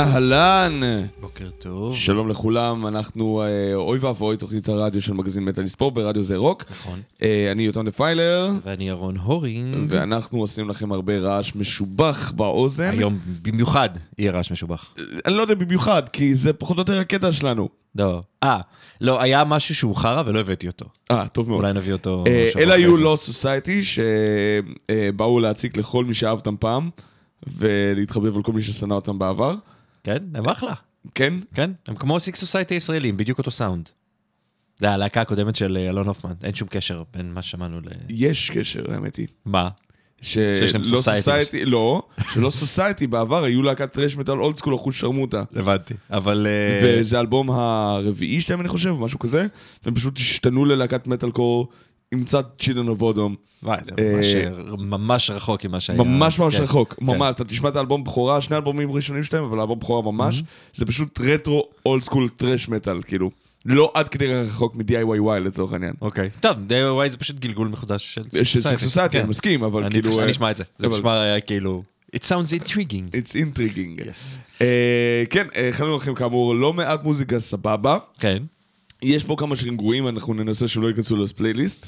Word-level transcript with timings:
אהלן! 0.00 0.80
בוקר 1.20 1.50
טוב. 1.58 1.96
שלום 1.96 2.28
לכולם, 2.28 2.86
אנחנו 2.86 3.42
אה, 3.42 3.74
אוי 3.74 3.98
ואבוי, 3.98 4.36
תוכנית 4.36 4.68
הרדיו 4.68 5.02
של 5.02 5.12
מגזין 5.12 5.44
מטאל 5.44 5.66
ספורט 5.66 5.94
ברדיו 5.94 6.22
זה 6.22 6.36
רוק. 6.36 6.64
נכון. 6.70 7.00
אה, 7.22 7.52
אני 7.52 7.62
יותם 7.62 7.86
דפיילר, 7.86 8.50
ואני 8.64 8.88
ירון 8.88 9.16
הורינג. 9.16 9.86
ואנחנו 9.88 10.40
עושים 10.40 10.68
לכם 10.68 10.92
הרבה 10.92 11.18
רעש 11.18 11.54
משובח 11.54 12.32
באוזן. 12.36 12.90
היום 12.90 13.18
במיוחד 13.42 13.90
יהיה 14.18 14.32
רעש 14.32 14.50
משובח. 14.50 14.94
אני 15.26 15.34
לא 15.34 15.42
יודע 15.42 15.54
במיוחד, 15.54 16.08
כי 16.08 16.34
זה 16.34 16.52
פחות 16.52 16.76
או 16.76 16.80
יותר 16.80 17.00
הקטע 17.00 17.32
שלנו. 17.32 17.68
לא. 17.94 18.22
אה, 18.42 18.60
לא, 19.00 19.22
היה 19.22 19.44
משהו 19.44 19.74
שהוא 19.74 19.96
חרא 19.96 20.22
ולא 20.26 20.40
הבאתי 20.40 20.66
אותו. 20.66 20.86
אה, 21.10 21.28
טוב 21.28 21.48
מאוד. 21.48 21.60
אולי 21.60 21.72
נביא 21.72 21.92
אותו 21.92 22.24
אה, 22.26 22.50
אלה 22.56 22.74
היו. 22.74 22.96
לא 22.96 23.16
Society, 23.18 23.82
שבאו 23.84 25.40
להציק 25.40 25.76
לכל 25.76 26.04
מי 26.04 26.14
שאהב 26.14 26.38
אותם 26.38 26.54
פעם, 26.60 26.90
ולהתחבב 27.58 28.36
על 28.36 28.42
כל 28.42 28.52
מי 28.52 28.62
ששנא 28.62 28.94
אותם 28.94 29.18
בעבר. 29.18 29.54
כן, 30.04 30.18
הם 30.34 30.48
אחלה. 30.48 30.74
כן? 31.14 31.34
כן, 31.54 31.70
הם 31.86 31.94
כמו 31.94 32.20
סיקס 32.20 32.40
Society 32.40 32.74
הישראלים, 32.74 33.16
בדיוק 33.16 33.38
אותו 33.38 33.50
סאונד. 33.50 33.88
זה 34.78 34.90
הלהקה 34.90 35.20
הקודמת 35.20 35.56
של 35.56 35.76
אה, 35.80 35.88
אלון 35.88 36.06
הופמן, 36.06 36.32
אין 36.42 36.54
שום 36.54 36.68
קשר 36.68 37.02
בין 37.14 37.32
מה 37.32 37.42
ששמענו 37.42 37.80
ל... 37.80 37.84
יש 38.08 38.50
קשר, 38.50 38.92
האמת 38.92 39.16
היא. 39.16 39.26
מה? 39.44 39.68
שלא. 40.22 40.84
Society, 40.84 41.64
לא, 41.64 42.02
ש 42.32 42.50
Lost 42.50 42.70
Society 42.70 43.06
בעבר 43.06 43.44
היו 43.44 43.62
להקת 43.62 43.92
thrash 43.92 44.16
metal 44.16 44.38
old 44.40 44.56
school 44.56 44.74
אחוז 44.74 44.94
שרמוטה. 44.94 45.42
הבנתי. 45.56 45.94
אבל... 46.10 46.46
אה, 46.46 46.98
וזה 47.00 47.16
האלבום 47.16 47.50
הרביעי 47.50 48.40
שלהם 48.40 48.60
אני 48.60 48.68
חושב, 48.68 48.90
משהו 48.90 49.18
כזה, 49.18 49.46
והם 49.84 49.94
פשוט 49.94 50.18
השתנו 50.18 50.64
ללהקת 50.64 51.06
מטאל 51.06 51.30
קור 51.30 51.68
עם 52.14 52.24
קצת 52.24 52.46
Children 52.58 52.88
of 52.88 53.00
Bodom. 53.00 53.34
וואי, 53.62 53.78
זה 53.82 53.90
אה, 53.98 54.14
ממש, 54.14 54.34
אה, 54.34 54.76
ממש 54.78 55.30
רחוק 55.30 55.64
ממה 55.64 55.80
שהיה. 55.80 55.98
ממש 55.98 56.38
ממש 56.38 56.56
כן. 56.56 56.62
רחוק, 56.62 56.94
כן. 56.94 57.06
ממש, 57.06 57.34
אתה 57.34 57.44
תשמע 57.44 57.68
את 57.68 57.76
האלבום 57.76 58.04
בכורה, 58.04 58.40
שני 58.40 58.56
האלבומים 58.56 58.90
הראשונים 58.90 59.24
שלהם, 59.24 59.44
אבל 59.44 59.58
האלבום 59.58 59.78
בכורה 59.78 60.12
ממש, 60.12 60.42
זה 60.74 60.86
פשוט 60.86 61.20
רטרו 61.20 61.64
old 61.86 62.02
school 62.02 62.28
thrash 62.28 62.68
metal, 62.68 63.02
כאילו. 63.02 63.30
לא 63.64 63.92
עד 63.94 64.08
כדי 64.08 64.34
רחוק 64.34 64.76
מ-DIYY 64.76 65.38
לצורך 65.40 65.72
העניין. 65.72 65.92
אוקיי. 66.00 66.30
טוב, 66.40 66.56
DIY 66.68 67.08
זה 67.08 67.16
פשוט 67.16 67.38
גלגול 67.38 67.68
מחודש 67.68 68.14
של 68.14 68.44
של 68.44 68.60
סקס 68.60 68.82
Society, 68.82 69.12
כן. 69.12 69.20
אני 69.20 69.28
מסכים, 69.28 69.62
אבל 69.62 69.84
אני 69.84 70.02
כאילו... 70.02 70.18
אה, 70.20 70.26
שנשמע 70.26 70.50
את 70.50 70.56
זה. 70.56 70.64
זה 70.76 70.88
נשמע 70.88 71.34
אה, 71.34 71.40
כאילו... 71.40 71.82
It 72.16 72.24
sounds 72.24 72.52
intriguing. 72.52 73.14
It's 73.14 73.34
intriguing. 73.34 74.00
Yes. 74.00 74.38
אה, 74.62 75.22
כן, 75.30 75.46
אה, 75.56 75.68
הכנו 75.68 75.96
לכם 75.96 76.14
כאמור 76.14 76.54
לא 76.54 76.72
מעט 76.72 77.04
מוזיקה 77.04 77.40
סבבה. 77.40 77.98
כן. 78.18 78.42
יש 79.02 79.24
פה 79.24 79.36
כמה 79.38 79.56
שירים 79.56 79.76
גרועים, 79.76 80.08
אנחנו 80.08 80.34
ננסה 80.34 80.68
שלא 80.68 80.88
ייכנסו 80.88 81.16
לפלייליסט. 81.16 81.86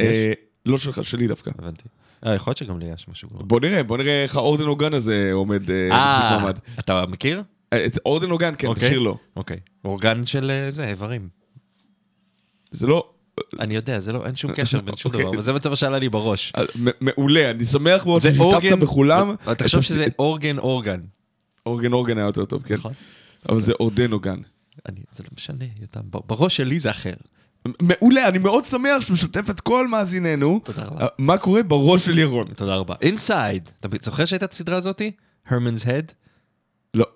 אה, 0.00 0.32
לא 0.66 0.78
שלך, 0.78 1.04
שלי 1.04 1.26
דווקא. 1.26 1.50
הבנתי. 1.58 1.82
אה, 2.26 2.34
יכול 2.34 2.50
להיות 2.50 2.58
שגם 2.58 2.78
לי 2.78 2.86
יש 2.94 3.08
משהו 3.08 3.28
גרוע. 3.28 3.42
בוא 3.46 3.60
נראה, 3.60 3.82
בוא 3.82 3.98
נראה 3.98 4.22
איך 4.22 4.36
האורדן 4.36 4.64
אוגן 4.64 4.94
הזה 4.94 5.30
עומד 5.32 5.70
אה, 5.70 5.90
אה. 5.92 6.50
אתה 6.78 7.06
מכיר? 7.06 7.42
את 7.74 7.98
אורדן 8.06 8.30
אוגן, 8.30 8.54
כן, 8.58 8.66
אוקיי. 8.66 8.88
תשאיר 8.88 8.98
לו. 8.98 9.18
אוקיי. 9.36 9.56
אורגן 9.84 10.26
של 10.26 10.66
זה, 10.68 10.88
איברים. 10.88 11.28
זה 12.70 12.86
לא... 12.86 13.08
אני 13.60 13.74
יודע, 13.74 14.00
זה 14.00 14.12
לא, 14.12 14.26
אין 14.26 14.36
שום 14.36 14.52
קשר 14.52 14.80
בין 14.80 14.96
שום 14.96 15.10
אוקיי. 15.12 15.24
דבר, 15.24 15.34
אבל 15.34 15.42
זה 15.42 15.52
מצב 15.52 15.74
שעלה 15.74 15.98
לי 15.98 16.08
בראש. 16.08 16.52
מעולה, 17.00 17.50
אני 17.50 17.64
שמח 17.64 18.06
מאוד 18.06 18.22
ששיתפת 18.22 18.78
בכולם. 18.80 19.34
תחשוב 19.58 19.80
שזה 19.80 20.06
אורגן 20.18 20.58
אורגן. 20.58 21.00
אורגן 21.66 21.92
אורגן 21.92 22.18
היה 22.18 22.26
יותר 22.26 22.44
טוב, 22.44 22.62
כן. 22.62 22.74
נכון. 22.74 22.92
אבל 23.48 23.60
זה 23.60 23.72
אורדן 23.80 24.12
אוגן. 24.12 24.40
אני- 24.88 25.00
זה 25.10 25.22
לא 25.24 25.28
משנה, 25.36 25.64
יותם, 25.80 26.00
בראש 26.04 26.56
שלי 26.56 26.78
זה 26.80 26.90
אחר. 26.90 27.12
מעולה, 27.82 28.28
אני 28.28 28.38
מאוד 28.38 28.64
שמח 28.64 29.00
שמשתף 29.00 29.50
את 29.50 29.60
כל 29.60 29.88
מאזיננו. 29.88 30.60
תודה 30.64 30.84
רבה. 30.84 31.00
אה, 31.00 31.06
מה 31.18 31.38
קורה 31.38 31.62
בראש 31.62 32.04
של 32.04 32.18
ירון. 32.18 32.46
תודה 32.56 32.74
רבה. 32.74 32.94
אינסייד. 33.00 33.70
אתה 33.80 33.88
זוכר 34.02 34.24
שהייתה 34.24 34.44
את 34.44 34.52
הסדרה 34.52 34.76
הזאתי? 34.76 35.10
הרמנס 35.46 35.86
הד? 35.86 36.12
לא. 36.94 37.06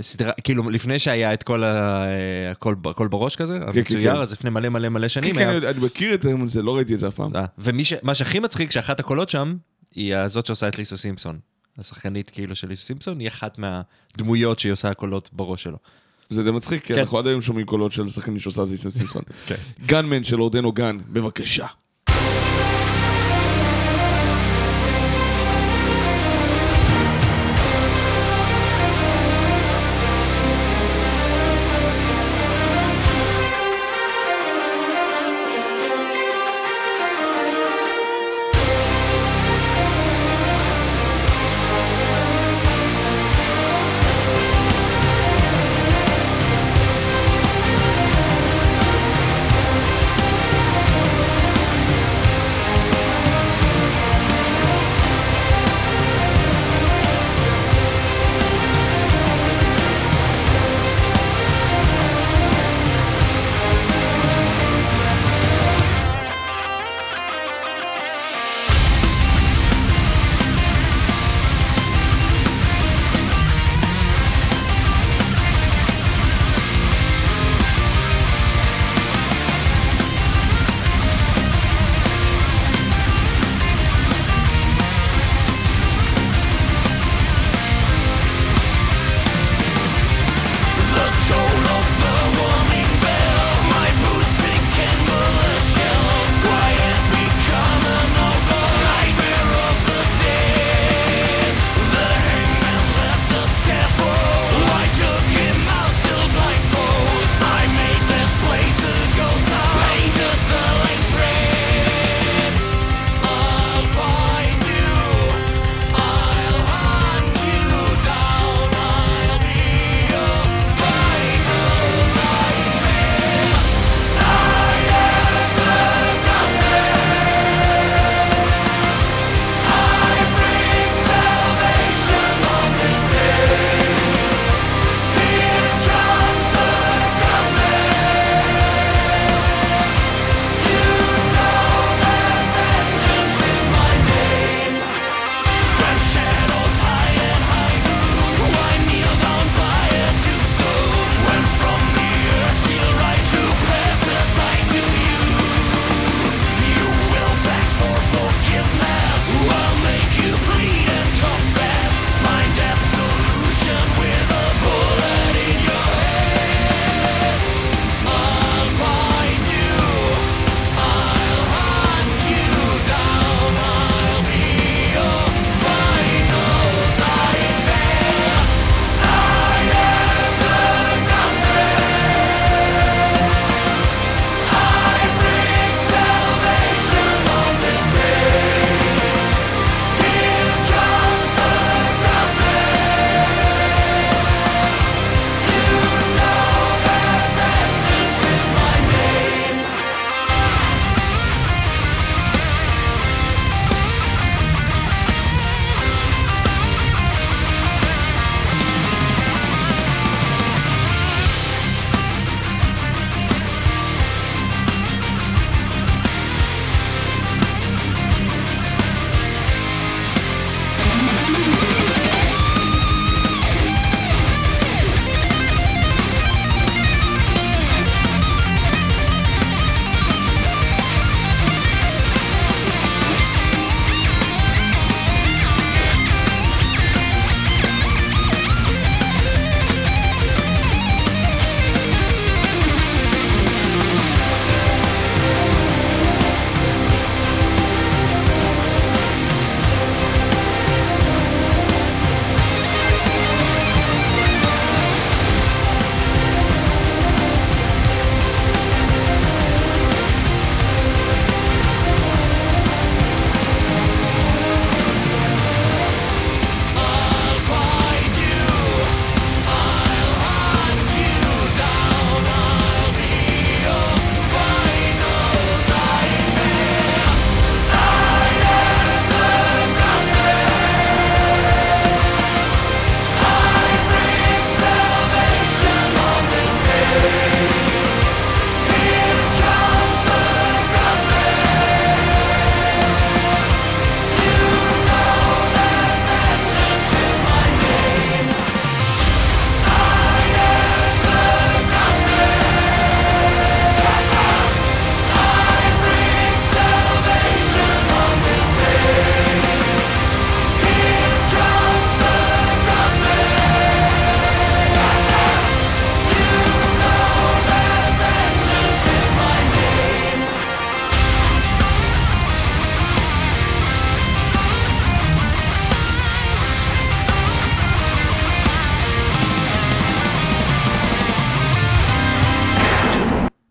סדרה, 0.00 0.32
כאילו 0.44 0.70
לפני 0.70 0.98
שהיה 0.98 1.34
את 1.34 1.42
כל 1.42 1.64
ה... 1.64 2.04
הכל, 2.50 2.74
הכל 2.84 3.08
בראש 3.08 3.36
כזה, 3.36 3.58
כן, 3.58 3.78
המצויר, 3.78 4.14
כן. 4.14 4.20
אז 4.20 4.32
לפני 4.32 4.50
מלא 4.50 4.68
מלא 4.68 4.88
מלא 4.88 5.02
כן, 5.02 5.08
שנים 5.08 5.34
כן, 5.34 5.48
היה... 5.48 5.70
אני 5.70 5.84
מכיר 5.84 6.14
את 6.14 6.26
זה, 6.46 6.62
לא 6.62 6.76
ראיתי 6.76 6.94
את 6.94 6.98
זה 6.98 7.08
אף 7.08 7.14
פעם. 7.14 7.36
אה, 7.36 7.44
ומה 7.58 8.14
שהכי 8.14 8.38
מצחיק, 8.40 8.70
שאחת 8.70 9.00
הקולות 9.00 9.30
שם, 9.30 9.56
היא 9.94 10.16
הזאת 10.16 10.46
שעושה 10.46 10.68
את 10.68 10.78
ליסה 10.78 10.96
סימפסון. 10.96 11.38
השחקנית 11.78 12.30
כאילו 12.30 12.56
של 12.56 12.68
ליסה 12.68 12.84
סימפסון, 12.84 13.20
היא 13.20 13.28
אחת 13.28 13.58
מהדמויות 13.58 14.58
שהיא 14.58 14.72
עושה 14.72 14.94
קולות 14.94 15.30
בראש 15.32 15.62
שלו. 15.62 15.78
זה 16.30 16.44
די 16.44 16.50
מצחיק, 16.50 16.84
כי 16.84 16.94
כן. 16.94 17.00
אנחנו 17.00 17.18
עד 17.18 17.26
היום 17.26 17.42
שומעים 17.42 17.66
קולות 17.66 17.92
של 17.92 18.08
שחקנים 18.08 18.40
שעושה 18.40 18.62
את 18.62 18.68
סימפסון 18.68 18.90
סימפסון. 18.90 19.22
כן. 19.46 19.54
גנמן 19.86 20.24
של 20.24 20.40
אורדן 20.40 20.64
אוגן, 20.64 20.98
בבקשה. 21.08 21.66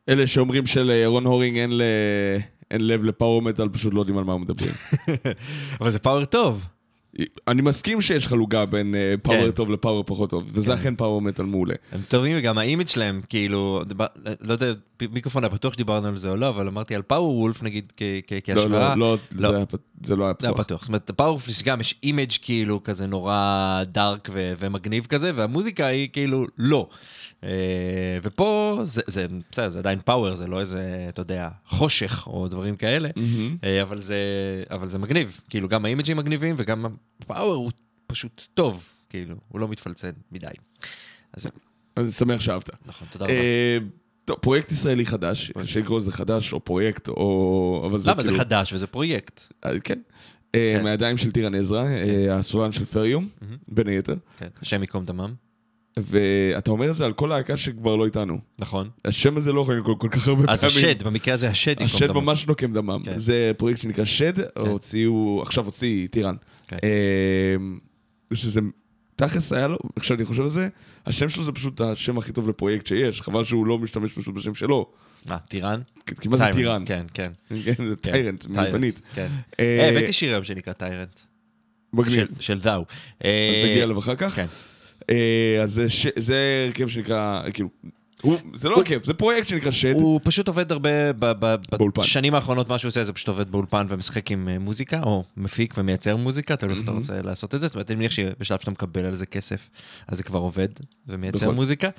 אלה 0.09 0.27
שאומרים 0.27 0.65
שלירון 0.65 1.25
הורינג 1.25 1.57
אין, 1.57 1.77
ל... 1.77 1.81
אין 2.71 2.87
לב 2.87 3.03
ל 3.03 3.10
power 3.10 3.41
metal, 3.41 3.69
פשוט 3.69 3.93
לא 3.93 3.99
יודעים 3.99 4.17
על 4.17 4.23
מה 4.23 4.33
הם 4.33 4.41
מדברים. 4.41 4.71
אבל 5.81 5.89
זה 5.89 5.99
power 5.99 6.25
טוב. 6.25 6.65
אני 7.47 7.61
מסכים 7.61 8.01
שיש 8.01 8.27
חלוקה 8.27 8.65
בין 8.65 8.95
אה, 8.95 9.15
power 9.21 9.45
כן. 9.45 9.51
טוב 9.51 9.71
ל 9.71 9.77
power 9.77 10.03
פחות 10.07 10.29
טוב, 10.29 10.49
וזה 10.53 10.73
אכן 10.73 10.95
power 10.95 11.21
metal 11.21 11.45
מעולה. 11.45 11.75
הם 11.91 12.01
טובים 12.07 12.37
וגם 12.39 12.57
ה 12.57 12.62
image 12.62 12.87
שלהם, 12.87 13.21
כאילו, 13.29 13.81
לא 14.41 14.53
יודע, 14.53 14.73
מיקרופון 15.11 15.43
היה 15.43 15.51
פתוח 15.51 15.73
שדיברנו 15.73 16.07
על 16.07 16.17
זה 16.17 16.29
או 16.29 16.35
לא, 16.35 16.49
אבל 16.49 16.67
אמרתי 16.67 16.95
על 16.95 17.01
Powerwolf 17.01 17.63
נגיד 17.63 17.93
כ- 17.97 18.01
כ- 18.27 18.31
לא, 18.31 18.39
כהשוואה. 18.43 18.95
לא, 18.95 19.11
לא, 19.11 19.17
לא. 19.35 19.49
זה 19.51 19.55
היה 19.57 19.65
פ- 19.65 19.75
זה 20.05 20.15
לא 20.15 20.23
היה 20.25 20.33
זה 20.39 20.47
היה 20.47 20.53
פתוח. 20.53 20.65
פתוח. 20.65 20.81
זאת 20.81 20.87
אומרת, 20.87 21.11
Powerwolf 21.15 21.63
גם 21.63 21.81
יש 21.81 21.95
image 22.03 22.31
כאילו 22.41 22.83
כזה 22.83 23.07
נורא 23.07 23.33
dark 23.85 24.29
ומגניב 24.33 25.05
כזה, 25.05 25.31
והמוזיקה 25.35 25.85
היא 25.85 26.09
כאילו 26.13 26.45
לא. 26.57 26.89
אה, 27.43 27.49
ופה 28.23 28.79
זה, 28.83 29.01
זה, 29.07 29.25
בסדר, 29.51 29.69
זה 29.69 29.79
עדיין 29.79 29.99
פאוור, 30.05 30.35
זה 30.35 30.47
לא 30.47 30.59
איזה, 30.59 31.05
אתה 31.09 31.21
יודע, 31.21 31.49
חושך 31.67 32.27
או 32.27 32.47
דברים 32.47 32.75
כאלה. 32.75 33.09
אה, 33.63 33.81
אבל 33.81 34.01
זה, 34.01 34.17
אבל 34.71 34.87
זה 34.87 34.97
מגניב. 34.97 35.39
כאילו, 35.49 35.67
גם 35.67 35.85
האימג'ים 35.85 36.17
מגניבים 36.17 36.55
וגם 36.57 36.85
הפאוור 37.21 37.53
הוא 37.53 37.71
פשוט 38.07 38.47
טוב, 38.53 38.83
כאילו, 39.09 39.35
הוא 39.47 39.59
לא 39.59 39.67
מתפלצן 39.67 40.11
מדי. 40.31 40.47
אז 41.33 41.47
אני 41.97 42.11
שמח 42.11 42.41
שאהבת. 42.41 42.69
נכון, 42.85 43.07
תודה 43.11 43.25
רבה. 43.25 43.33
טוב, 44.27 44.37
פרויקט 44.41 44.71
ישראלי 44.71 45.05
חדש, 45.05 45.51
קשה 45.61 45.79
לקרוא 45.79 45.99
לזה 45.99 46.11
חדש 46.11 46.53
או 46.53 46.59
פרויקט, 46.59 47.07
או... 47.07 47.83
אבל 47.85 47.99
זה 47.99 48.11
למה? 48.11 48.23
זה 48.23 48.29
כאילו- 48.29 48.43
חדש 48.43 48.73
וזה 48.73 48.87
פרויקט. 48.87 49.53
אה, 49.65 49.79
כן. 49.79 49.99
אה, 50.55 50.73
כן. 50.77 50.83
מהידיים 50.83 51.17
של 51.17 51.31
טירן 51.31 51.55
עזרא, 51.55 51.83
אה, 51.83 52.35
הסולן 52.37 52.71
של 52.71 52.85
פריום, 52.85 53.27
בין 53.67 53.87
היתר. 53.87 54.15
כן, 54.39 54.47
השם 54.61 54.81
ייקום 54.81 55.03
דמם. 55.05 55.33
ואתה 55.97 56.71
אומר 56.71 56.89
את 56.89 56.95
זה 56.95 57.05
על 57.05 57.13
כל 57.13 57.27
להקה 57.27 57.57
שכבר 57.57 57.95
לא 57.95 58.05
איתנו. 58.05 58.39
נכון. 58.59 58.89
השם 59.05 59.37
הזה 59.37 59.51
לא 59.51 59.61
יכול 59.61 59.77
לקרוא 59.79 59.95
כל 59.97 60.09
כך 60.11 60.27
הרבה 60.27 60.41
פעמים. 60.41 60.53
אז 60.53 60.63
השד, 60.63 61.03
במקרה 61.03 61.33
הזה 61.33 61.49
השד 61.49 61.71
ייקום 61.71 61.85
השד 61.85 62.07
דמם. 62.07 62.25
ממש 62.25 62.47
נוקם 62.47 62.73
דמם. 62.73 63.01
כן. 63.05 63.17
זה 63.17 63.51
פרויקט 63.57 63.81
שנקרא 63.81 64.05
שד, 64.05 64.33
הוציאו, 64.57 65.41
עכשיו 65.41 65.65
הוציא 65.65 66.07
טירן. 66.07 66.35
כן. 66.67 66.77
שזה, 68.33 68.61
תכלס 69.17 69.53
היה 69.53 69.67
לו, 69.67 69.77
עכשיו 69.95 70.17
אני 70.17 70.25
חושב 70.25 70.41
על 70.41 70.49
זה, 70.49 70.67
השם 71.05 71.29
שלו 71.29 71.43
זה 71.43 71.51
פשוט 71.51 71.81
השם 71.81 72.17
הכי 72.17 72.31
טוב 72.31 72.49
לפרויקט 72.49 72.87
שיש, 72.87 73.21
חבל 73.21 73.43
שהוא 73.43 73.65
לא 73.67 73.77
משתמש 73.77 74.13
פשוט 74.13 74.35
בשם 74.35 74.55
שלו. 74.55 74.85
מה, 75.25 75.37
טירן? 75.39 75.81
כי 76.05 76.15
כי 76.15 76.27
מה 76.27 76.37
זה 76.37 76.45
טירן? 76.53 76.83
כן, 76.85 77.05
כן. 77.13 77.31
כן, 77.63 77.73
זה 77.89 77.95
טיירנט, 77.95 78.45
מיוונית. 78.45 79.01
כן. 79.15 79.27
אה, 79.59 79.79
אה, 79.79 79.89
הבאתי 79.89 80.13
שיר 80.13 80.31
היום 80.31 80.43
שנקרא 80.43 80.73
טיירנט. 80.73 81.19
מגניב. 81.93 82.27
של- 82.39 82.59
דאו. 82.59 82.85
אז 83.19 83.25
נגיע 83.63 83.83
אליו 83.83 83.99
אחר 83.99 84.15
כך. 84.15 84.35
כן. 84.35 84.45
אה, 85.09 85.59
אז 85.63 85.81
זה 86.15 86.63
הרכב 86.67 86.87
שנקרא, 86.87 87.41
כאילו, 87.53 87.69
הוא- 88.21 88.37
זה 88.53 88.69
לא 88.69 88.75
הרכב, 88.77 89.03
זה 89.03 89.13
פרויקט 89.13 89.47
שנקרא 89.47 89.71
שד. 89.71 89.91
הוא 89.93 90.19
פשוט 90.23 90.47
עובד 90.47 90.71
הרבה. 90.71 90.89
בשנים 91.97 92.35
האחרונות 92.35 92.69
מה 92.69 92.77
שהוא 92.77 92.89
עושה 92.89 93.03
זה 93.03 93.13
פשוט 93.13 93.27
עובד 93.27 93.49
באולפן 93.51 93.85
ומשחק 93.89 94.31
עם 94.31 94.49
אה, 94.49 94.59
מוזיקה, 94.59 95.01
או 95.03 95.23
מפיק 95.37 95.73
ומייצר 95.77 96.15
מוזיקה, 96.15 96.55
תלוי 96.55 96.75
איך 96.75 96.83
אתה 96.83 96.91
רוצה 96.91 97.21
לעשות 97.21 97.55
את 97.55 97.61
זה. 97.61 97.67
זאת 97.67 97.75
אומרת, 97.75 97.91
אני 97.91 97.95
מניח 97.95 98.11
שבשלב 98.11 98.59
שאתה 98.59 98.71
מקבל 98.71 99.05
על 99.05 99.15
זה 99.15 99.25
כסף, 99.25 99.69
אז 100.07 100.17
זה 100.17 100.23
כבר 100.23 100.39
עובד 100.39 100.67
ומייצר 101.07 101.45
נכון. 101.45 101.55
מוזיקה. 101.55 101.89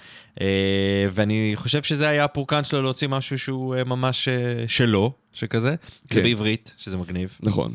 אה, 0.41 1.07
ואני 1.13 1.53
חושב 1.55 1.83
שזה 1.83 2.09
היה 2.09 2.25
הפורקן 2.25 2.65
שלו 2.65 2.83
להוציא 2.83 3.09
משהו 3.09 3.39
שהוא 3.39 3.75
אה, 3.77 3.85
ממש 3.85 4.29
שלו, 4.67 5.13
שכזה. 5.33 5.75
כן. 6.09 6.15
זה 6.15 6.23
בעברית, 6.23 6.75
שזה 6.79 6.97
מגניב. 6.97 7.39
נכון. 7.43 7.75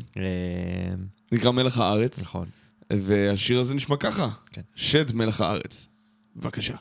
נקרא 1.32 1.50
מלך 1.50 1.78
הארץ, 1.78 2.22
נכון. 2.22 2.46
והשיר 2.92 3.60
הזה 3.60 3.74
נשמע 3.74 3.96
ככה. 3.96 4.28
כן. 4.52 4.62
שד 4.74 5.14
מלך 5.14 5.40
הארץ. 5.40 5.86
בבקשה. 6.36 6.74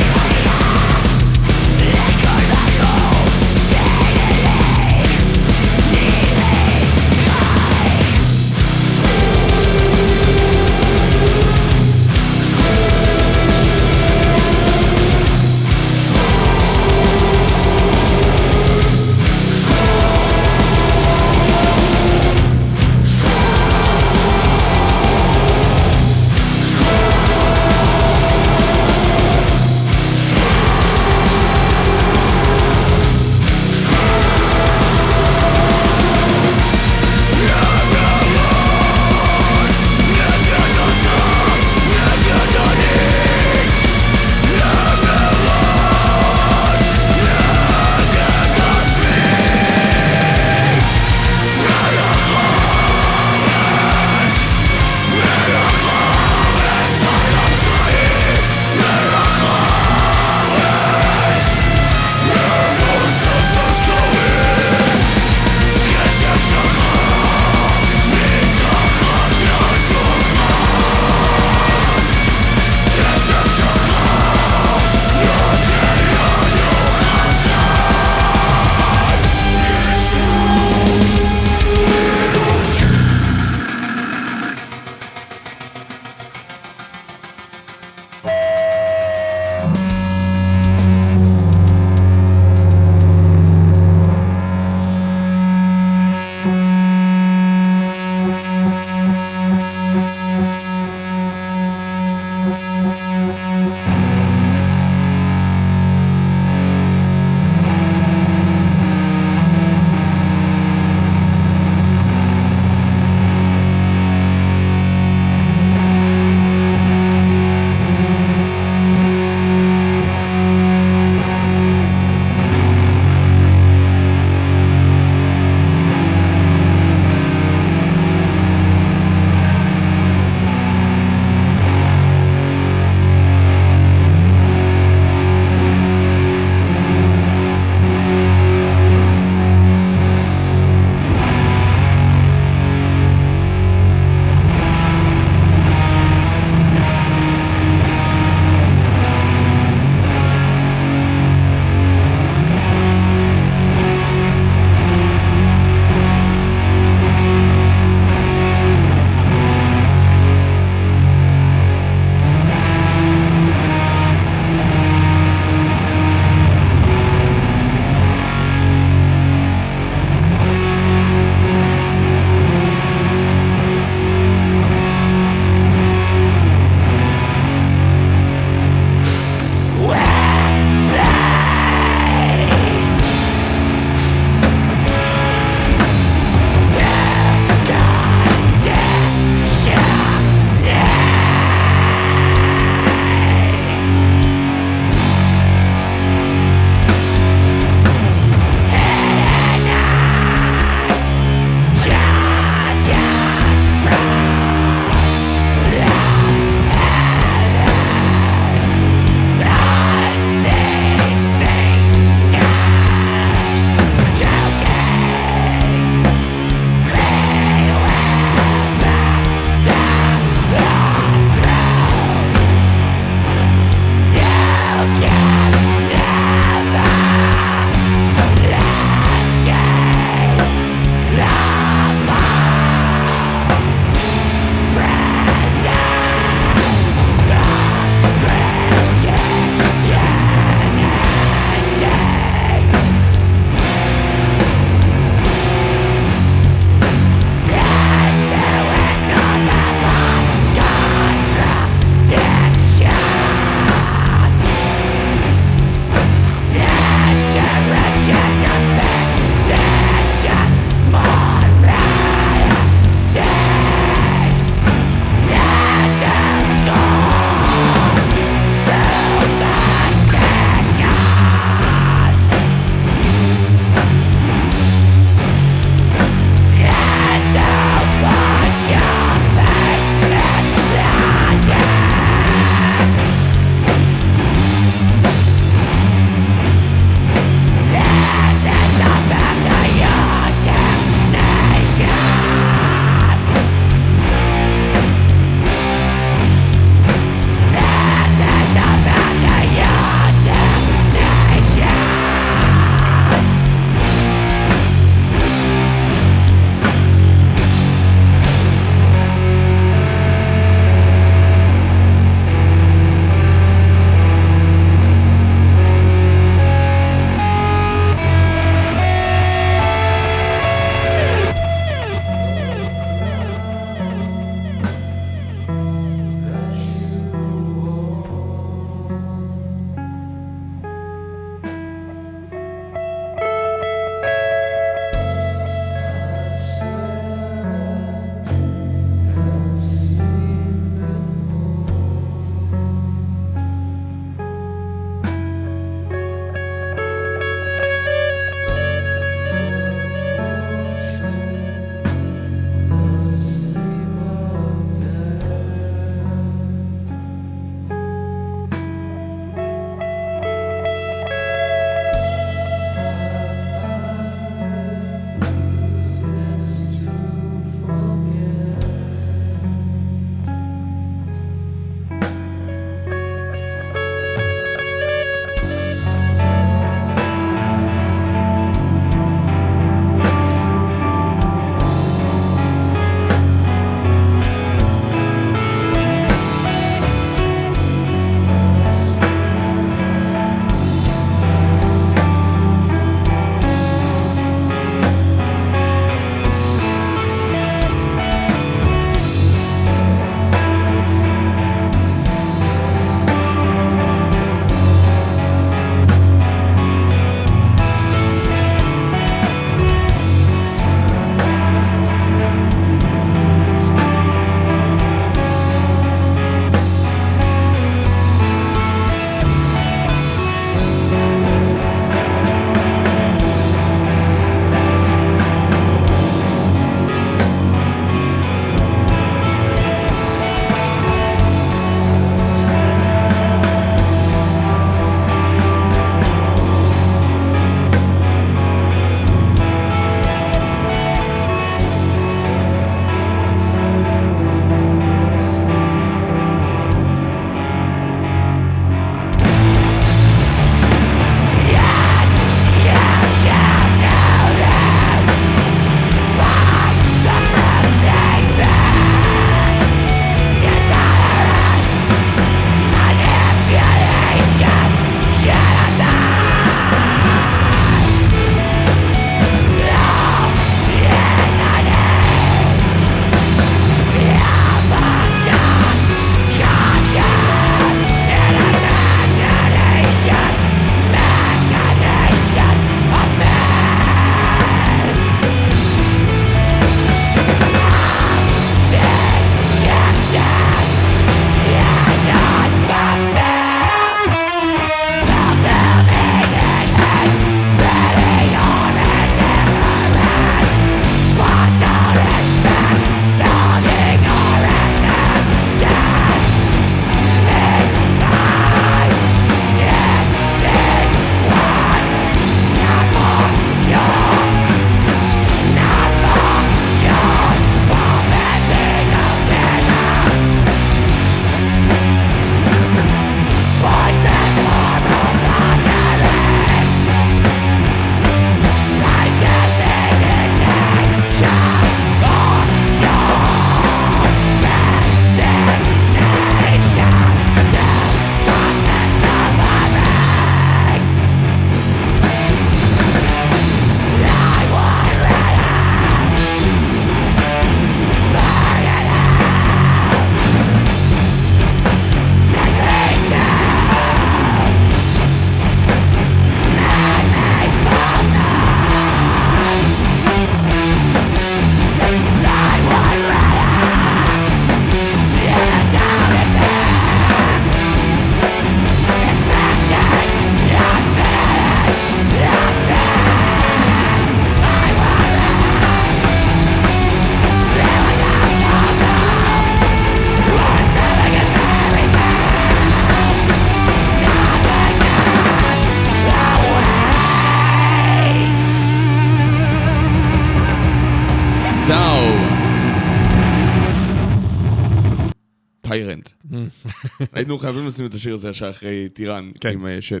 היינו 597.26 597.38
חייבים 597.38 597.66
לשים 597.66 597.86
את 597.86 597.94
השיר 597.94 598.14
הזה 598.14 598.30
ישר 598.30 598.50
אחרי 598.50 598.88
טיראן, 598.88 599.30
כן. 599.40 599.48
עם 599.48 599.66
אה, 599.66 599.80
שד. 599.80 600.00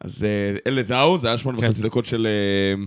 אז 0.00 0.24
אה, 0.24 0.56
אלה 0.66 0.82
דאו, 0.82 1.18
זה 1.18 1.28
היה 1.28 1.38
שמונה 1.38 1.58
כן. 1.60 1.66
וחצי 1.66 1.82
דקות 1.82 2.06
של 2.06 2.26
אה, 2.26 2.84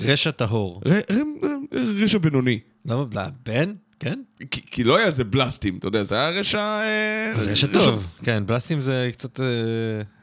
רשע 0.00 0.30
טהור. 0.30 0.80
ר- 0.88 1.14
ר- 1.14 1.78
רשע 2.04 2.18
בינוני. 2.18 2.58
למה? 2.86 3.04
בן? 3.46 3.72
כן? 4.00 4.20
כי- 4.50 4.60
כי 4.70 4.84
לא 4.84 4.96
היה 4.96 5.06
איזה 5.06 5.24
בלאסטים, 5.24 5.76
אתה 5.76 5.88
יודע, 5.88 6.04
זה 6.04 6.14
היה 6.14 6.30
רשע... 6.30 6.80
זה 7.36 7.50
רשע 7.52 7.66
טוב. 7.72 8.06
כן, 8.22 8.42
בלסטים 8.46 8.80
זה 8.80 9.08
קצת, 9.12 9.40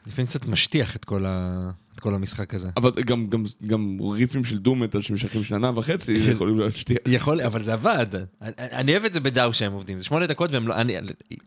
לפעמים 0.06 0.26
קצת 0.26 0.46
משטיח 0.46 0.96
את 0.96 1.04
כל 1.04 1.24
ה- 1.26 1.70
כל 2.02 2.14
המשחק 2.14 2.54
הזה. 2.54 2.68
אבל 2.76 2.90
גם, 3.06 3.26
גם, 3.26 3.44
גם 3.66 3.98
ריפים 4.12 4.44
של 4.44 4.58
דום 4.58 4.82
מטאל 4.82 5.00
שמשכים 5.00 5.42
שנה 5.44 5.70
וחצי 5.78 6.12
יכולים 6.30 6.58
להשטיח. 6.58 6.98
יכול, 7.06 7.40
אבל 7.40 7.62
זה 7.62 7.72
עבד. 7.72 8.06
אני- 8.42 8.52
אני 8.58 8.92
אוהב 8.92 9.04
את 9.04 9.12
זה 9.12 9.20
בדאו 9.20 9.52
שהם 9.54 9.72
עובדים. 9.72 9.98
זה 9.98 10.04
שמונה 10.04 10.26
דקות 10.26 10.50
והם 10.52 10.68
לא... 10.68 10.74
אני- 10.74 10.96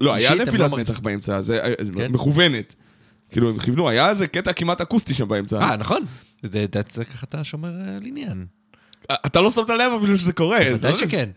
לא, 0.01 0.13
היה 0.13 0.35
נפילת 0.35 0.69
מרגיש- 0.71 0.89
מתח 0.89 0.99
באמצע, 0.99 1.41
זה 1.41 1.63
אה, 1.63 1.73
זה 1.81 1.91
כן? 1.95 2.11
מכוונת. 2.11 2.75
כאילו, 3.31 3.49
הם 3.49 3.59
כיוונו, 3.59 3.89
היה 3.89 4.09
איזה 4.09 4.27
קטע 4.27 4.53
כמעט 4.53 4.81
אקוסטי 4.81 5.13
שם 5.13 5.27
באמצע. 5.27 5.61
אה, 5.61 5.75
נכון. 5.75 6.01
זה 6.43 6.65
ככה 7.13 7.25
אתה 7.29 7.43
שומר 7.43 7.69
אה, 7.81 7.95
על 7.95 8.05
עניין. 8.05 8.45
אתה 9.25 9.41
לא 9.41 9.51
שמת 9.51 9.69
לב 9.69 9.91
אפילו 9.99 10.17
שזה 10.17 10.33
קורה. 10.33 10.59
זה 10.63 10.75
ודאי 10.75 10.91
לא 10.91 10.97
שכן. 10.97 11.29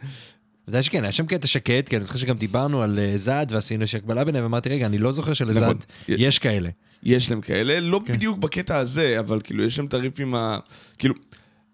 ודאי 0.69 0.83
שכן, 0.83 1.03
היה 1.03 1.13
שם 1.13 1.27
קטע 1.27 1.47
שקט, 1.47 1.89
כי 1.89 1.97
אני 1.97 2.05
זוכר 2.05 2.19
שגם 2.19 2.37
דיברנו 2.37 2.83
על 2.83 2.99
אה, 2.99 3.13
זד 3.17 3.47
ועשינו 3.51 3.81
איזושהי 3.83 3.99
הקבלה 3.99 4.25
ביניהם, 4.25 4.45
ואמרתי, 4.45 4.69
רגע, 4.69 4.87
אני 4.87 4.99
לא 4.99 5.13
זוכר 5.13 5.33
שלזד 5.33 5.63
נכון. 5.63 5.77
יש 6.09 6.39
כאלה. 6.39 6.71
יש 7.03 7.31
להם 7.31 7.41
כאלה, 7.41 7.81
לא 7.81 8.01
כן. 8.05 8.13
בדיוק 8.13 8.39
בקטע 8.39 8.77
הזה, 8.77 9.21
אבל 9.21 9.41
כאילו, 9.45 9.65
יש 9.65 9.79
להם 9.79 9.87
את 9.87 9.95
הריפים 9.95 10.35
ה... 10.35 10.59
כאילו, 10.99 11.15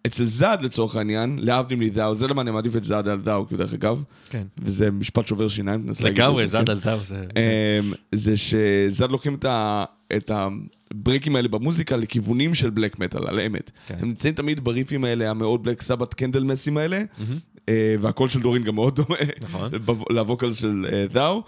אצל 0.07 0.25
זד 0.25 0.59
לצורך 0.63 0.97
העניין, 0.97 1.39
להבדיל 1.43 1.79
מדאו, 1.79 2.15
זה 2.15 2.27
למה 2.27 2.43
אני 2.43 2.51
מעדיף 2.51 2.77
את 2.77 2.85
זד 2.85 3.09
על 3.09 3.21
דאו, 3.21 3.49
כי 3.49 3.57
דרך 3.57 3.73
אגב, 3.75 4.03
כן. 4.31 4.43
וזה 4.59 4.91
משפט 4.91 5.27
שובר 5.27 5.49
שיניים, 5.49 5.83
תנסה 5.83 6.05
להגיד 6.05 6.19
לגמרי, 6.21 6.47
זד 6.47 6.65
כן? 6.67 6.73
על 6.73 6.81
דאו 6.81 7.05
זה... 7.05 7.17
אמ, 7.37 7.93
זה 8.13 8.35
שזד 8.37 9.11
לוקחים 9.11 9.35
את 9.35 9.45
ה- 9.45 9.85
את 10.17 10.31
ה 10.95 11.00
break 11.00 11.26
ים 11.26 11.37
האלה 11.37 11.49
במוזיקה 11.49 11.97
לכיוונים 11.97 12.55
של 12.55 12.71
black 12.71 12.99
metal, 12.99 13.27
על 13.27 13.41
אמת. 13.41 13.71
כן. 13.87 13.95
הם 13.99 14.09
נמצאים 14.09 14.35
תמיד 14.35 14.65
בריפים 14.65 15.05
האלה, 15.05 15.31
המאוד 15.31 15.63
Black 15.63 15.83
Sabbath 15.83 16.15
Candlemass 16.15 16.66
ים 16.66 16.77
האלה, 16.77 17.01
אה, 17.69 17.95
והקול 18.01 18.29
של 18.29 18.41
דורין 18.41 18.63
גם 18.65 18.75
מאוד 18.75 18.97
דומה 18.97 19.17
נכון. 19.43 19.71
בו- 19.85 20.05
ל 20.11 20.18
vocal 20.18 20.53
של 20.53 20.87
דאו. 21.13 21.43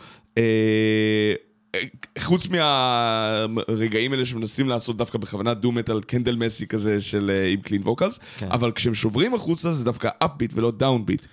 חוץ 2.18 2.46
מהרגעים 2.48 4.12
האלה 4.12 4.26
שמנסים 4.26 4.68
לעשות 4.68 4.96
דווקא 4.96 5.18
בכוונה 5.18 5.54
doom 5.54 5.72
metal 5.72 6.00
Candlemass 6.00 6.36
י 6.36 6.66
כזה 6.66 7.00
של 7.00 7.30
אה, 7.30 7.48
עם 7.48 7.60
clean 7.60 7.82
vocals, 7.82 8.18
כן. 8.38 8.48
אבל 8.50 8.72
כשהם 8.72 8.94
שוברים 8.94 9.34
החוצה 9.34 9.72
זה 9.72 9.84
דווקא 9.84 10.08
upbeat 10.18 10.52
ולא 10.54 10.70
downbeat. 10.70 11.26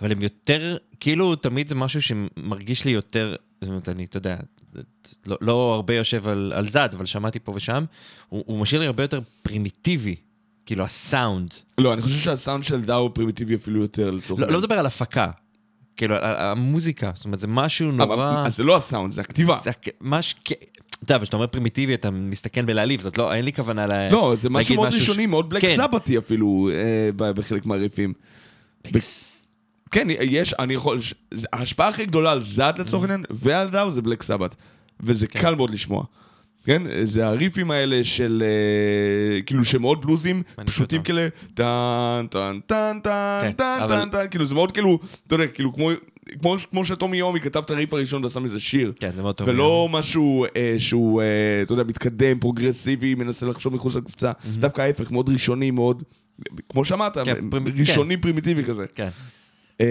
אבל 0.00 0.12
הם 0.12 0.22
יותר, 0.22 0.76
כאילו 1.00 1.36
תמיד 1.36 1.68
זה 1.68 1.74
משהו 1.74 2.02
שמרגיש 2.02 2.84
לי 2.84 2.90
יותר, 2.90 3.36
זאת 3.60 3.68
אומרת, 3.68 3.88
אני, 3.88 4.04
אתה 4.04 4.16
יודע, 4.16 4.36
לא, 5.26 5.36
לא 5.40 5.74
הרבה 5.74 5.94
יושב 5.94 6.28
על, 6.28 6.52
על 6.54 6.68
זד, 6.68 6.88
אבל 6.92 7.06
שמעתי 7.06 7.38
פה 7.38 7.52
ושם, 7.54 7.84
הוא, 8.28 8.44
הוא 8.46 8.58
משאיר 8.58 8.80
לי 8.80 8.86
הרבה 8.86 9.02
יותר 9.02 9.20
פרימיטיבי, 9.42 10.16
כאילו 10.66 10.84
הסאונד. 10.84 11.54
לא, 11.78 11.92
אני 11.92 12.02
חושב 12.02 12.18
שהסאונד 12.18 12.64
של 12.64 12.82
דאו 12.82 12.96
הוא 12.96 13.10
פרימיטיבי 13.14 13.54
אפילו 13.54 13.82
יותר 13.82 14.10
לצורך 14.10 14.40
לא, 14.40 14.48
לא 14.52 14.58
מדבר 14.58 14.78
על 14.78 14.86
הפקה, 14.86 15.30
כאילו, 15.96 16.14
המוזיקה, 16.20 17.10
זאת 17.14 17.24
אומרת, 17.24 17.40
זה 17.40 17.46
משהו 17.46 17.88
אבל- 17.90 18.04
נורא... 18.16 18.42
אז 18.46 18.56
זה 18.56 18.62
לא 18.64 18.76
הסאונד, 18.76 19.12
זה 19.12 19.20
הכתיבה. 19.20 19.58
זה 19.64 19.70
מש... 20.00 20.34
אתה 20.44 20.54
יודע, 21.04 21.16
אבל 21.16 21.22
כשאתה 21.24 21.36
אומר 21.36 21.46
פרימיטיבי, 21.46 21.94
אתה 21.94 22.10
מסתכן 22.10 22.66
בלהעליב, 22.66 23.00
זאת 23.00 23.18
לא, 23.18 23.34
אין 23.34 23.44
לי 23.44 23.52
כוונה 23.52 23.86
ל... 23.86 24.08
לא, 24.12 24.32
זה 24.36 24.50
משהו 24.50 24.74
מאוד 24.74 24.92
ראשוני, 24.92 25.26
מאוד 25.26 25.50
black 25.50 25.62
כן. 25.62 25.76
סבתי 25.76 26.18
אפילו, 26.18 26.70
אה, 26.72 27.32
בחלק 27.32 27.66
מהריפים. 27.66 28.12
כן, 29.90 30.06
יש, 30.10 30.54
אני 30.58 30.74
יכול, 30.74 31.00
ההשפעה 31.52 31.88
הכי 31.88 32.06
גדולה 32.06 32.32
על 32.32 32.42
זד 32.42 32.72
לצורך 32.78 33.04
Mm-hmm. 33.04 33.10
העניין, 33.10 33.24
ועל 33.30 33.68
דאו 33.70 33.90
זה 33.90 34.02
בלק 34.02 34.22
סבת. 34.22 34.54
וזה 35.00 35.26
קל 35.26 35.54
מאוד 35.54 35.70
לשמוע. 35.70 36.04
כן? 36.64 36.82
זה 37.04 37.26
הריפים 37.26 37.70
האלה 37.70 38.04
של, 38.04 38.42
אה, 38.46 39.42
כאילו 39.42 39.64
שמאוד 39.64 40.02
בלוזים, 40.06 40.42
פשוטים. 40.64 41.02
כאלה, 41.02 41.28
טן, 41.54 41.64
טן, 42.30 42.58
טן, 42.66 42.98
טן, 43.02 43.40
כן, 43.42 43.52
טן, 43.52 43.78
טן, 43.88 44.08
טן, 44.10 44.26
כאילו 44.30 44.44
זה 44.44 44.54
מאוד 44.54 44.72
כאילו, 44.72 44.98
אתה 45.26 45.34
יודע, 45.34 45.46
כאילו 45.46 45.72
כמו... 45.74 45.90
כמו, 46.42 46.56
כמו 46.70 46.84
שטומי 46.84 47.16
יומי 47.16 47.40
כתב 47.40 47.62
את 47.64 47.70
הריף 47.70 47.92
הראשון 47.92 48.24
ועשה 48.24 48.40
מזה 48.40 48.60
שיר. 48.60 48.92
כן, 49.00 49.10
זה 49.16 49.22
מאוד 49.22 49.34
טוב. 49.34 49.48
ולא 49.48 49.88
משהו 49.92 50.44
אה, 50.56 50.74
שהוא, 50.78 51.22
אה, 51.22 51.26
אתה 51.62 51.72
יודע, 51.72 51.82
מתקדם, 51.84 52.38
פרוגרסיבי, 52.38 53.14
מנסה 53.14 53.46
לחשוב 53.46 53.74
מחוץ 53.74 53.94
לקופסה. 53.94 54.32
דווקא 54.58 54.82
ההפך, 54.82 55.10
מאוד 55.10 55.28
ראשוני, 55.28 55.70
מאוד, 55.70 56.02
כמו 56.68 56.84
שאמרת, 56.84 57.18
כן, 57.18 57.34
פרימ- 57.50 57.78
ראשוני 57.80 58.16
פרימיטיבי 58.16 58.64
כזה. 58.64 58.84
כן. 58.94 59.08
אה, 59.80 59.86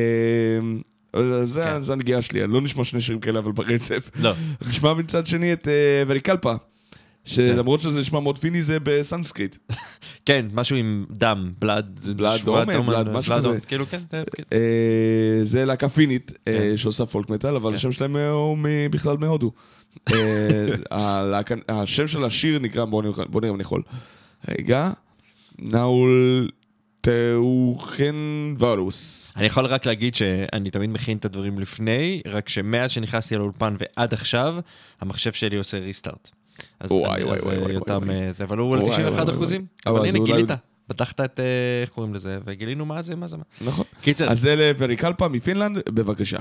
זה 1.44 1.64
כן. 1.64 1.82
זה 1.82 1.94
הנגיעה 1.94 2.22
שלי, 2.22 2.44
אני 2.44 2.54
לא 2.54 2.62
נשמע 2.62 2.84
שני 2.84 3.02
שירים 3.02 3.20
כאלה, 3.22 3.40
אבל 3.40 3.52
ברצף. 3.52 4.10
לא. 4.16 4.34
נשמע 4.68 4.94
מצד 4.94 5.28
שני 5.28 5.54
את 5.54 5.68
אה, 5.68 6.04
Verikalpa. 6.08 6.54
שלמרות 7.26 7.80
שזה 7.82 8.00
נשמע 8.00 8.20
מאוד 8.20 8.38
פיני 8.38 8.62
זה 8.62 8.78
בסנסקריט. 8.84 9.58
כן, 10.26 10.46
משהו 10.54 10.76
עם 10.76 11.06
דם, 11.12 11.52
blood. 11.60 12.00
Blood 12.18 12.48
אומן, 12.48 12.86
blood, 12.86 13.10
משהו 13.10 13.36
כזה. 13.36 13.60
כאילו, 13.68 13.86
כן, 13.86 14.00
זה- 14.12 14.24
כן. 14.36 14.44
אה, 14.54 14.60
זה 15.44 15.66
להקה 15.66 15.90
פינית 15.90 16.32
אה, 16.48 16.54
כן. 16.72 16.78
שעושה 16.78 17.06
folk 17.06 17.30
metal, 17.30 17.56
אבל 17.56 17.70
כן. 17.70 17.76
השם 17.76 17.92
שלהם 17.92 18.16
הוא 18.16 18.58
בכלל 18.92 19.18
מהודו. 19.18 19.52
השם 21.70 22.08
של 22.08 22.24
השיר 22.26 22.60
נקרא, 22.60 22.86
בוא 22.86 23.04
נראה 23.04 23.26
בוא 23.26 23.42
נראה 23.42 23.50
אם 23.50 23.56
אני 23.56 23.62
יכול. 23.62 23.82
רגע, 24.50 24.92
נאול 25.60 26.50
טאוכן 27.04 28.16
ורוס. 28.60 29.34
אני 29.36 29.46
יכול 29.46 29.66
רק 29.66 29.86
להגיד 29.86 30.16
שאני 30.16 30.70
תמיד 30.72 30.90
מכין 30.90 31.18
את 31.18 31.26
הדברים 31.26 31.60
לפני, 31.60 32.22
רק 32.28 32.50
שמאז 32.50 32.92
שנכנסתי 32.92 33.36
לאולפן 33.38 33.76
ועד 33.80 34.14
עכשיו, 34.14 34.56
המחשב 35.02 35.32
שלי 35.32 35.58
עושה 35.58 35.80
ריסטארט. 35.80 36.32
אז 36.80 36.92
וואי, 36.92 37.24
וואי, 37.24 37.40
וואי, 37.40 37.58
וואי, 37.58 37.78
וואי. 37.78 38.34
זה, 38.34 38.44
אבל 38.44 38.58
הוא 38.58 38.74
על 38.76 38.80
וואי, 38.82 38.92
91 38.92 39.24
וואי, 39.26 39.36
אחוזים. 39.36 39.66
וואי. 39.86 39.96
אבל 39.96 40.04
הנה, 40.04 40.12
זה 40.12 40.18
אולי- 40.18 40.34
גילית. 40.34 40.50
פתחת 40.88 41.22
את, 41.22 41.40
אה, 41.40 41.46
איך 41.82 41.90
קוראים 41.90 42.14
לזה, 42.14 42.38
וגילינו 42.46 42.86
מה 42.86 43.02
זה, 43.02 43.16
מה 43.16 43.28
זה, 43.28 43.38
מה. 43.38 43.44
נכון. 43.62 43.86
קיצר, 44.02 44.30
אז 44.32 44.40
זה 44.40 44.56
לווריקלפה 44.56 45.28
מפינלנד, 45.28 45.78
בבקשה. 45.90 46.40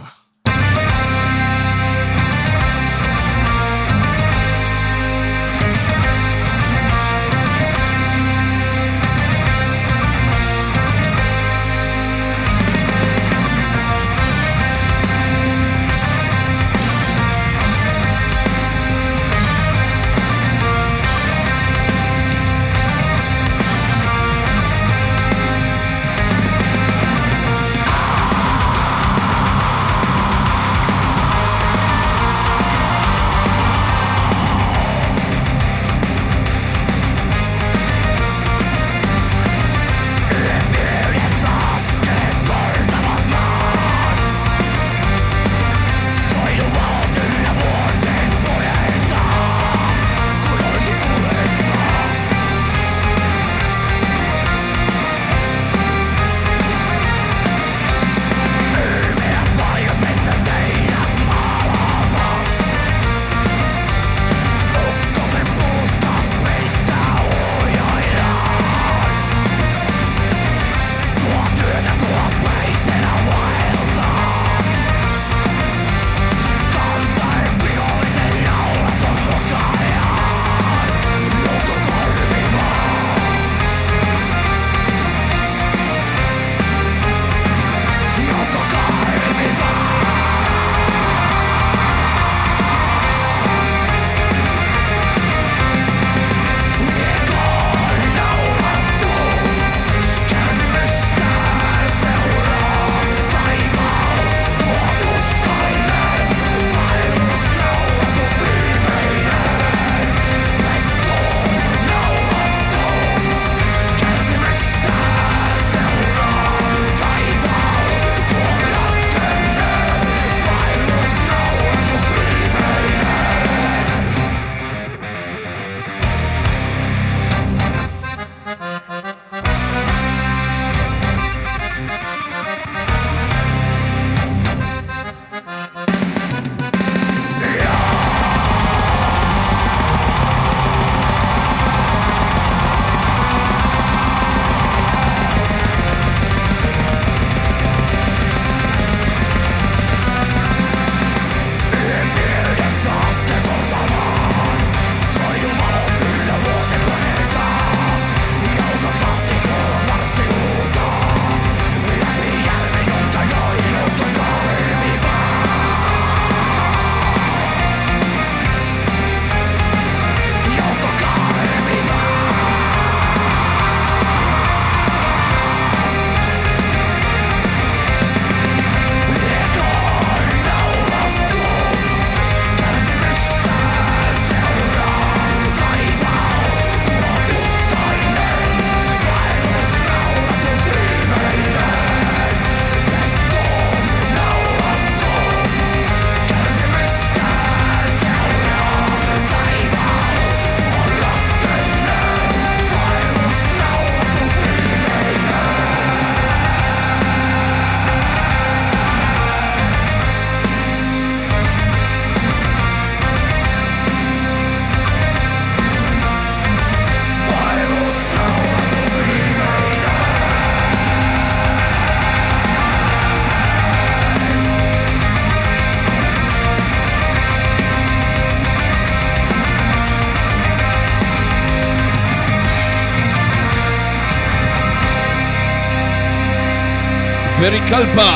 Verikalpa. 237.42 238.10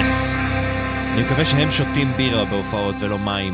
Yes. 0.00 0.34
אני 1.14 1.22
מקווה 1.26 1.44
שהם 1.44 1.70
שותים 1.70 2.08
בירה 2.16 2.44
בהופעות 2.44 2.94
ולא 3.00 3.18
מים. 3.18 3.52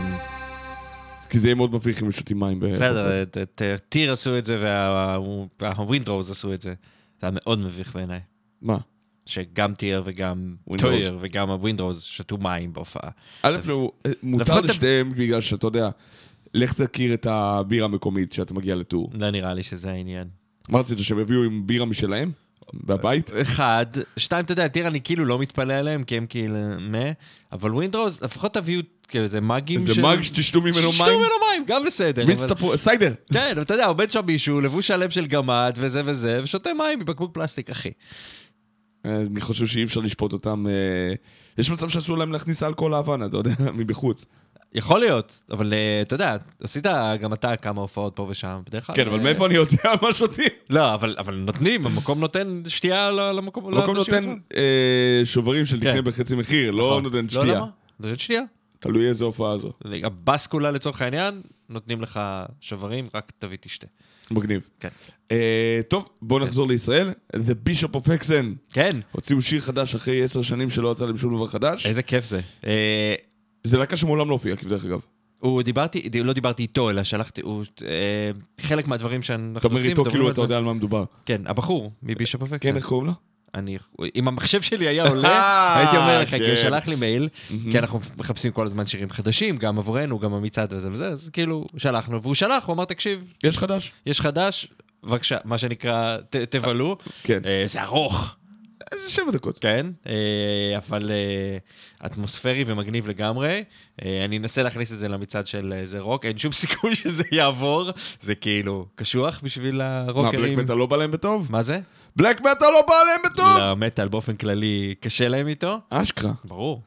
כי 1.31 1.39
זה 1.39 1.49
יהיה 1.49 1.55
מאוד 1.55 1.75
מביך 1.75 2.01
אם 2.01 2.07
הם 2.07 2.13
שותים 2.13 2.39
מים. 2.41 2.61
בסדר, 2.61 3.23
את- 3.23 3.39
Týr 3.89 4.13
עשו 4.13 4.39
את 4.39 4.45
זה 4.45 4.59
וה 5.61 5.75
Wind 5.75 6.03
Rose 6.03 6.31
עשו 6.31 6.55
את 6.55 6.61
זה. 6.61 6.75
זה 7.21 7.27
היה 7.27 7.31
מאוד 7.35 7.59
מביך 7.59 7.95
בעיניי. 7.95 8.21
מה? 8.63 8.79
שגם 9.27 9.75
Týr 9.75 10.03
וגם. 10.05 10.55
Týr 10.79 11.19
וגם 11.21 11.51
ה 11.51 11.57
Wind 11.57 11.80
Rose 11.80 12.03
שתו 12.03 12.39
מים 12.39 12.73
בהופעה. 12.73 13.11
א', 13.43 13.59
לא, 13.67 13.93
מותר 14.23 14.61
לשתיהם 14.61 15.11
בגלל 15.11 15.41
שאתה 15.41 15.67
יודע, 15.67 15.91
לך 16.55 16.73
תכיר 16.73 17.15
את 17.15 17.27
הבירה 17.31 17.85
המקומית 17.85 18.31
כשאתה 18.31 18.55
מגיע 18.55 18.75
ל 18.75 18.81
tour. 18.81 19.11
לא 19.15 19.31
נראה 19.31 19.55
לי 19.55 19.63
שזה 19.63 19.91
העניין. 19.91 20.29
מה 20.69 20.79
רצית, 20.79 20.99
שהם 20.99 21.21
יביאו 21.21 21.43
עם 21.45 21.67
בירה 21.67 21.87
משלהם? 21.87 22.31
בבית? 22.85 23.31
אחד, 23.43 23.87
שתיים, 24.17 24.45
אתה 24.45 24.53
יודע, 24.53 24.69
Týr 24.69 24.87
אני 24.87 25.01
כאילו 25.01 25.25
לא 25.25 25.39
מתפלא 25.39 25.75
עליהם, 25.75 26.05
כי 26.05 26.17
הם 26.17 26.27
כאילו, 26.27 26.57
מה, 26.81 27.13
אבל 27.53 27.75
Wind 27.75 27.95
Rose, 27.95 28.21
לפחות 28.23 28.55
תביאו 28.55 28.83
כאיזה 29.09 29.41
mug 29.41 29.65
ים 29.65 29.81
איזה 29.81 30.03
mug 30.03 30.21
שתשתו 30.21 30.61
ממנו 30.61 30.91
מים? 30.99 31.19
ממנו 31.19 31.35
מים, 31.51 31.65
גם 31.67 31.85
בסדר. 31.85 32.27
מיץ 32.27 32.43
תפוח, 32.43 32.75
סיידר. 32.75 33.13
כן, 33.33 33.57
אתה 33.61 33.75
יודע, 33.75 33.87
עומד 33.87 34.11
שם 34.11 34.27
מישהו, 34.27 34.61
לבוש 34.61 34.87
שלם 34.87 35.11
של 35.11 35.27
גמד 35.27 35.79
וזה 35.81 36.03
וזה, 36.05 36.41
ושותה 36.43 36.71
מים 36.75 36.99
מבקבוק 36.99 37.35
פלסטיק, 37.35 37.71
אחי. 37.71 37.91
אני 39.05 39.41
חושב 39.41 39.67
שאי 39.67 39.85
אפשר 39.85 40.01
לשפוט 40.01 40.33
אותם. 40.33 40.67
אה, 40.67 41.15
יש 41.59 41.71
מצב 41.71 41.89
שאסור 41.89 42.19
להם 42.19 42.33
להכניס 42.33 42.63
אלכוהול 42.63 42.93
ל 42.93 42.98
venue, 42.98 43.27
אתה 43.27 43.37
יודע, 43.37 43.55
מבחוץ. 43.79 44.25
יכול 44.75 45.01
להיות, 45.01 45.43
אבל 45.51 45.73
אה, 45.73 46.03
אתה 46.03 46.15
יודע, 46.15 46.37
עשית 46.61 46.87
גם 47.21 47.33
אתה 47.33 47.57
כמה 47.57 47.81
הופעות 47.81 48.17
פה 48.17 48.27
ושם, 48.31 48.61
בדרך 48.67 48.87
כלל... 48.87 48.97
כן, 48.97 49.07
אבל 49.07 49.19
אה, 49.19 49.25
מאיפה 49.25 49.47
אני 49.47 49.55
יודע 49.55 49.83
מה 50.03 50.13
שותים? 50.13 50.49
לא, 50.71 50.95
אבל, 50.95 51.35
נותנים, 51.35 51.87
המקום 51.87 52.21
נותן 52.21 52.63
שתייה 52.69 53.11
למקום, 53.11 53.75
המקום 53.75 53.97
נותן. 53.97 54.35
אה, 54.57 55.21
שוברים 55.25 55.67
של 55.67 55.81
כן. 55.81 55.91
תקנה 55.91 56.03
בחצי 56.03 56.37
מחיר, 56.37 56.71
לא 56.71 56.87
נכון. 56.87 57.03
נותן 57.03 57.25
לא, 57.25 57.31
שתייה. 57.31 57.55
למה? 57.55 57.67
נותן 58.01 58.17
שתייה. 58.19 58.43
תלוי 58.79 59.09
איזה 59.09 59.25
הופעה 59.25 59.59
זו. 59.59 59.73
הבסקולה 60.05 60.71
לצורך 60.71 61.03
העניין, 61.03 61.43
נותנים 61.69 62.03
לך 62.03 62.21
שוברים, 62.61 63.09
רק 63.15 63.33
תביא 63.39 63.59
תשתה. 63.61 63.87
מגניב. 64.31 64.69
כן. 64.81 64.89
טוב, 65.89 66.09
בואו 66.23 66.45
נחזור 66.45 66.69
לישראל. 66.69 67.11
The 67.37 67.69
Bishop 67.69 67.97
of 67.97 68.07
Exen. 68.07 68.73
כן, 68.73 68.91
הוציאו 69.13 69.43
שיר 69.43 69.61
חדש 69.61 69.95
אחרי 69.95 70.23
עשר 70.23 70.43
שנים 70.43 70.71
שלא 70.71 70.93
יצא 70.93 71.07
להם 71.07 71.17
שום 71.17 71.37
דבר 71.37 71.47
חדש. 71.47 71.87
איזה 71.87 72.03
כיף 72.03 72.27
זה. 72.27 72.41
אה, 73.67 73.71
זה 73.71 73.79
להקה 73.79 73.97
שמעולם 73.97 74.29
לא 74.29 74.33
הופיעה, 74.33 74.57
דרך 74.69 74.85
אגב. 74.85 75.01
הוא 75.39 75.63
דיברתי, 75.63 76.11
לא 76.25 76.33
דיברתי 76.33 76.63
איתו, 76.63 76.91
אלא 76.91 77.05
שלחתי, 77.05 77.41
הוא, 77.41 77.65
אה, 77.83 78.31
חלק 78.61 78.87
מהדברים 78.87 79.23
שאנחנו 79.23 79.59
אתה 79.59 79.69
אומר 79.69 79.77
עושים, 79.77 79.91
איתו 79.91 80.05
כאילו 80.05 80.31
אתה. 80.31 80.41
יודע 80.41 80.57
על 80.57 80.65
מה 80.65 80.73
מדובר. 80.73 81.05
כן, 81.27 81.43
הבחור 81.47 81.93
מבישופ 82.03 82.43
אפקסן. 82.43 82.59
כן, 82.71 82.77
איך 82.77 82.87
קוראים 82.87 83.07
לו? 83.07 83.13
אני, 83.55 83.79
אם 84.15 84.29
המחשב 84.29 84.63
שלי 84.63 84.89
היה 84.89 85.09
עולה, 85.09 85.29
אה, 85.29 85.79
הייתי 85.79 85.97
אומר 85.97 86.21
לך, 86.23 86.31
כי 86.31 86.37
הוא 86.37 86.49
כן. 86.49 86.63
שלח 86.63 86.87
לי 86.87 86.95
מייל, 86.95 87.29
כי 87.71 87.79
אנחנו 87.79 88.01
מחפשים 88.19 88.53
כל 88.53 88.67
הזמן 88.67 88.87
שירים 88.87 89.11
חדשים, 89.11 89.57
גם 89.57 89.79
עבורנו, 89.79 90.19
גם 90.19 90.35
המצעד 90.35 90.73
וזה 90.73 90.89
וזה, 90.93 91.09
אז 91.09 91.31
כאילו, 91.33 91.67
שלחנו, 91.77 92.23
והוא 92.23 92.35
שלח, 92.35 92.65
הוא 92.67 92.75
אמר, 92.75 92.85
תקשיב, 92.85 93.25
יש 93.45 93.59
חדש? 93.59 93.93
יש 94.07 94.21
חדש, 94.21 94.69
בבקשה, 95.05 95.37
מה 95.45 95.59
שנקרא, 95.59 96.17
תבלו. 96.51 96.97
כן. 97.23 97.41
אה, 97.47 97.65
זה 97.67 97.83
ארוך, 97.83 98.37
איזה 98.95 99.11
שבע 99.11 99.31
דקות. 99.31 99.59
כן, 99.59 99.87
אה, 100.07 100.13
אבל 100.77 101.11
אה, 101.11 102.07
אטמוספרי 102.07 102.65
ומגניב 102.67 103.09
לגמרי. 103.09 103.65
אה, 104.05 104.25
אני 104.25 104.39
אנסה 104.39 104.63
להכניס 104.63 104.93
את 104.93 104.99
זה 104.99 105.09
למצעד 105.09 105.47
של 105.47 105.73
איזה 105.73 106.01
רוק, 106.01 106.25
אין 106.25 106.39
שום 106.39 106.53
סיכוי 106.63 106.95
שזה 106.95 107.25
יעבור, 107.33 107.91
זה 108.21 108.35
כאילו 108.35 108.87
קשוח 108.95 109.41
בשביל 109.43 109.79
מה, 109.83 110.05
בלק 110.07 110.17
הרוקרים. 110.17 110.59
מטאל 110.59 110.77
לא 110.77 110.87
בא 110.87 110.97
להם 110.97 111.11
בטוב? 111.11 111.49
מה 111.51 111.63
זה? 111.63 111.81
בלק 112.17 112.41
מטאל 112.41 112.69
לא 112.73 112.83
בא 112.89 112.95
להם 113.07 113.33
בטוב? 113.33 113.59
למטאל 113.61 114.09
באופן 114.09 114.37
כללי 114.37 114.95
קשה 115.01 115.29
להם 115.29 115.49
איתו. 115.49 115.79
אשכרה. 115.91 116.33
ברור. 116.45 116.83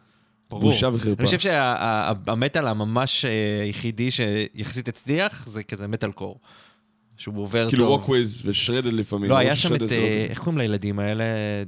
ברור. 0.50 0.62
בושה 0.62 0.88
וחרפה. 0.94 1.16
אני 1.20 1.26
חושב 1.26 1.40
שהמטאל 1.40 2.68
הממש 2.68 3.26
היחידי 3.62 4.10
שיחסית 4.12 4.88
הצליח 4.88 5.48
זה 5.48 5.64
כזה 5.64 5.88
מטאל 5.88 6.12
קור. 6.12 6.40
שהוא 7.18 7.42
עובר 7.42 7.70
כאילו 7.70 7.84
טוב. 7.86 8.00
רוקוויז 8.00 8.44
ושרדד 8.46 8.94
לפעמים. 8.94 9.30
לא, 9.30 9.36
למרות 9.36 9.46
היה 9.46 9.56
שם 9.56 9.76
את, 9.76 9.82
לא 9.82 9.88
אה. 9.92 10.26
איך 10.30 10.40
קוראים 10.40 10.58
לילדים 10.58 11.00
האלה? 11.00 11.24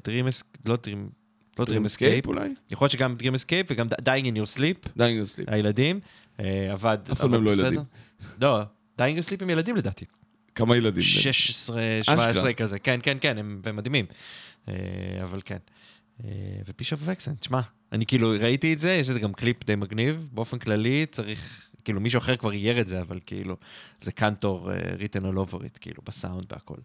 Dream 0.07 0.43
לא 0.65 0.77
Dream, 0.87 0.97
לא 1.59 1.65
Dream 1.65 1.85
Escape. 1.85 2.27
אולי? 2.27 2.49
יכול 2.71 2.85
להיות 2.85 2.91
שגם 2.91 3.15
Dream 3.19 3.35
Escape 3.35 3.65
וגם 3.69 3.87
Dying 3.87 4.25
in 4.25 4.35
Your 4.35 4.57
Sleep, 4.57 4.89
דיינג 4.97 5.25
סליפ. 5.25 5.49
הילדים. 5.49 5.99
אה, 6.39 6.71
עבד, 6.71 6.97
אף 7.11 7.19
אחד 7.19 7.23
עבד 7.23 7.31
מהם 7.31 7.43
לא. 7.43 7.51
ילדים. 7.51 7.79
לא, 8.41 8.61
Dying 8.99 9.17
in 9.17 9.23
Your 9.23 9.29
Sleep 9.29 9.37
הם 9.41 9.49
ילדים 9.49 9.75
לדעתי. 9.75 10.05
כמה 10.55 10.77
ילדים? 10.77 11.03
16, 11.03 11.81
17 12.01 12.31
אשכרה. 12.31 12.53
כזה, 12.53 12.79
כן, 12.79 12.99
כן, 13.03 13.17
כן, 13.21 13.37
הם 13.37 13.61
הם 13.65 13.75
מדהימים. 13.75 14.05
אה, 14.69 14.73
אבל 15.23 15.41
כן. 15.45 15.57
ובישופ 16.67 16.99
וקסן, 17.03 17.35
תשמע, 17.35 17.61
אני 17.91 18.05
כאילו 18.05 18.33
ראיתי 18.39 18.73
את 18.73 18.79
זה, 18.79 18.91
יש 18.91 19.09
לזה 19.09 19.19
גם 19.19 19.33
קליפ 19.33 19.65
די 19.65 19.75
מגניב, 19.75 20.27
באופן 20.31 20.59
כללי 20.59 21.05
צריך, 21.11 21.68
כאילו 21.83 21.99
מישהו 21.99 22.17
אחר 22.17 22.35
כבר 22.35 22.51
אייר 22.51 22.81
את 22.81 22.87
זה, 22.87 23.01
אבל 23.01 23.19
כאילו, 23.25 23.55
זה 24.01 24.11
קנטור 24.11 24.69
written 24.71 25.23
all 25.23 25.37
over 25.37 25.57
it, 25.57 25.79
כאילו, 25.79 26.01
בסאונד 26.05 26.45
והכל. 26.51 26.75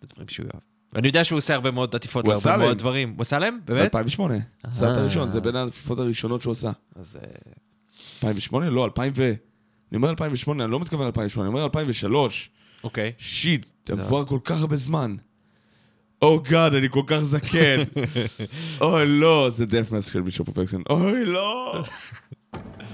זה 0.00 0.06
דברים 0.14 0.28
שהוא 0.28 0.46
יאהב. 0.46 0.62
ואני 0.92 1.06
יודע 1.06 1.24
שהוא 1.24 1.38
עושה 1.38 1.54
הרבה 1.54 1.70
מאוד 1.70 1.94
עטיפות 1.94 2.28
להרבה 2.28 2.56
מאוד. 2.56 2.78
דברים. 2.78 3.10
הוא 3.10 3.22
עשה 3.22 3.38
להם? 3.38 3.58
באמת? 3.64 3.94
ב-2008. 3.94 4.20
עשה 4.62 4.92
את 4.92 4.96
אה. 4.96 5.02
הראשון, 5.02 5.28
זה 5.28 5.40
בין 5.40 5.56
העטיפות 5.56 5.98
הראשונות 5.98 6.42
שהוא 6.42 6.52
עשה. 6.52 6.70
אז 6.96 7.18
אה, 7.22 7.52
2008? 8.16 8.70
לא, 8.70 8.84
2000 8.84 9.12
ו... 9.16 9.32
אני 9.92 9.96
אומר 9.96 10.10
2008, 10.10 10.64
אני 10.64 10.72
לא 10.72 10.80
מתכוון 10.80 11.06
2008, 11.06 11.48
אני 11.48 11.54
אומר 11.54 11.64
2003. 11.64 12.50
אוקיי. 12.84 13.12
Shit, 13.18 13.90
עבר 13.90 14.24
כל 14.24 14.38
כך 14.44 14.60
הרבה 14.60 14.76
זמן. 14.76 15.16
Oh 16.22 16.40
God, 16.40 16.74
אני 16.74 16.88
כל 16.90 17.02
כך 17.06 17.18
זקן. 17.18 17.76
אוי, 18.80 19.06
לא, 19.06 19.46
זה 19.50 19.66
דף 19.66 20.10
של 20.12 20.22
Bishop 20.22 20.48
of 20.48 20.58
Hexen. 20.58 20.82
אוי, 20.90 21.24
לא. 21.24 21.84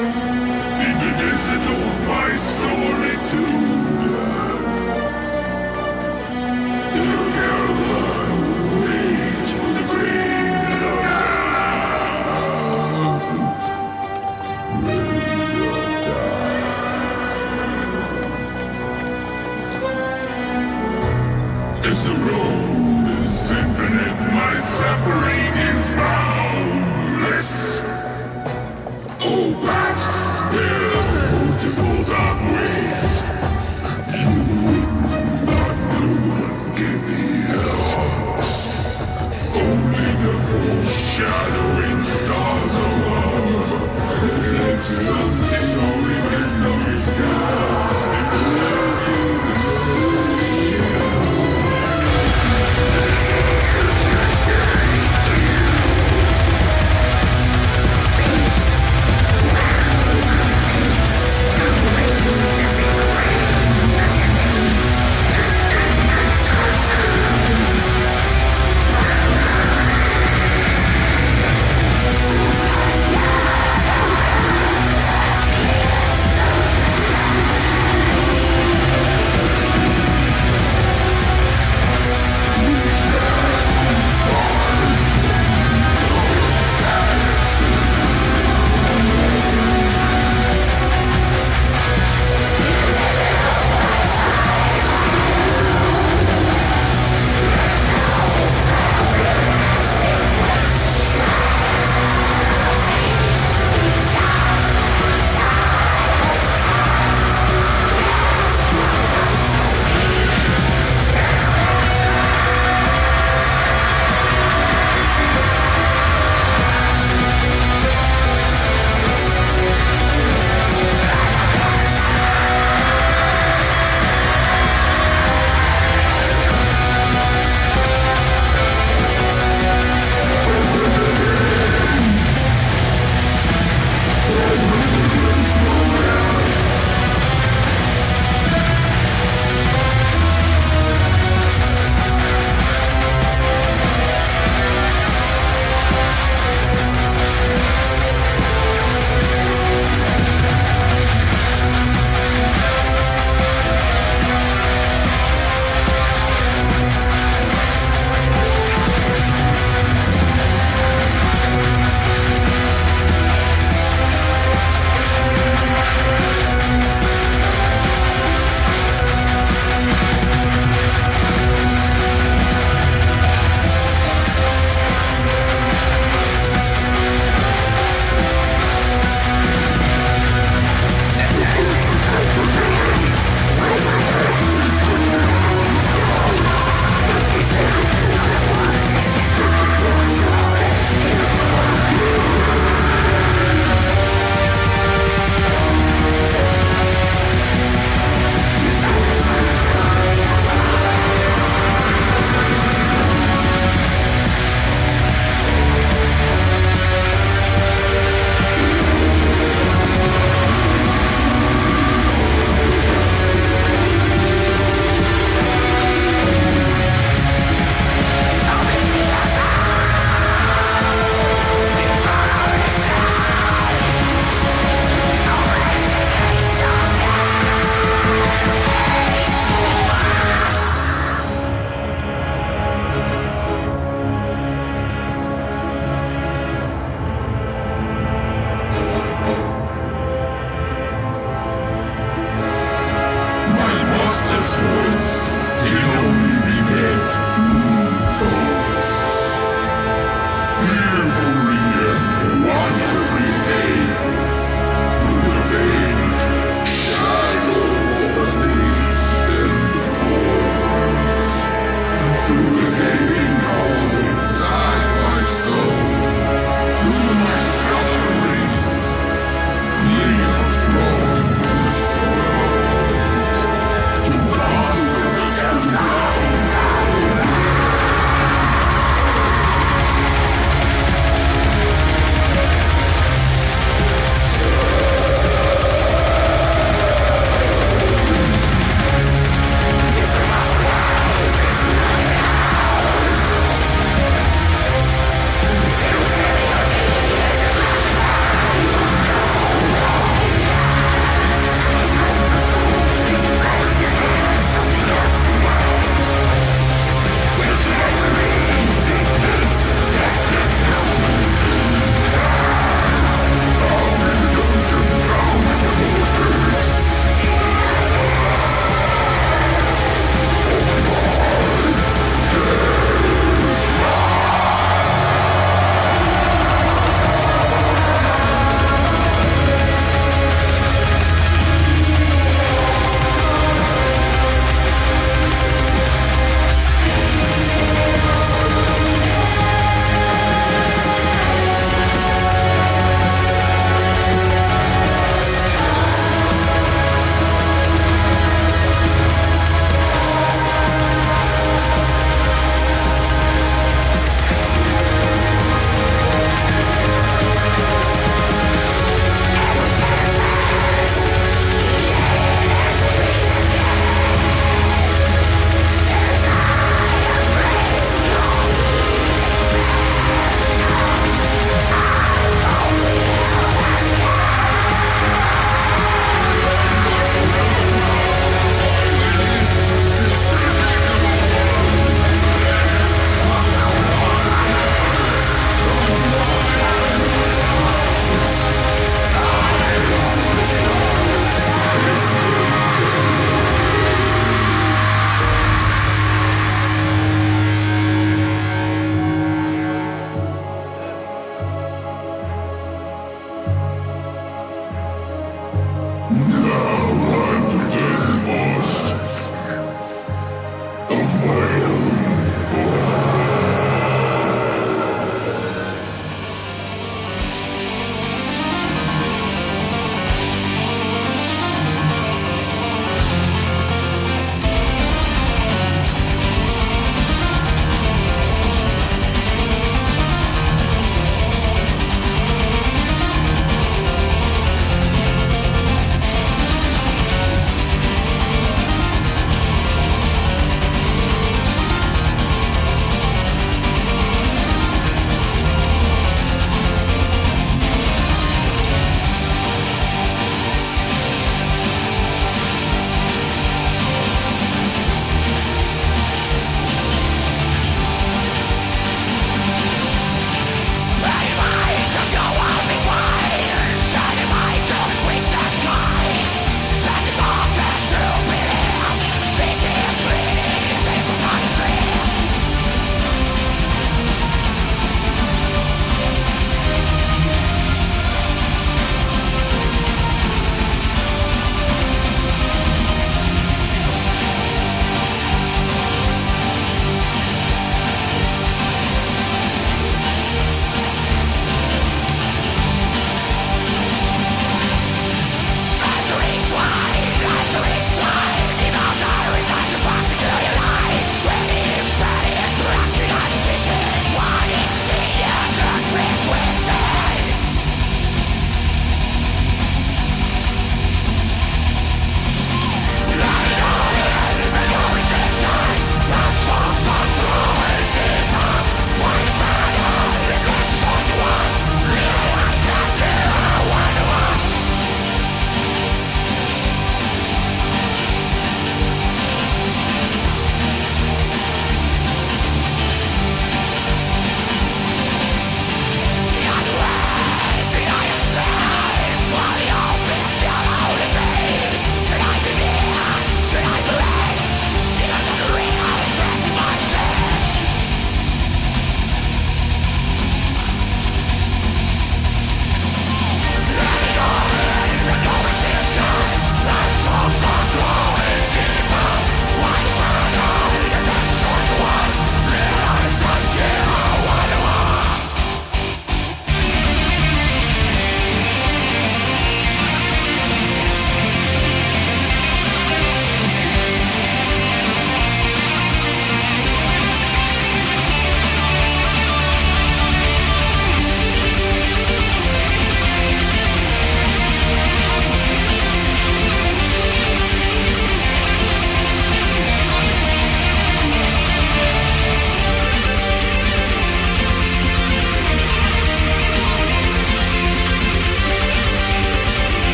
In 0.00 0.06
the 0.06 1.12
desert 1.20 1.66
of 1.76 2.08
my 2.08 2.34
solitude, 2.34 3.99
the 3.99 3.99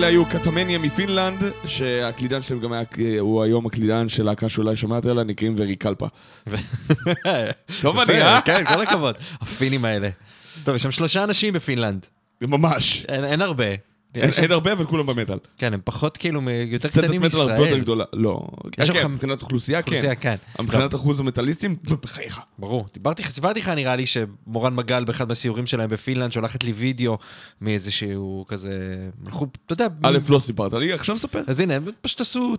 אלה 0.00 0.08
היו 0.08 0.26
קטמניה 0.26 0.78
מפינלנד, 0.78 1.38
שהקלידן 1.66 2.42
שלהם 2.42 2.60
גם 2.60 2.72
היה, 2.72 2.82
הוא 3.20 3.42
היום 3.42 3.66
הקלידן 3.66 4.08
של 4.08 4.22
להקה 4.22 4.48
שאולי 4.48 4.76
שמעת 4.76 5.06
עליה, 5.06 5.24
נקראים 5.24 5.54
וריקלפה. 5.56 6.06
טוב 7.82 7.98
אני, 7.98 8.22
אה? 8.22 8.40
כן, 8.40 8.64
כל 8.64 8.82
הכבוד. 8.82 9.14
הפינים 9.40 9.84
האלה. 9.84 10.08
טוב, 10.64 10.74
יש 10.74 10.82
שם 10.82 10.90
שלושה 10.90 11.24
אנשים 11.24 11.54
בפינלנד. 11.54 12.06
ממש. 12.40 13.04
אין 13.08 13.42
הרבה. 13.42 13.89
אין 14.14 14.52
הרבה, 14.52 14.72
אבל 14.72 14.86
כולם 14.86 15.06
במטאל. 15.06 15.38
כן, 15.58 15.74
הם 15.74 15.80
פחות 15.84 16.16
כאילו, 16.16 16.40
יותר 16.50 16.88
סצנת 16.88 17.04
קטנים 17.04 17.20
מטאל 17.22 17.40
הרבה 17.40 17.52
יותר 17.52 17.62
מישראל. 17.62 17.80
גדולה. 17.80 18.04
לא. 18.12 18.46
שם 18.84 18.92
כן, 18.92 19.06
מבחינת 19.06 19.42
אוכלוסייה, 19.42 19.82
כן. 19.82 20.14
כן. 20.20 20.36
מבחינת 20.60 20.94
אחוז 20.94 21.20
המטאליסטים, 21.20 21.76
בחייך. 22.02 22.40
ברור. 22.58 22.86
דיברתי, 22.94 23.22
סיפרתי 23.22 23.60
לך 23.60 23.68
נראה 23.68 23.96
לי 23.96 24.06
שמורן 24.06 24.74
מגל 24.74 25.04
באחד 25.04 25.28
מהסיורים 25.28 25.66
שלהם 25.66 25.90
בפינלנד 25.90 26.32
שולחת 26.32 26.64
לי 26.64 26.72
וידאו 26.72 27.18
מאיזשהו 27.60 28.44
כזה, 28.48 28.96
הלכו, 29.26 29.46
אתה 29.66 29.72
יודע, 29.72 29.86
א', 30.02 30.18
לא 30.28 30.38
סיפרת 30.38 30.72
לי, 30.72 30.92
עכשיו 30.92 31.16
ספר. 31.16 31.42
אז 31.46 31.60
הנה, 31.60 31.74
הם 31.74 31.84
פשוט 32.00 32.20
עשו, 32.20 32.54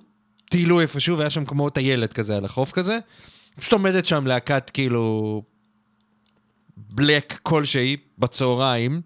טיילו 0.49 0.81
איפשהו, 0.81 1.17
והיה 1.17 1.29
שם 1.29 1.45
כמו 1.45 1.69
טיילת 1.69 2.13
כזה 2.13 2.37
על 2.37 2.45
החוף 2.45 2.71
כזה. 2.71 2.99
פשוט 3.59 3.73
עומדת 3.73 4.05
שם 4.05 4.27
להקת 4.27 4.69
כאילו 4.73 5.43
בלק 6.89 7.39
כלשהי 7.43 7.97
בצהריים, 8.17 9.01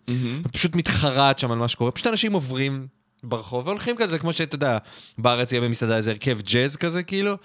ופשוט 0.46 0.76
מתחרט 0.76 1.40
שם 1.40 1.52
על 1.52 1.58
מה 1.58 1.68
שקורה. 1.68 1.92
פשוט 1.92 2.08
אנשים 2.08 2.34
עוברים 2.34 2.88
ברחוב 3.24 3.68
והולכים 3.68 3.96
כזה, 3.98 4.20
כמו 4.20 4.34
שאתה 4.34 4.56
יודע, 4.56 4.78
בארץ 5.18 5.52
יהיה 5.52 5.62
במסעדה 5.62 5.98
איזה 5.98 6.12
הרכב 6.12 6.42
ג'אז 6.42 6.76
כזה 6.76 7.04
כאילו. 7.04 7.36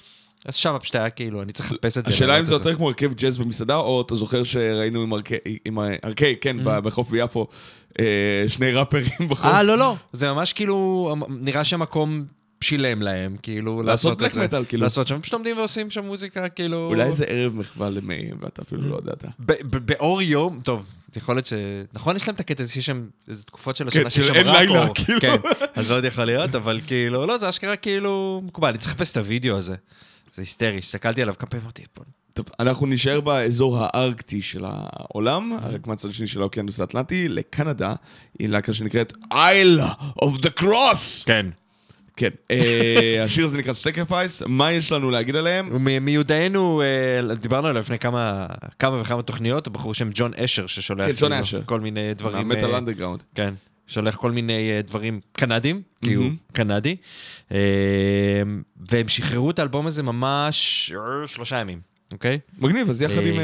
אז 0.46 0.54
שם 0.54 0.76
פשוט 0.80 0.94
היה 0.94 1.10
כאילו, 1.10 1.42
אני 1.42 1.52
צריך 1.52 1.72
לחפש 1.72 1.98
את 1.98 2.04
זה. 2.04 2.10
השאלה 2.10 2.38
אם 2.38 2.44
זה 2.44 2.54
יותר 2.54 2.74
כמו 2.76 2.88
הרכב 2.88 3.12
ג'אז 3.14 3.38
במסעדה, 3.38 3.76
או 3.76 4.00
אתה 4.00 4.14
זוכר 4.14 4.42
שראינו 4.42 5.02
עם 5.02 5.14
ארקי, 5.14 5.36
עם 5.64 5.78
ארקי, 6.04 6.36
כן, 6.40 6.64
ב- 6.64 6.78
בחוף 6.78 7.10
ביפו, 7.10 7.46
אה, 8.00 8.04
שני 8.48 8.70
ראפרים 8.70 9.28
בחוף. 9.28 9.52
אה, 9.52 9.62
לא, 9.62 9.78
לא, 9.78 9.94
זה 10.12 10.32
ממש 10.32 10.52
כאילו, 10.52 11.14
נראה 11.28 11.64
שהמקום 11.64 12.24
שילם 12.64 13.02
להם, 13.02 13.36
כאילו, 13.42 13.82
לעשות 13.82 14.22
לעשות 14.22 14.42
את 14.44 14.50
זה. 14.50 14.58
metal, 14.58 14.64
כאילו. 14.64 14.82
לעשות 14.82 15.06
שם, 15.06 15.20
פשוט 15.20 15.34
עומדים 15.34 15.56
ועושים 15.58 15.90
שם 15.90 16.04
מוזיקה, 16.04 16.48
כאילו... 16.48 16.86
אולי 16.88 17.02
איזה 17.04 17.24
ערב 17.24 17.54
מחווה 17.56 17.90
למאים, 17.90 18.36
ואתה 18.40 18.62
אפילו 18.62 18.82
לא 18.82 18.98
ידעת. 19.02 19.24
ב- 19.40 19.76
באור 19.76 20.22
יום, 20.22 20.60
טוב, 20.64 20.84
יכול 21.16 21.34
להיות 21.36 21.46
ש... 21.46 21.52
נכון, 21.92 22.16
יש 22.16 22.26
להם 22.28 22.34
את 22.34 22.40
הקטע 22.40 22.62
הזה 22.62 22.72
שיש 22.72 22.86
שם 22.86 23.06
איזה 23.28 23.42
תקופות 23.44 23.76
של 23.76 23.88
השנה 23.88 24.02
כן, 24.04 24.10
שיש 24.10 24.26
של 24.26 24.32
שם 24.32 24.38
אין 24.38 24.48
רק 24.48 24.56
לילה, 24.56 24.84
אור. 24.86 24.94
כאילו. 24.94 25.20
כן, 25.20 25.34
אז 25.74 25.90
לא 25.90 25.96
יודע 25.96 26.08
יכול 26.08 26.24
להיות, 26.24 26.54
אבל 26.54 26.80
כאילו, 26.86 27.26
לא, 27.26 27.36
זה 27.38 27.48
אשכרה 27.48 27.76
כאילו 27.76 28.42
מקובל, 28.44 28.68
אני 28.68 28.78
צריך 28.78 28.92
לחפש 28.92 29.12
את 29.12 29.16
הוידאו 29.16 29.56
הזה. 29.56 29.74
זה 30.34 30.42
היסטרי, 30.42 30.78
הסתכלתי 30.78 31.22
עליו 31.22 31.34
כמה 31.38 31.50
פעמים, 31.50 31.64
אמרתי, 31.64 31.82
"בוא, 31.96 32.04
טוב, 32.32 32.46
אנחנו 32.60 32.86
נישאר 32.86 33.20
באזור 33.20 33.78
הארקטי 33.80 34.42
של 34.42 34.64
העולם, 34.66 35.52
רק 35.72 35.86
מהצד 35.86 36.08
השני 36.08 36.26
של 36.26 36.40
האוקיינוס 36.40 36.80
האטלנטי, 36.80 37.28
לקנדה, 37.28 37.94
עם 38.38 38.50
להקה 38.50 38.72
שנקראת 38.72 39.12
Isle 39.32 39.80
of 40.24 40.38
the 40.42 40.60
Cross! 40.62 41.24
כן. 41.26 41.46
כן. 42.20 42.28
אה, 42.50 43.24
השיר 43.24 43.44
הזה 43.44 43.58
נקרא 43.58 43.72
Sacrifice, 43.72 44.44
מה 44.46 44.72
יש 44.72 44.92
לנו 44.92 45.10
להגיד 45.10 45.36
עליהם? 45.36 45.84
מיודענו, 46.00 46.82
אה, 46.82 47.34
דיברנו 47.34 47.68
עליו 47.68 47.80
לפני 47.80 47.98
כמה, 47.98 48.46
כמה 48.78 49.00
וכמה 49.00 49.22
תוכניות, 49.22 49.68
בחור 49.68 49.92
בשם 49.92 50.10
ג'ון 50.14 50.34
אשר 50.34 50.66
ששולח 50.66 51.06
כן, 51.06 51.14
כאילו. 51.14 51.66
כל 51.66 51.80
מיני 51.80 52.14
דברים. 52.14 52.48
מהמטאל 52.48 52.70
אה, 52.70 52.78
אנדרגראונד. 52.78 53.22
כן, 53.34 53.54
שולח 53.86 54.16
כל 54.16 54.30
מיני 54.30 54.82
דברים 54.84 55.20
קנדים, 55.32 55.82
כי 56.04 56.14
הוא 56.14 56.24
מהמם. 56.24 56.36
קנדי, 56.52 56.96
והם 58.90 59.08
שחררו 59.08 59.50
את 59.50 59.58
האלבום 59.58 59.86
הזה 59.86 60.02
ממש 60.02 60.92
שלושה 61.26 61.56
ימים, 61.56 61.80
אוקיי? 62.12 62.38
מגניב, 62.58 62.90
אז 62.90 63.02
יחד 63.02 63.18
אה, 63.18 63.28
עם 63.28 63.36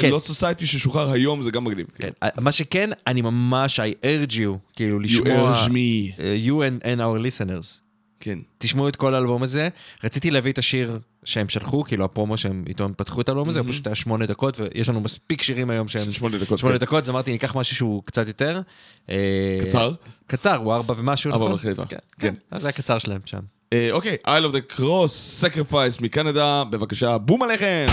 כן. 0.00 0.10
לא 0.10 0.18
סוסייטי 0.18 0.66
ששוחרר 0.66 1.12
היום 1.12 1.42
זה 1.42 1.50
גם 1.50 1.64
מגניב. 1.64 1.86
כן. 1.94 2.10
אה, 2.22 2.28
מה 2.40 2.52
שכן, 2.52 2.90
אני 3.06 3.22
ממש, 3.22 3.80
I 3.80 4.04
urge 4.04 4.32
you, 4.32 4.72
כאילו 4.76 4.98
You 4.98 5.02
לשמוע, 5.02 5.64
urge 5.66 5.68
me. 5.68 6.20
אה, 6.20 6.36
you 6.46 6.52
and, 6.52 6.84
and 6.84 7.00
our 7.00 7.18
listeners. 7.26 7.87
כן. 8.20 8.38
תשמעו 8.58 8.88
את 8.88 8.96
כל 8.96 9.14
האלבום 9.14 9.42
הזה. 9.42 9.68
רציתי 10.04 10.30
להביא 10.30 10.52
את 10.52 10.58
השיר 10.58 10.98
שהם 11.24 11.48
שלחו, 11.48 11.84
כאילו 11.84 12.04
הפרומו 12.04 12.38
שהם 12.38 12.64
איתו 12.68 12.84
הם 12.84 12.92
פתחו 12.96 13.20
את 13.20 13.28
האלבום 13.28 13.48
הזה, 13.48 13.60
הוא 13.60 13.68
פשוט 13.68 13.86
היה 13.86 13.94
שמונה 13.94 14.26
דקות, 14.26 14.60
ויש 14.60 14.88
לנו 14.88 15.00
מספיק 15.00 15.42
שירים 15.42 15.70
היום 15.70 15.88
שהם 15.88 16.12
שמונה 16.12 16.38
דקות. 16.38 16.58
שמונה 16.58 16.78
כן. 16.78 16.84
דקות, 16.84 17.02
אז 17.02 17.10
אמרתי, 17.10 17.32
ניקח 17.32 17.56
משהו 17.56 17.76
שהוא 17.76 18.02
קצת 18.04 18.28
יותר. 18.28 18.60
אה, 19.10 19.58
קצר? 19.62 19.92
קצר, 20.26 20.56
הוא 20.56 20.74
ארבע 20.74 20.94
ומשהו, 20.98 21.32
ארבע 21.32 21.44
נכון? 21.44 21.54
וחצי. 21.54 21.74
כן, 21.74 21.84
כן. 21.88 21.96
כן. 22.18 22.34
אז 22.50 22.62
זה 22.62 22.68
הקצר 22.68 22.98
שלהם 22.98 23.20
שם. 23.24 23.40
אה, 23.72 23.88
אוקיי, 23.92 24.16
Isle 24.26 24.52
of 24.52 24.54
the 24.54 24.78
Cross, 24.78 25.42
Sacrifice 25.42 26.02
מקנדה, 26.02 26.64
בבקשה, 26.64 27.18
בום 27.18 27.42
עליכם! 27.42 27.86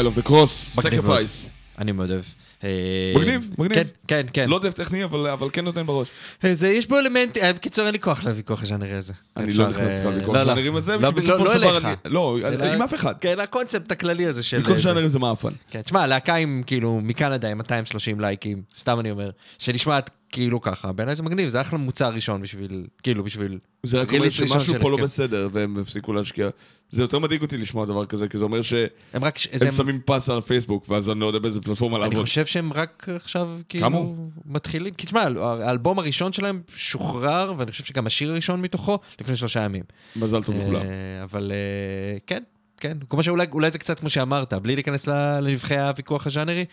Trial 0.00 0.16
of 0.16 0.24
the 0.24 0.28
Cross, 0.30 0.78
מגניב 0.78 1.06
מאוד. 1.06 1.18
Sacrifice. 1.18 1.48
אני 1.78 1.92
מאוד 1.92 2.10
אוהב. 2.10 2.22
אה, 2.64 2.68
מגניב, 3.16 3.50
מגניב. 3.58 3.74
כן, 3.74 3.86
כן, 4.06 4.26
כן. 4.32 4.48
לא 4.48 4.58
דף 4.58 4.74
טכני, 4.74 5.04
אבל 5.04 5.26
אבל 5.26 5.48
כן 5.52 5.64
נותן 5.64 5.86
בראש. 5.86 6.08
אה, 6.44 6.54
זה, 6.54 6.68
יש 6.68 6.86
בו 6.86 6.98
אלמנט, 6.98 7.36
אה, 7.36 7.52
בקיצור 7.52 7.84
אין 7.86 7.92
לי 7.92 7.98
כוח 7.98 8.24
לוויכוח 8.24 8.62
הז'אנרי 8.62 8.94
הזה. 8.94 9.12
אני 9.36 9.50
אפשר, 9.50 9.62
לא 9.62 9.68
נכנס 9.68 10.00
לך 10.00 10.06
אה, 10.06 10.10
לוויכוח 10.10 10.34
לא, 10.34 10.40
לא. 10.40 10.44
ז'אנרים 10.46 10.76
הזה, 10.76 10.96
לא, 10.96 11.08
ובסופו 11.08 11.44
לא, 11.44 11.52
של 11.54 11.58
לא 11.58 11.66
דבר 11.66 11.76
אליך. 11.76 11.84
אני... 12.04 12.12
לא, 12.14 12.38
אלא- 12.44 12.64
עם 12.64 12.82
אף 12.82 12.94
אחד. 12.94 13.14
כן, 13.20 13.40
הקונספט 13.40 13.92
הכללי 13.92 14.26
הזה 14.26 14.42
של... 14.42 14.56
ויכוח 14.56 14.76
זה. 14.76 14.82
ז'אנרים 14.82 15.08
זה 15.08 15.18
מאפן. 15.18 15.52
כן, 15.70 15.82
תשמע, 15.82 16.06
להקה 16.06 16.34
עם, 16.34 16.62
כאילו, 16.66 17.00
מקנדה 17.02 17.48
עם 17.48 17.58
230 17.58 18.20
לייקים, 18.20 18.62
סתם 18.76 19.00
אני 19.00 19.10
אומר, 19.10 19.30
שנשמעת 19.58 20.10
כאילו 20.32 20.60
ככה, 20.60 20.92
בעיניי 20.92 21.14
זה 21.14 21.22
מגניב, 21.22 21.48
זה 21.48 21.60
אחלה 21.60 21.78
מוצר 21.78 22.08
ראשון 22.08 22.42
בשביל, 22.42 22.86
כאילו, 23.02 23.24
בשביל... 23.24 23.58
זה 23.82 24.00
רק 24.00 24.14
אומר 24.14 24.28
שמשהו 24.28 24.74
פה 24.80 24.90
לא. 24.90 24.96
בסדר, 24.96 25.48
והם 25.52 25.78
הפסיקו 25.78 26.12
להשקיע. 26.12 26.48
זה 26.90 27.02
יותר 27.02 27.18
מדאיג 27.18 27.42
אותי 27.42 27.56
לשמוע 27.56 27.86
דבר 27.86 28.06
כזה, 28.06 28.28
כי 28.28 28.38
זה 28.38 28.44
אומר 28.44 28.62
שהם 28.62 29.24
רק... 29.24 29.38
שמים 29.76 30.00
פס 30.04 30.30
על 30.30 30.38
הפייסבוק, 30.38 30.88
ואז 30.88 31.10
אני 31.10 31.20
לא 31.20 31.26
יודע 31.26 31.38
באיזה 31.38 31.60
פלטפורמה 31.60 31.96
אני 31.96 32.04
לעבוד. 32.04 32.24
חושב 32.24 32.46
שהם 32.46 32.72
רק 32.72 33.08
עכשיו 33.16 33.48
כאילו. 33.68 34.16
מתחילים, 34.44 34.94
כי 34.94 35.06
תשמע, 35.06 35.22
האלבום 35.40 35.98
הראשון 35.98 36.32
שלהם 36.32 36.62
שוחרר, 36.74 37.54
ואני 37.56 37.70
חושב 37.70 37.84
שגם 37.84 38.06
השיר 38.06 38.30
הראשון 38.30 38.62
מתוכו, 38.62 38.98
לפני 39.20 39.36
שלושה 39.36 39.60
ימים. 39.60 39.82
מזל 40.16 40.42
טוב 40.42 40.56
לכולם. 40.56 40.82
אה, 40.82 41.22
אבל 41.22 41.52
אה, 41.52 42.18
כן, 42.26 42.42
כן. 42.80 42.98
כמו 43.08 43.22
שאולי 43.22 43.46
אולי 43.52 43.70
זה 43.70 43.78
קצת 43.78 44.00
כמו 44.00 44.10
שאמרת, 44.10 44.54
בלי 44.54 44.74
להיכנס 44.74 45.06
לנבחי 45.06 45.78
הוויכוח 45.78 46.26
הז'אנרי, 46.26 46.64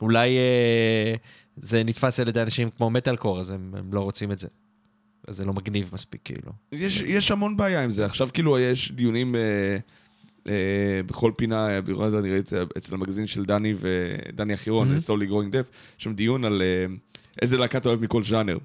אולי 0.00 0.36
אה, 0.36 1.14
זה 1.56 1.82
נתפס 1.84 2.20
על 2.20 2.28
ידי 2.28 2.42
אנשים 2.42 2.70
כמו 2.70 2.90
מטאל 2.90 3.16
קור, 3.16 3.40
אז 3.40 3.50
הם, 3.50 3.74
הם 3.78 3.92
לא 3.92 4.00
רוצים 4.00 4.32
את 4.32 4.38
זה. 4.38 4.48
אז 5.28 5.36
זה 5.36 5.44
לא 5.44 5.52
מגניב 5.52 5.90
מספיק, 5.92 6.20
כאילו. 6.24 6.52
יש, 6.72 7.00
יש 7.00 7.30
המון 7.30 7.56
בעיה 7.56 7.84
עם 7.84 7.90
זה. 7.90 8.04
עכשיו 8.06 8.28
כאילו 8.32 8.58
יש 8.58 8.92
דיונים 8.92 9.34
אה, 9.36 9.40
אה, 10.48 10.52
בכל 11.06 11.32
פינה, 11.36 11.80
במיוחד 11.80 12.14
אני 12.14 12.30
ראיתי 12.30 12.56
אצל 12.78 12.94
המגזין 12.94 13.26
של 13.26 13.44
דני 13.44 13.74
ודני 13.80 14.54
אחירון, 14.54 14.96
Mhm. 14.96 15.00
סולי 15.00 15.26
גרוינג 15.26 15.56
דף, 15.56 15.70
יש 15.98 16.04
שם 16.04 16.14
דיון 16.14 16.44
על 16.44 16.62
אה, 16.62 16.94
איזה 17.42 17.56
להקה 17.56 17.78
אתה 17.78 17.88
אוהב 17.88 18.00
מכל 18.02 18.22
ז'אנר. 18.22 18.58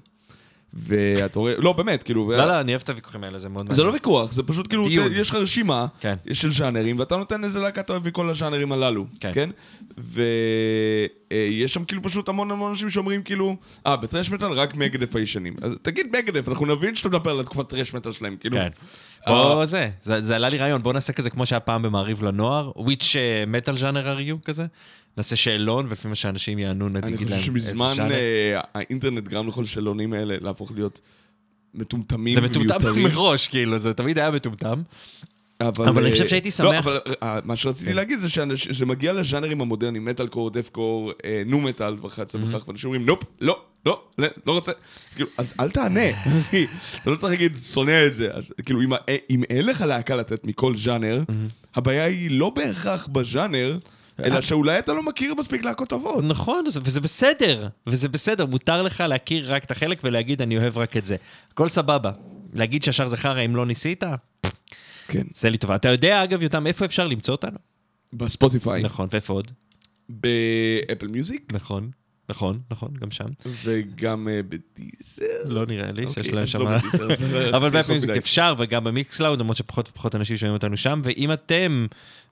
ואתה 0.74 1.38
רואה, 1.38 1.54
לא 1.58 1.72
באמת, 1.72 2.02
כאילו, 2.02 2.30
לא, 2.30 2.44
לא, 2.44 2.60
אני 2.60 2.72
אוהב 2.72 2.82
את 2.82 2.88
הוויכוחים 2.88 3.24
האלה, 3.24 3.38
זה 3.38 3.48
מאוד 3.48 3.62
מעניין. 3.62 3.76
זה 3.76 3.84
לא 3.84 3.90
ויכוח, 3.90 4.32
זה 4.32 4.42
פשוט 4.42 4.68
כאילו, 4.68 4.88
יש 4.88 5.30
לך 5.30 5.36
רשימה 5.36 5.86
כן. 6.00 6.14
של 6.32 6.52
ז'אנרים, 6.52 6.98
ואתה 6.98 7.16
נותן 7.16 7.44
איזה 7.44 7.58
להקה 7.58 7.80
אתה 7.80 7.92
אוהב 7.92 8.08
מכל 8.08 8.30
הז'אנרים 8.30 8.72
הללו, 8.72 9.06
כן. 9.20 9.30
כן? 9.34 9.50
ויש 9.98 11.74
שם 11.74 11.84
כאילו 11.84 12.02
פשוט 12.02 12.28
המון 12.28 12.50
המון 12.50 12.70
אנשים 12.70 12.90
שאומרים 12.90 13.22
כאילו, 13.22 13.56
אה, 13.86 13.96
בטרש 13.96 14.30
מטאל 14.30 14.52
רק 14.52 14.74
מגדף 14.74 15.16
הישנים. 15.16 15.56
אז 15.62 15.72
תגיד 15.82 16.16
מגדף, 16.16 16.48
אנחנו 16.48 16.66
נבין 16.66 16.96
שאתה 16.96 17.08
מדבר 17.08 17.30
על 17.30 17.40
התקופת 17.40 17.68
טרש 17.68 17.94
מטאל 17.94 18.12
שלהם, 18.12 18.36
כאילו. 18.40 18.56
כן. 18.56 18.68
אה, 19.28 19.54
בוא 19.54 19.64
זה, 19.64 19.90
זה, 20.02 20.36
עלה 20.36 20.48
לי 20.48 20.58
רעיון, 20.58 20.82
בוא 20.82 20.92
נעשה 20.92 21.12
כזה 21.12 21.30
כמו 21.30 21.46
שהיה 21.46 21.60
פעם 21.60 21.82
במעריב 21.82 22.22
לנוער, 22.22 22.72
which 22.76 23.16
מטאל 23.46 23.76
ז'אנר 23.76 24.16
are 24.16 24.20
you 24.20 24.44
כזה? 24.44 24.66
נעשה 25.20 25.36
שאלון, 25.36 25.86
ולפי 25.88 26.08
מה 26.08 26.14
שאנשים 26.14 26.58
יענו, 26.58 26.86
אני 26.86 26.94
נגיד 27.00 27.16
חושב 27.16 27.30
להם 27.30 27.42
שמזמן 27.42 27.86
איזה 27.90 28.02
ז'אנר. 28.02 28.12
אה, 28.14 28.60
האינטרנט 28.74 29.28
גרם 29.28 29.48
לכל 29.48 29.64
שאלונים 29.64 30.12
האלה 30.12 30.36
להפוך 30.40 30.72
להיות 30.74 31.00
מטומטמים 31.74 32.34
זה 32.34 32.40
מטומטם. 32.40 33.02
מראש, 33.02 33.48
כאילו, 33.48 33.78
זה 33.78 33.94
תמיד 33.94 34.18
היה 34.18 34.30
מטומטם. 34.30 34.82
אבל, 35.60 35.88
אבל 35.88 36.00
אני 36.02 36.10
אה, 36.10 36.14
חושב 36.14 36.28
שהייתי 36.28 36.48
לא, 36.48 36.70
שמח- 36.72 36.78
אבל 36.86 36.98
אה, 37.22 37.38
מה 37.44 37.56
שרציתי 37.56 37.90
כן. 37.90 37.96
להגיד 37.96 38.18
זה 38.18 38.28
שזה 38.56 38.86
מגיע 38.86 39.12
לז'אנרים 39.12 39.60
המודרניים, 39.60 40.04
מטאל 40.04 40.26
קור, 40.28 40.50
דף 40.50 40.68
קור, 40.68 41.12
נו 41.46 41.60
מטאל 41.60 41.94
וכיוצא 42.04 42.38
Mm-hmm. 42.38 42.40
בכך, 42.56 42.68
ואנשים 42.68 42.88
אומרים, 42.88 43.06
נופ, 43.06 43.22
לא, 43.40 43.58
לא, 43.86 44.02
לא, 44.18 44.28
לא 44.46 44.52
רוצה. 44.52 44.72
כאילו, 45.14 45.28
אז 45.38 45.54
אל 45.60 45.70
תענה, 45.70 46.10
אחי. 46.40 46.66
אתה 47.02 47.10
לא 47.10 47.16
צריך 47.16 47.30
להגיד, 47.32 47.56
שונא 47.72 48.06
את 48.06 48.14
זה. 48.14 48.28
אז 48.32 48.52
כאילו, 48.64 48.80
אם 48.82 48.90
אם 49.30 49.42
אין 49.50 49.66
לך 49.66 49.80
להקה 49.80 50.16
לתת 50.16 50.44
מכל 50.44 50.76
ז'אנר, 50.76 51.22
Mm-hmm. 51.28 51.52
הבעיה 51.74 52.04
היא 52.04 52.30
לא 52.30 52.50
בהכרח 52.50 53.06
בז'אנר, 53.06 53.78
אלא 54.24 54.40
שאולי 54.40 54.78
אתה 54.78 54.92
לא 54.92 55.02
מכיר 55.02 55.34
מספיק 55.34 55.64
להקות 55.64 55.88
טובות. 55.88 56.24
נכון, 56.24 56.64
זה- 56.70 56.80
וזה 56.84 57.00
בסדר, 57.00 57.68
וזה 57.86 58.08
בסדר, 58.08 58.46
מותר 58.46 58.82
לך 58.82 59.00
להכיר 59.08 59.54
רק 59.54 59.64
את 59.64 59.70
החלק 59.70 60.00
ולהגיד 60.04 60.42
אני 60.42 60.58
אוהב 60.58 60.78
רק 60.78 60.96
את 60.96 61.06
זה. 61.06 61.16
הכל 61.52 61.68
סבבה. 61.68 62.10
להגיד 62.54 62.82
שישר 62.82 63.06
זה 63.08 63.16
חרא 63.16 63.44
אם 63.44 63.56
לא 63.56 63.66
ניסית, 63.66 64.04
כן. 65.08 65.22
זה 65.34 65.50
לי 65.50 65.58
טובה. 65.58 65.76
אתה 65.76 65.88
יודע, 65.88 66.24
אגב, 66.24 66.42
יותם, 66.42 66.66
איפה 66.66 66.84
אפשר 66.84 67.06
למצוא 67.06 67.34
אותנו? 67.34 67.58
בספוטיפיי, 68.12 68.82
נכון, 68.82 69.08
ואיפה 69.12 69.32
עוד? 69.32 69.50
באפל 70.08 71.06
מיוזיק, 71.08 71.52
נכון, 71.52 71.90
נכון, 72.30 72.60
נכון, 72.70 72.90
גם 73.00 73.10
שם. 73.10 73.24
וגם 73.64 74.28
אה, 74.28 74.40
ב 74.42 74.52
Deezer. 74.52 75.24
לא 75.44 75.66
נראה 75.66 75.92
לי 75.92 76.06
שיש 76.08 76.16
אוקיי, 76.16 76.32
להם 76.32 76.42
אז 76.42 76.48
שם... 76.48 76.60
לא 76.60 76.70
אז 76.70 77.18
זה 77.18 77.56
אבל 77.56 77.70
באפל 77.70 77.86
מיוזיק 77.86 78.10
מדי. 78.10 78.18
אפשר, 78.18 78.54
וגם 78.58 78.84
במיקסקלאוד, 78.84 79.40
למרות 79.40 79.56
שפחות 79.56 79.88
ופחות 79.88 80.14
אנשים 80.14 80.36
שומעים 80.36 80.54
אותנו 80.54 80.76
שם, 80.76 81.00
ואם 81.04 81.32
אתם... 81.32 81.86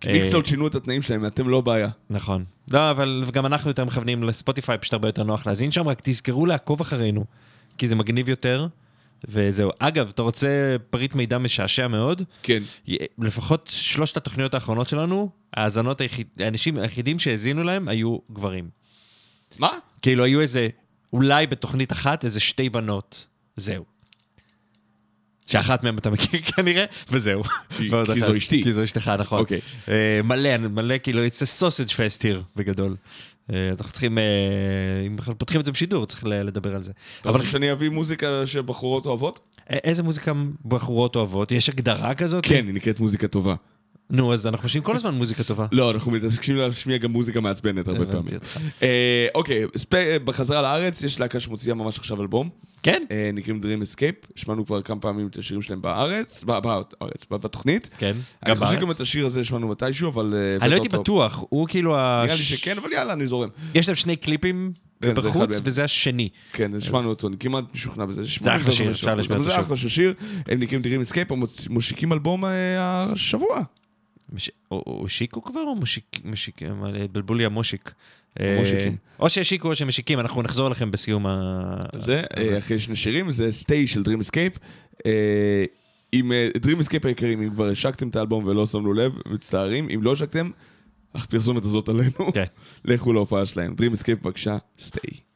אה, 0.06 0.12
מיקסקלאוד 0.12 0.46
שינו 0.46 0.66
את 0.66 0.74
התנאים 0.74 1.02
שלהם, 1.02 1.26
אתם 1.26 1.48
לא 1.48 1.60
בעיה. 1.60 1.88
נכון. 2.10 2.44
לא, 2.70 2.90
אבל 2.90 3.24
גם 3.32 3.46
אנחנו 3.46 3.70
יותר 3.70 3.84
מכוונים 3.84 4.22
לספוטיפיי, 4.22 4.78
פשוט 4.78 4.92
הרבה 4.92 5.08
יותר 5.08 5.22
נוח 5.22 5.46
להאזין 5.46 5.70
שם, 5.70 5.88
רק 5.88 6.00
תזכרו 6.04 6.46
לעקוב 6.46 6.80
אחרינו, 6.80 7.24
כי 7.78 7.88
זה 7.88 7.94
מגניב 7.94 8.28
יותר, 8.28 8.66
וזהו. 9.28 9.70
אגב, 9.78 10.08
אתה 10.08 10.22
רוצה 10.22 10.76
פריט 10.90 11.14
מידע 11.14 11.38
משעשע 11.38 11.88
מאוד? 11.88 12.22
כן. 12.42 12.62
לפחות 13.18 13.70
שלושת 13.72 14.16
התוכניות 14.16 14.54
האחרונות 14.54 14.88
שלנו, 14.88 15.30
ההאזנות 15.54 16.00
היחיד... 16.00 16.26
האנשים 16.38 16.78
היחידים 16.78 17.18
שהאזינו 17.18 17.62
להם 17.64 17.88
היו 17.88 18.18
גברים. 18.32 18.68
מה? 19.58 19.70
כאילו 20.02 20.24
היו 20.24 20.40
איזה, 20.40 20.68
אולי 21.12 21.46
בתוכנית 21.46 21.92
אחת, 21.92 22.24
איזה 22.24 22.40
שתי 22.40 22.68
בנות. 22.68 23.26
זהו. 23.56 23.84
שאחת 25.46 25.84
מהן 25.84 25.98
אתה 25.98 26.10
מכיר 26.10 26.40
כנראה, 26.56 26.84
וזהו. 27.10 27.42
כי-. 27.76 27.88
זו 28.20 28.36
אשתי. 28.36 28.62
כי 28.62 28.72
זו 28.72 28.84
אשתך, 28.84 29.12
נכון. 29.18 29.38
אוקיי. 29.38 29.60
אה, 29.88 30.20
מלא, 30.24 30.56
מלא, 30.56 30.98
כאילו, 30.98 31.26
it's 31.26 31.38
a 31.38 31.60
sausage 31.60 31.92
fest 31.92 32.22
here, 32.22 32.42
בגדול. 32.56 32.96
אה, 33.52 33.68
אז 33.68 33.78
אנחנו 33.78 33.92
צריכים, 33.92 34.18
אה, 34.18 34.24
אם 35.06 35.16
פותחים 35.38 35.60
את 35.60 35.64
זה 35.66 35.72
בשידור, 35.72 36.06
צריך 36.06 36.24
לדבר 36.26 36.74
על 36.74 36.82
זה. 36.82 36.92
אתה 37.20 37.30
רוצה 37.30 37.44
שאני 37.44 37.72
אביא 37.72 37.88
מוזיקה 37.88 38.42
שבחורות 38.46 39.06
אוהבות? 39.06 39.40
איזה 39.70 40.02
מוזיקה 40.02 40.32
בחורות 40.64 41.16
אוהבות? 41.16 41.52
יש 41.52 41.68
הגדרה 41.68 42.14
כזאת? 42.14 42.46
כן, 42.46 42.66
היא 42.66 42.74
נקראת 42.74 43.00
מוזיקה 43.00 43.28
טובה. 43.28 43.54
נו, 44.10 44.32
אז 44.32 44.46
אנחנו 44.46 44.62
חושבים 44.62 44.82
כל 44.82 44.96
הזמן 44.96 45.14
מוזיקה 45.14 45.44
טובה. 45.44 45.66
לא, 45.72 45.90
אנחנו 45.90 46.10
מתעסקים 46.12 46.56
להשמיע 46.56 46.96
גם 46.98 47.10
מוזיקה 47.12 47.40
מעצבנת 47.40 47.88
הרבה 47.88 48.06
פעמים. 48.06 48.34
אה, 48.82 49.26
אוקיי, 49.34 49.64
בחזרה 50.24 50.62
לארץ 50.62 51.02
יש 51.02 51.20
להקה 51.20 51.40
שמוציאה 51.40 51.74
ממש 51.74 51.98
עכשיו 51.98 52.22
אלבום, 52.22 52.48
כן? 52.82 53.02
אה, 53.10 53.30
נקראים 53.34 53.60
Dream 53.62 53.94
Escape, 53.94 54.26
שמענו 54.36 54.66
כבר 54.66 54.82
כמה 54.82 55.00
פעמים 55.00 55.26
את 55.26 55.36
השירים 55.38 55.62
שלהם 55.62 55.82
בארץ, 55.82 56.44
ב- 56.46 56.58
בארץ, 56.58 57.24
ב- 57.30 57.36
בתוכנית. 57.36 57.90
כן. 57.98 58.16
אני 58.42 58.50
גם 58.50 58.56
חושב 58.56 58.70
שגם 58.70 58.80
בארץ? 58.80 58.96
את 58.96 59.00
השיר 59.00 59.26
הזה 59.26 59.44
שמענו 59.44 59.68
מתישהו, 59.68 60.08
אבל... 60.10 60.34
אה, 60.36 60.56
אני 60.62 60.70
לא 60.70 60.74
הייתי 60.74 60.88
אותו. 60.88 61.00
בטוח, 61.02 61.44
הוא 61.48 61.68
כאילו 61.68 61.96
ה... 61.96 62.22
נראה 62.24 62.36
לי 62.36 62.42
שכן, 62.42 62.78
אבל 62.78 62.92
יאללה, 62.92 63.12
אני 63.12 63.26
זורם. 63.26 63.48
יש 63.74 63.88
להם 63.88 63.96
שני 63.96 64.16
קליפים 64.16 64.72
כן, 65.02 65.06
זה 65.06 65.12
אחד 65.20 65.28
בחוץ, 65.28 65.50
מהם. 65.50 65.60
וזה 65.64 65.84
השני. 65.84 66.28
כן, 66.52 66.74
אז 66.74 66.82
שמענו 66.82 67.08
אותו, 67.08 67.28
אני 67.28 67.36
כמעט 67.38 67.64
משוכנע 67.74 68.04
בזה. 68.04 68.22
זה 68.40 68.56
אחלה 68.56 68.72
שיר, 68.72 68.90
אפשר 68.90 69.12
אבל 69.12 69.20
אותו 69.20 69.42
זה 69.42 69.50
שוב. 69.50 69.60
אחלה 69.60 69.76
של 69.76 69.88
שיר, 69.88 70.14
הם 70.46 70.60
נקראים 70.60 70.82
Dream 70.82 71.10
Escape, 71.12 71.32
הם 71.34 71.42
מושיקים 71.70 72.12
אלבום 72.12 72.44
אה, 72.44 73.04
השבוע. 73.12 73.62
מש- 74.32 74.50
השיקו 75.04 75.42
כבר 75.42 75.60
או. 75.60 75.76
משיק... 76.24 76.62
מה, 76.62 76.90
בלבול 77.12 77.38
לי 77.38 77.44
המושיק. 77.44 77.92
אה. 78.40 78.62
או 79.20 79.30
שהשיקו 79.30 79.68
או 79.68 79.74
שמשיקים, 79.76 80.20
אנחנו 80.20 80.42
נחזור 80.42 80.66
אליכם 80.66 80.90
בסיום 80.90 81.26
ה... 81.26 81.76
זה. 81.98 82.22
אה, 82.36 82.58
אחרי 82.58 82.78
שני 82.78 82.96
שירים, 82.96 83.30
זה 83.30 83.50
סטי 83.50 83.86
של 83.86 84.02
Dream 84.02 84.26
Escape. 84.30 84.58
אה, 85.06 85.64
עם 86.12 86.32
אה, 86.32 86.48
Dream 86.56 86.82
Escape 86.82 87.06
היקרים, 87.08 87.42
אם 87.42 87.50
כבר 87.50 87.68
השקתם 87.68 88.08
את 88.08 88.16
האלבום 88.16 88.44
ולא 88.44 88.66
שמנו 88.66 88.92
לב, 88.92 89.12
מצטערים, 89.26 89.88
אם 89.94 90.02
לא 90.02 90.12
השקתם, 90.12 90.50
הפרסומת 91.14 91.64
הזאת 91.64 91.88
עלינו, 91.88 92.32
כן. 92.34 92.44
לכו 92.84 93.12
להופעה 93.12 93.46
שלהם. 93.46 93.74
Dream 93.80 94.00
Escape 94.00 94.22
בבקשה, 94.22 94.58
סטי. 94.78 95.27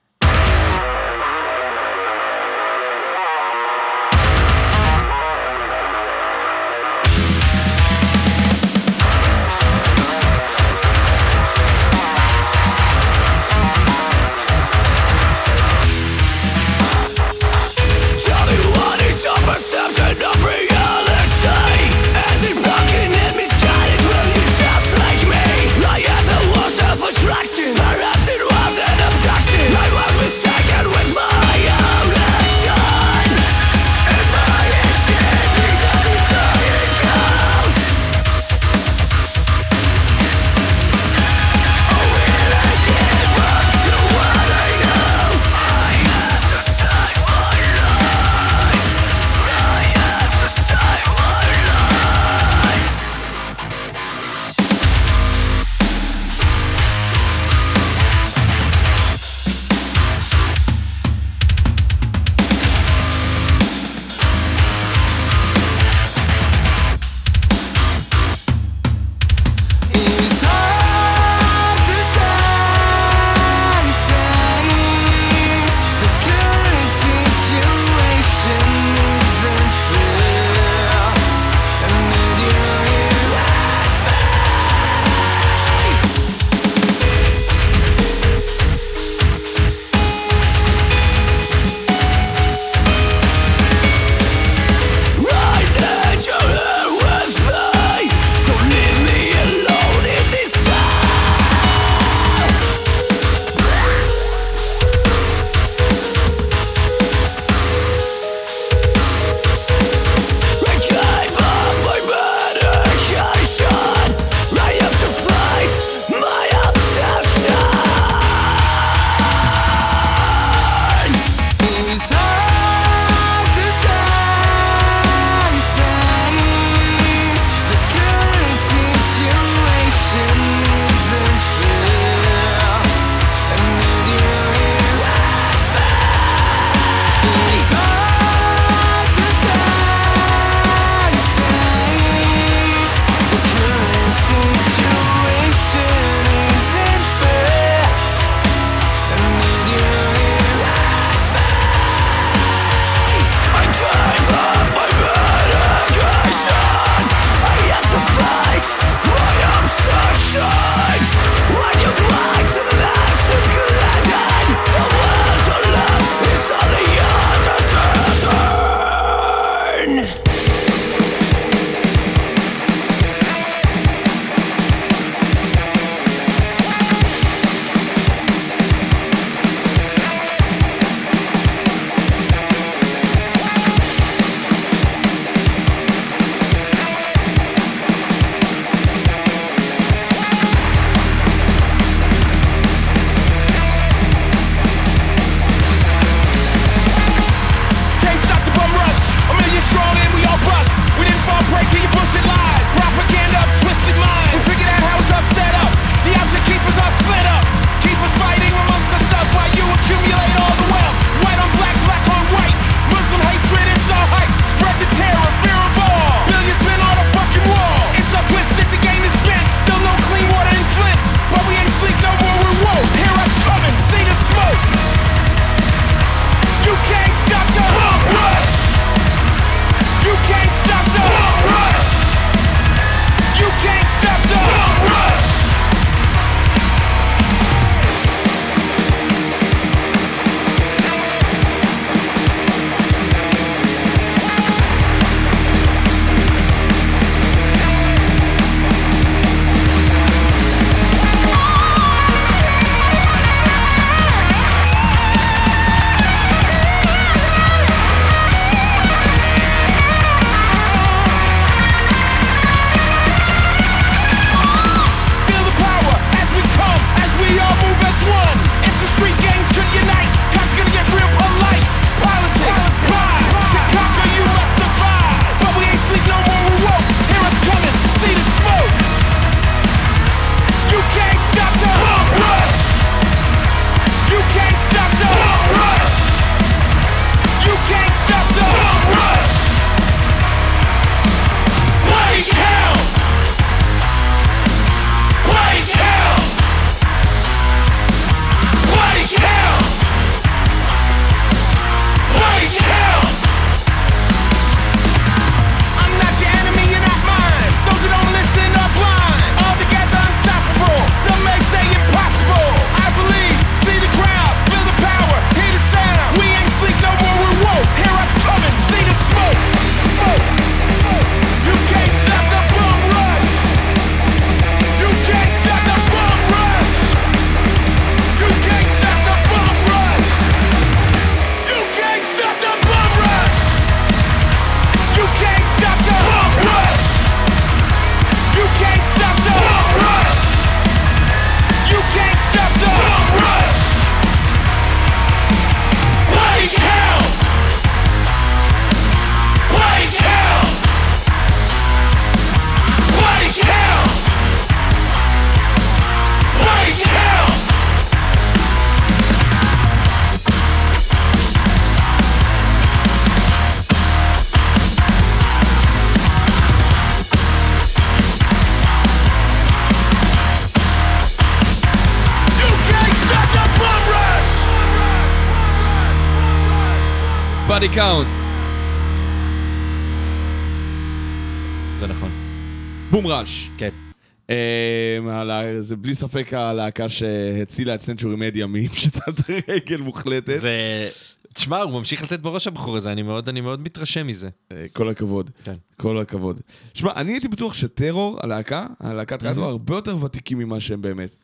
זה 385.72 385.76
בלי 385.76 385.94
ספק 385.94 386.34
הלהקה 386.34 386.88
שהצילה 386.88 387.74
את 387.74 387.80
סנצ'ורי 387.80 388.16
מדיה 388.16 388.46
מפשיטת 388.46 389.30
רגל 389.48 389.76
מוחלטת. 389.76 390.40
זה... 390.40 390.88
תשמע, 391.34 391.58
הוא 391.58 391.72
ממשיך 391.72 392.02
לתת 392.02 392.20
בראש 392.20 392.46
הבחור 392.46 392.76
הזה, 392.76 392.92
אני 392.92 393.02
מאוד, 393.02 393.28
אני 393.28 393.40
מאוד 393.40 393.60
מתרשם 393.60 394.06
מזה. 394.06 394.28
אה, 394.52 394.66
כל 394.72 394.88
הכבוד. 394.88 395.30
כן. 395.44 395.54
כל 395.76 395.98
הכבוד. 395.98 396.40
שמע, 396.74 396.92
אני 396.96 397.12
הייתי 397.12 397.28
בטוח 397.28 397.54
שטרור, 397.54 398.18
הלהקה, 398.22 398.66
הלהקת 398.80 399.22
רדיו, 399.22 399.44
הרבה 399.44 399.74
יותר 399.74 400.04
ותיקים 400.04 400.38
ממה 400.38 400.60
שהם 400.60 400.82
באמת. 400.82 401.16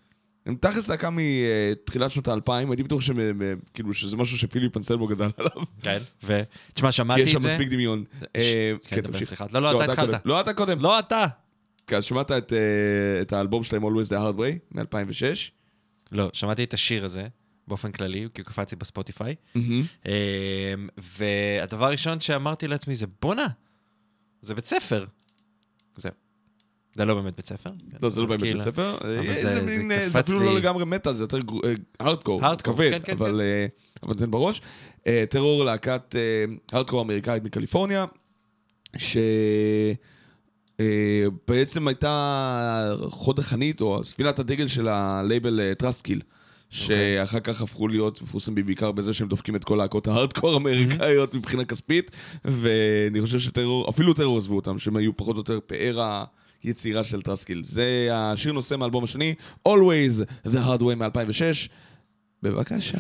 הם 0.47 0.57
תכלס 0.61 0.89
להקה 0.89 1.09
מתחילת 1.13 2.11
שנות 2.11 2.29
האלפיים, 2.29 2.71
הייתי 2.71 2.83
בטוח 2.83 3.01
שהם, 3.01 3.43
אה, 3.43 3.53
כאילו, 3.75 3.95
שזה 3.95 4.17
משהו 4.17 4.39
שפיליפ 4.39 4.77
אנסלבו 4.77 5.07
גדל 5.07 5.31
עליו. 5.37 5.63
כן. 5.83 5.99
ו... 6.25 6.41
תשמע, 6.75 6.89
כי 6.89 6.93
שמעתי 6.93 7.21
יש 7.21 7.31
שם 7.31 7.37
את 7.37 7.43
זה. 7.43 7.49
מספיק 7.49 7.69
דמיון. 7.69 8.05
אה, 8.37 8.73
כן, 8.83 8.97
כן, 8.97 9.01
דבר, 9.01 9.13
תמשיך. 9.13 9.29
סליחה. 9.29 9.47
לא, 9.53 9.63
לא, 9.63 9.85
אתה 9.85 9.93
התחלת. 9.93 10.21
לא, 10.25 10.41
אתה 10.41 10.53
קודם. 10.53 10.81
לא 10.81 10.99
אתה. 10.99 11.27
כן, 11.89 12.03
שמעת 12.03 12.31
את, 12.31 12.53
אה, 12.53 12.59
את 13.23 13.33
האלבום 13.33 13.65
שלהם 13.65 13.85
Always 13.85 14.09
the 14.09 14.37
Hard 14.37 14.39
Way 14.39 14.79
מ-2006? 14.79 15.51
לא, 16.13 16.31
שמעתי 16.33 16.65
את 16.65 16.75
השיר 16.75 17.05
הזה 17.05 17.27
באופן 17.69 17.93
כללי, 17.93 18.29
כי 18.35 18.41
הוא 18.41 18.47
קפץ 18.47 18.73
לי 18.73 18.77
בספוטיפיי. 18.77 19.35
אמ, 19.57 20.11
והדבר 20.99 21.87
הראשון 21.87 22.21
שאמרתי 22.21 22.69
לעצמי 22.69 22.95
זה, 22.95 23.07
בואנה, 23.23 23.47
זה 24.43 24.55
בית 24.55 24.67
ספר. 24.67 25.05
זהו. 25.97 26.13
זה 26.95 27.05
לא 27.05 27.15
באמת 27.15 27.37
בית 27.37 27.47
ספר. 27.47 27.71
לא, 28.03 28.11
זה 28.11 28.21
לא 28.21 28.27
באמת 28.27 28.43
כאילו, 28.43 28.59
בית 28.61 28.69
ספר. 28.69 28.99
אה, 29.05 29.33
זה- 29.35 29.39
זה 29.43 29.49
זה 29.49 29.63
מין, 29.63 29.93
אה, 29.93 30.09
זה 30.09 30.21
אפילו 30.21 30.41
לא 30.41 30.57
לגמרי 30.59 30.85
מטאל, 30.85 31.13
זה 31.13 31.23
יותר 31.23 31.39
הארדקור, 32.01 32.41
כבד, 32.75 32.91
כן, 32.91 33.01
כן, 33.05 33.13
אבל 33.13 33.41
אה, 33.41 33.67
אבל 34.03 34.15
תן 34.15 34.31
בראש. 34.31 34.61
טרור 35.31 35.65
להקת 35.65 36.15
הארדקור 36.73 37.03
אמריקאית 37.03 37.45
מקליפורניה, 37.45 38.05
שבעצם 40.83 41.89
הייתה 41.89 42.95
חוד 43.09 43.39
החנית, 43.39 43.81
או 43.81 44.05
ספינת 44.05 44.39
הדגל 44.39 44.69
של 44.69 44.89
הלייבל 44.89 45.61
Trustkill. 45.79 46.21
שאחר 46.71 47.41
כך 47.41 47.63
הפכו 47.63 47.89
להיות 47.89 48.23
מפורסמים 48.23 48.67
בעיקר 48.67 48.93
בזה 48.93 49.15
שהם 49.15 49.29
דופקים 49.29 49.57
את 49.57 49.65
כל 49.65 49.77
להקות 49.77 50.07
ההארדקור 50.07 50.53
האמריקאיות 50.53 51.35
מבחינה 51.35 51.65
כספית, 51.65 52.11
ואני 52.45 53.21
חושב 53.21 53.39
ש 53.39 53.50
Terror, 53.50 53.91
אפילו 53.91 54.15
Terror 54.15 54.39
עזבו 54.39 54.57
אותם, 54.57 54.79
שהם 54.79 54.97
היו 54.97 55.17
פחות 55.17 55.37
או 55.37 55.41
יותר 55.41 55.59
פאר 55.67 56.25
היצירה 56.63 57.05
של 57.05 57.23
Trustkill. 57.23 57.63
זה 57.65 58.09
השיר 58.13 58.53
נושא 58.53 58.77
מהאלבום 58.77 59.05
השני, 59.05 59.35
Always 59.69 60.23
the 60.47 60.59
Hard 60.67 60.81
Way 60.81 60.95
מ-2006. 60.97 61.69
בבקשה. 62.43 62.99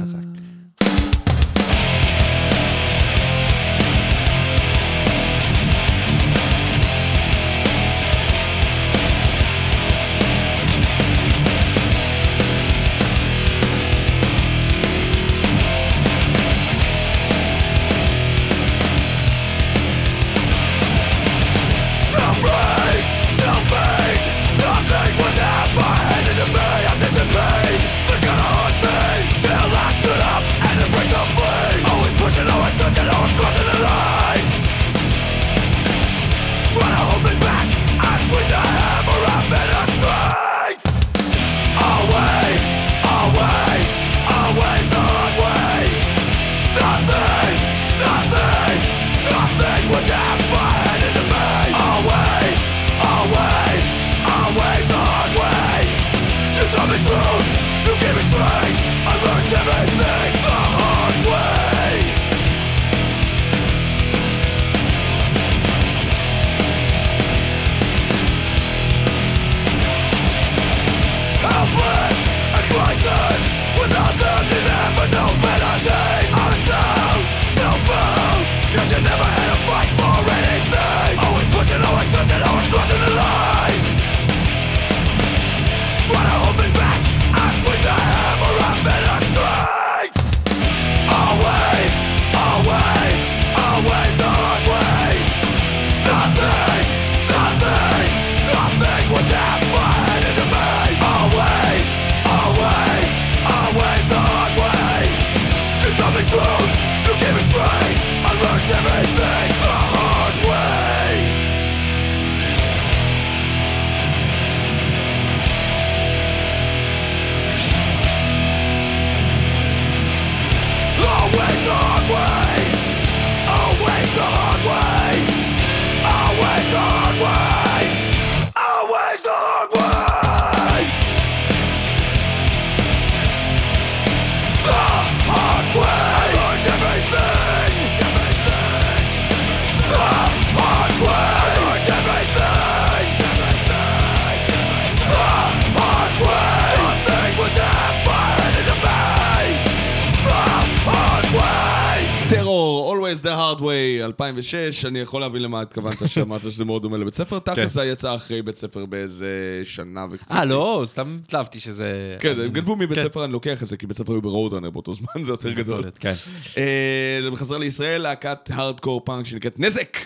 Always 153.48 153.60
the 153.60 153.60
Hard 153.60 153.60
Way, 153.60 154.04
2006, 154.04 154.84
אני 154.84 154.98
יכול 154.98 155.20
להבין 155.20 155.42
למה 155.42 155.60
התכוונת 155.60 156.08
שאמרת 156.08 156.42
שזה 156.42 156.64
מאוד 156.64 156.82
דומה 156.82 156.96
לבית 156.96 157.14
ספר. 157.14 157.38
תכל'ס 157.38 157.72
זה 157.72 157.84
יצא 157.84 158.14
אחרי 158.14 158.42
בית 158.42 158.56
ספר 158.56 158.86
באיזה 158.86 159.62
שנה 159.64 160.06
וקצת. 160.10 160.32
אה, 160.32 160.44
לא, 160.44 160.82
סתם 160.86 161.18
התלהבתי 161.24 161.60
שזה... 161.60 162.16
כן, 162.18 162.40
הם 162.40 162.48
גנבו 162.48 162.76
מבית 162.76 162.98
כן. 162.98 163.04
ספר, 163.04 163.24
אני 163.24 163.32
לוקח 163.32 163.62
את 163.62 163.68
זה, 163.68 163.76
כי 163.76 163.86
בית 163.86 163.96
ספר 163.96 164.12
היו 164.12 164.22
ברודרנר 164.22 164.70
באותו 164.70 164.94
זמן, 164.94 165.06
זה 165.24 165.32
יותר 165.32 165.52
גדול. 165.52 165.90
כן. 166.00 166.14
אה, 166.56 167.30
בחזרה 167.32 167.58
לישראל, 167.58 168.02
להקת 168.02 168.50
הארדקור 168.50 169.04
פאנק 169.04 169.26
שנקראת 169.26 169.58
נזק, 169.60 169.98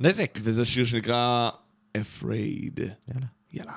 נזק. 0.00 0.38
וזה 0.42 0.64
שיר 0.64 0.84
שנקרא 0.84 1.50
Afraid. 1.96 2.80
יאללה. 2.80 3.26
יאללה. 3.52 3.72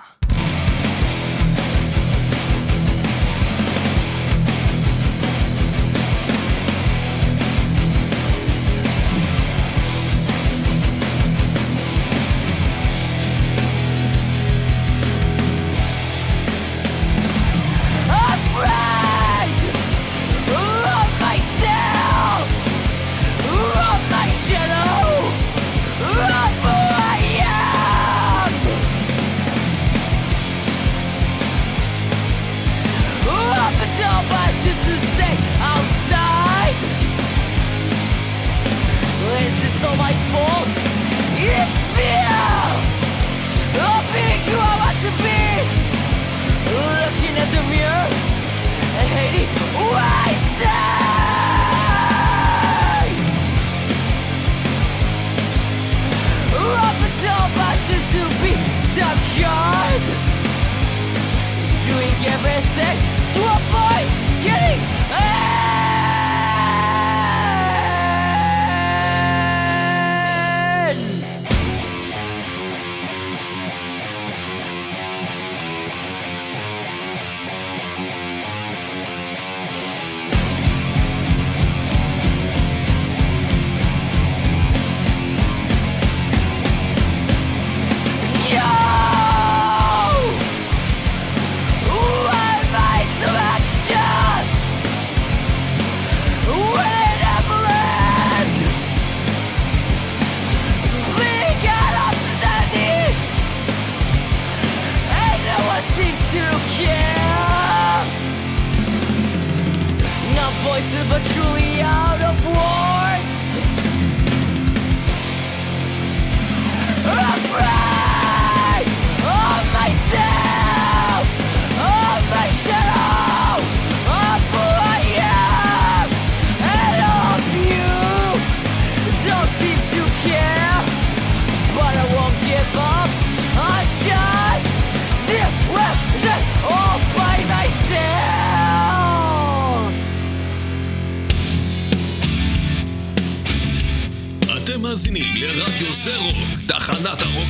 everything 62.24 63.11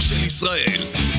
של 0.01 0.23
ישראל. 0.23 1.10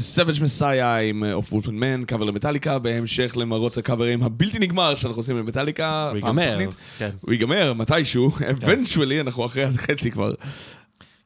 כן, 0.00 0.22
Savage 0.22 0.38
Messiah 0.38 1.00
עם 1.08 1.24
Of 1.32 1.52
Wolf 1.52 1.65
and 1.65 1.74
Man, 1.74 2.04
קאבר 2.04 2.24
למטאליקה, 2.24 2.78
בהמשך 2.78 3.32
למרוץ 3.36 3.78
הקאברים 3.78 4.22
הבלתי 4.22 4.58
נגמר 4.58 4.94
שאנחנו 4.94 5.18
עושים 5.20 5.38
למטאליקה. 5.38 6.08
הוא 6.10 6.16
ייגמר. 6.16 6.58
כן. 6.98 7.10
הוא 7.20 7.32
ייגמר, 7.32 7.72
מתישהו, 7.72 8.30
eventually, 8.30 9.20
אנחנו 9.20 9.46
אחרי 9.46 9.64
החצי 9.64 10.10
כבר. 10.10 10.32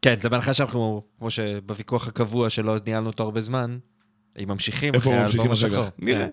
כן, 0.03 0.15
זה 0.23 0.28
בהנחה 0.28 0.55
שאנחנו, 0.55 1.03
כמו 1.19 1.31
שבוויכוח 1.31 2.09
הקבוע 2.09 2.51
שלא 2.51 2.77
ניהלנו 2.86 3.07
אותו 3.07 3.23
הרבה 3.23 3.40
זמן, 3.40 3.78
הם 4.36 4.49
ממשיכים 4.49 4.95
איפה 4.95 5.11
ממשיכים 5.11 5.51
אחר. 5.53 5.82
כך? 5.85 5.89
נראה. 5.99 6.27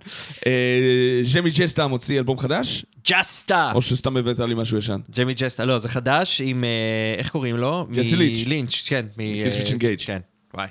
אה, 0.48 1.22
ג'מי 1.36 1.50
ג'סטה 1.58 1.88
מוציא 1.88 2.18
אלבום 2.20 2.38
חדש? 2.40 2.86
ג'סטה! 3.08 3.72
או 3.76 3.82
שסתם 3.82 4.18
הבאת 4.18 4.40
לי 4.40 4.56
משהו 4.56 4.78
ישן? 4.78 5.00
ג'יימי 5.12 5.34
ג'סטה, 5.34 5.66
לא, 5.66 5.78
זה 5.78 5.90
חדש 5.90 6.42
עם, 6.42 6.64
אה, 6.64 6.70
איך 7.18 7.30
קוראים 7.30 7.58
לו? 7.58 7.88
ג'סי 7.92 8.16
ליץ'. 8.16 8.48
לינץ', 8.48 8.84
כן. 8.88 9.06
מ- 9.18 9.20
אה, 9.22 9.48
Killswitch 9.50 9.68
Engage. 9.70 10.06
כן, 10.06 10.20
וואי. 10.54 10.68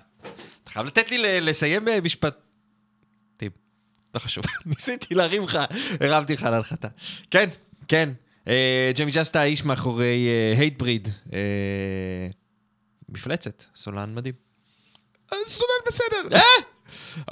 חייב 0.75 0.87
לתת 0.87 1.11
לי 1.11 1.41
לסיים 1.41 1.85
במשפט. 1.85 2.35
טיפ. 3.37 3.53
לא 4.15 4.19
חשוב, 4.19 4.45
ניסיתי 4.67 5.15
להרים 5.15 5.43
לך, 5.43 5.59
הרמתי 6.01 6.33
לך 6.35 6.43
להנחתה. 6.43 6.89
כן, 7.31 7.49
כן. 7.89 8.11
אה, 8.49 8.91
ג'יימי 8.95 9.13
ג'סטה 9.13 9.41
האיש 9.41 9.65
מאחורי 9.65 10.29
Hatebreed. 10.59 11.09
מפלצת, 13.09 13.63
סולן 13.77 14.15
מדהים. 14.15 14.35
אה, 15.33 15.39
סולן 15.47 15.69
בסדר. 15.87 16.39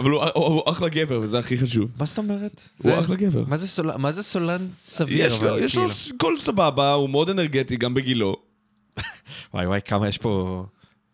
אבל 0.00 0.10
הוא- 0.10 0.22
הוא 0.34 0.44
הוא 0.44 0.62
אחלה 0.70 0.88
גבר, 0.88 1.20
וזה 1.20 1.38
הכי 1.38 1.58
חשוב. 1.58 1.90
מה 1.98 2.06
זאת 2.06 2.18
אומרת? 2.18 2.62
הוא 2.78 2.92
זה- 2.94 3.00
אחלה 3.00 3.16
גבר. 3.16 3.44
מה 3.46 3.56
זה 3.56 3.68
סולן- 3.68 4.00
מה 4.00 4.12
זה 4.12 4.22
סולן 4.22 4.68
סביר? 4.74 5.26
יש 5.26 5.34
לו, 5.42 5.58
יש 5.58 5.74
לו 5.76 5.88
כאילו? 5.88 6.18
קול 6.18 6.38
סבבה, 6.38 6.92
הוא 6.92 7.10
מאוד 7.10 7.30
אנרגטי 7.30 7.76
גם 7.76 7.94
בגילו. 7.94 8.36
וואי 9.54 9.66
וואי, 9.66 9.80
כמה 9.84 10.08
יש 10.08 10.18
פה 10.18 10.64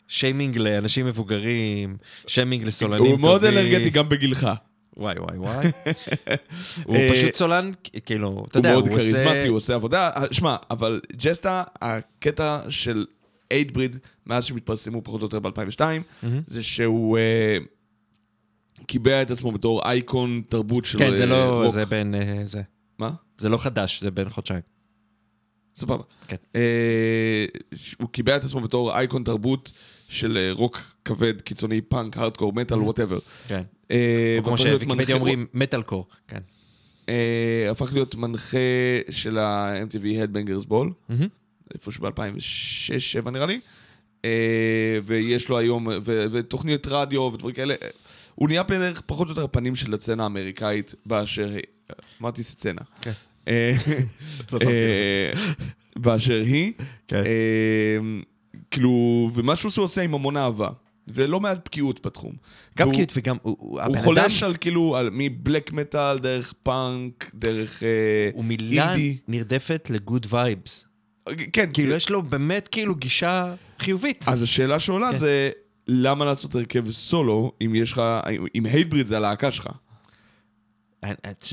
שיימינג 0.09 0.59
לאנשים 0.59 1.07
מבוגרים, 1.07 1.97
שיימינג 2.27 2.65
לסולנים 2.65 2.99
טובים. 2.99 3.13
הוא 3.13 3.21
מאוד 3.21 3.45
אנרגטי 3.45 3.91
גם 3.91 4.09
בגילך. 4.09 4.49
וואי 4.97 5.19
וואי 5.19 5.39
וואי. 5.39 5.67
הוא 6.85 6.97
אה, 6.97 7.09
פשוט 7.13 7.35
סולן, 7.35 7.71
כאילו, 8.07 8.29
אתה 8.49 8.59
הוא 8.59 8.67
יודע, 8.67 8.73
מאוד 8.73 8.87
הוא 8.87 8.97
עושה... 8.97 9.13
כריזמטי, 9.13 9.49
הוא 9.49 9.57
עושה 9.57 9.75
עבודה. 9.75 10.11
אה, 10.17 10.23
שמע, 10.31 10.57
אבל 10.71 11.01
ג'סטה, 11.17 11.63
הקטע 11.83 12.61
של 12.69 13.07
אייד 13.51 13.75
בריד, 13.75 13.99
מאז 14.27 14.45
שהם 14.45 14.57
התפרסמו 14.57 15.03
פחות 15.05 15.21
או 15.21 15.27
יותר 15.27 15.39
ב-2002, 15.39 15.81
זה 16.47 16.63
שהוא 16.63 17.19
אה, 17.19 17.57
קיבע 18.87 19.23
את 19.23 19.31
עצמו 19.31 19.53
בתור 19.53 19.83
אייקון 19.85 20.43
תרבות 20.49 20.85
של 20.85 20.99
כן, 20.99 21.15
זה 21.15 21.27
לא, 21.27 21.63
רוק. 21.63 21.75
זה 21.75 21.87
בין, 21.87 22.15
זה. 22.45 22.63
מה? 22.99 23.11
זה 23.39 23.49
לא 23.49 23.59
חדש, 23.59 24.01
זה 24.01 24.11
בין 24.11 24.29
חודשיים. 24.29 24.61
סבבה. 25.77 26.03
כן. 26.29 26.37
הוא 27.99 28.09
קיבע 28.09 28.37
את 28.37 28.45
עצמו 28.45 28.61
בתור 28.61 28.93
אייקון 28.97 29.25
תרבות 29.25 29.73
של 30.09 30.37
אה, 30.37 30.53
רוק 30.53 30.81
כבד, 31.05 31.41
קיצוני, 31.41 31.81
פאנק, 31.81 32.17
הארדקור, 32.17 32.53
מטאל, 32.53 32.79
whatever. 32.79 33.19
כן. 33.49 33.63
אה, 33.91 34.37
או 34.39 34.45
כמו 34.45 34.59
שוויקיפדיה 34.59 35.15
אומרים, 35.15 35.47
מטאל 35.55 35.83
קור. 35.83 36.09
כן. 36.29 36.41
אה, 37.09 37.69
הפך 37.71 37.93
להיות 37.93 38.15
מנחה 38.15 38.59
של 39.11 39.39
ה-MTV 39.39 40.05
Headbangers 40.05 40.71
Ball, 40.71 40.87
מהמם. 41.09 41.29
איפשהו 41.75 42.03
ב-2006-2007 42.03 43.31
נראה 43.31 43.47
לי. 43.47 43.61
ויש 45.05 45.49
לו 45.49 45.59
היום, 45.59 45.89
ותוכניות 46.05 46.87
רדיו 46.87 47.21
ודברים 47.21 47.55
כאלה. 47.55 47.75
הוא 48.35 48.49
נהיה 48.49 48.63
בערך 48.63 49.03
פחות 49.07 49.27
או 49.27 49.33
יותר 49.33 49.45
הפנים 49.45 49.77
של 49.77 49.95
הצצנה 49.95 50.23
האמריקאית 50.23 50.95
באשר 51.07 51.51
היא. 51.55 51.63
אמרתי 52.21 52.43
סצנה. 52.43 52.81
כן. 53.01 53.13
לא 54.53 54.59
באשר 55.97 56.43
היא. 56.47 56.73
כן. 57.09 57.23
אה, 58.69 58.71
כאילו, 58.71 58.91
ומה 59.35 59.57
שהוא 59.57 59.85
עושה, 59.85 60.03
עם 60.03 60.15
המון 60.15 60.37
אהבה. 60.37 60.69
ולא 61.15 61.41
מעט 61.41 61.59
בקיאות 61.65 62.07
בתחום. 62.07 62.33
גם 62.79 62.91
cute 62.93 63.13
וגם, 63.17 63.37
הוא- 63.43 63.57
הוא- 63.61 63.71
הוא 63.71 63.81
הבן 63.81 63.95
אדם, 63.95 64.05
חולש 64.05 64.43
על 64.43 64.57
כאילו, 64.61 64.97
על 64.97 65.11
מבלק 65.13 65.73
מטאל, 65.73 66.19
דרך 66.19 66.55
פאנק, 66.63 67.31
דרך 67.35 67.83
אה, 67.83 67.89
הוא 68.35 68.45
מילה. 68.45 68.95
נרדפת 69.29 69.89
ל 69.91 69.98
good 69.98 70.27
vibes. 70.31 70.85
כן, 71.53 71.71
כאילו, 71.75 71.93
יש 71.95 72.11
לו 72.11 72.23
באמת 72.23 72.69
כאילו 72.69 72.95
גישה 72.95 73.55
חיובית. 73.79 74.25
אז 74.29 74.43
השאלה 74.43 74.79
שעולה 74.79 75.13
כן. 75.13 75.19
זה, 75.19 75.51
למה 75.87 76.25
לעשות 76.25 76.55
הרכב 76.55 76.91
סולו, 76.91 77.53
אם 77.65 77.75
יש 77.75 77.93
לך, 77.93 78.03
אם 78.55 78.67
הייטבריד 78.67 79.07
זה 79.07 79.17
הלהקה 79.17 79.51
שלך? 79.51 79.67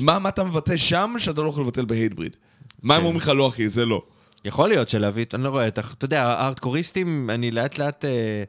מה, 0.00 0.18
מה 0.18 0.28
אתה 0.28 0.44
מבטא 0.44 0.76
שם 0.76 1.14
שאתה 1.18 1.42
לא 1.42 1.48
יכול 1.48 1.62
לבטל 1.64 1.84
בהייטבריד? 1.84 2.36
מה 2.82 2.94
הם 2.94 3.00
כן. 3.00 3.04
אומרים 3.06 3.16
לך 3.22 3.28
לא 3.28 3.48
אחי, 3.48 3.68
זה 3.68 3.84
לא. 3.84 4.02
יכול 4.46 4.68
להיות 4.68 4.88
שלהביא, 4.88 5.24
אני 5.34 5.42
לא 5.42 5.48
רואה, 5.48 5.68
אתה 5.68 5.80
אתה 5.98 6.04
יודע, 6.04 6.22
הארדקוריסטים, 6.22 7.30
אני 7.30 7.50
לאט 7.50 7.78
לאט 7.78 8.04
אה, 8.04 8.44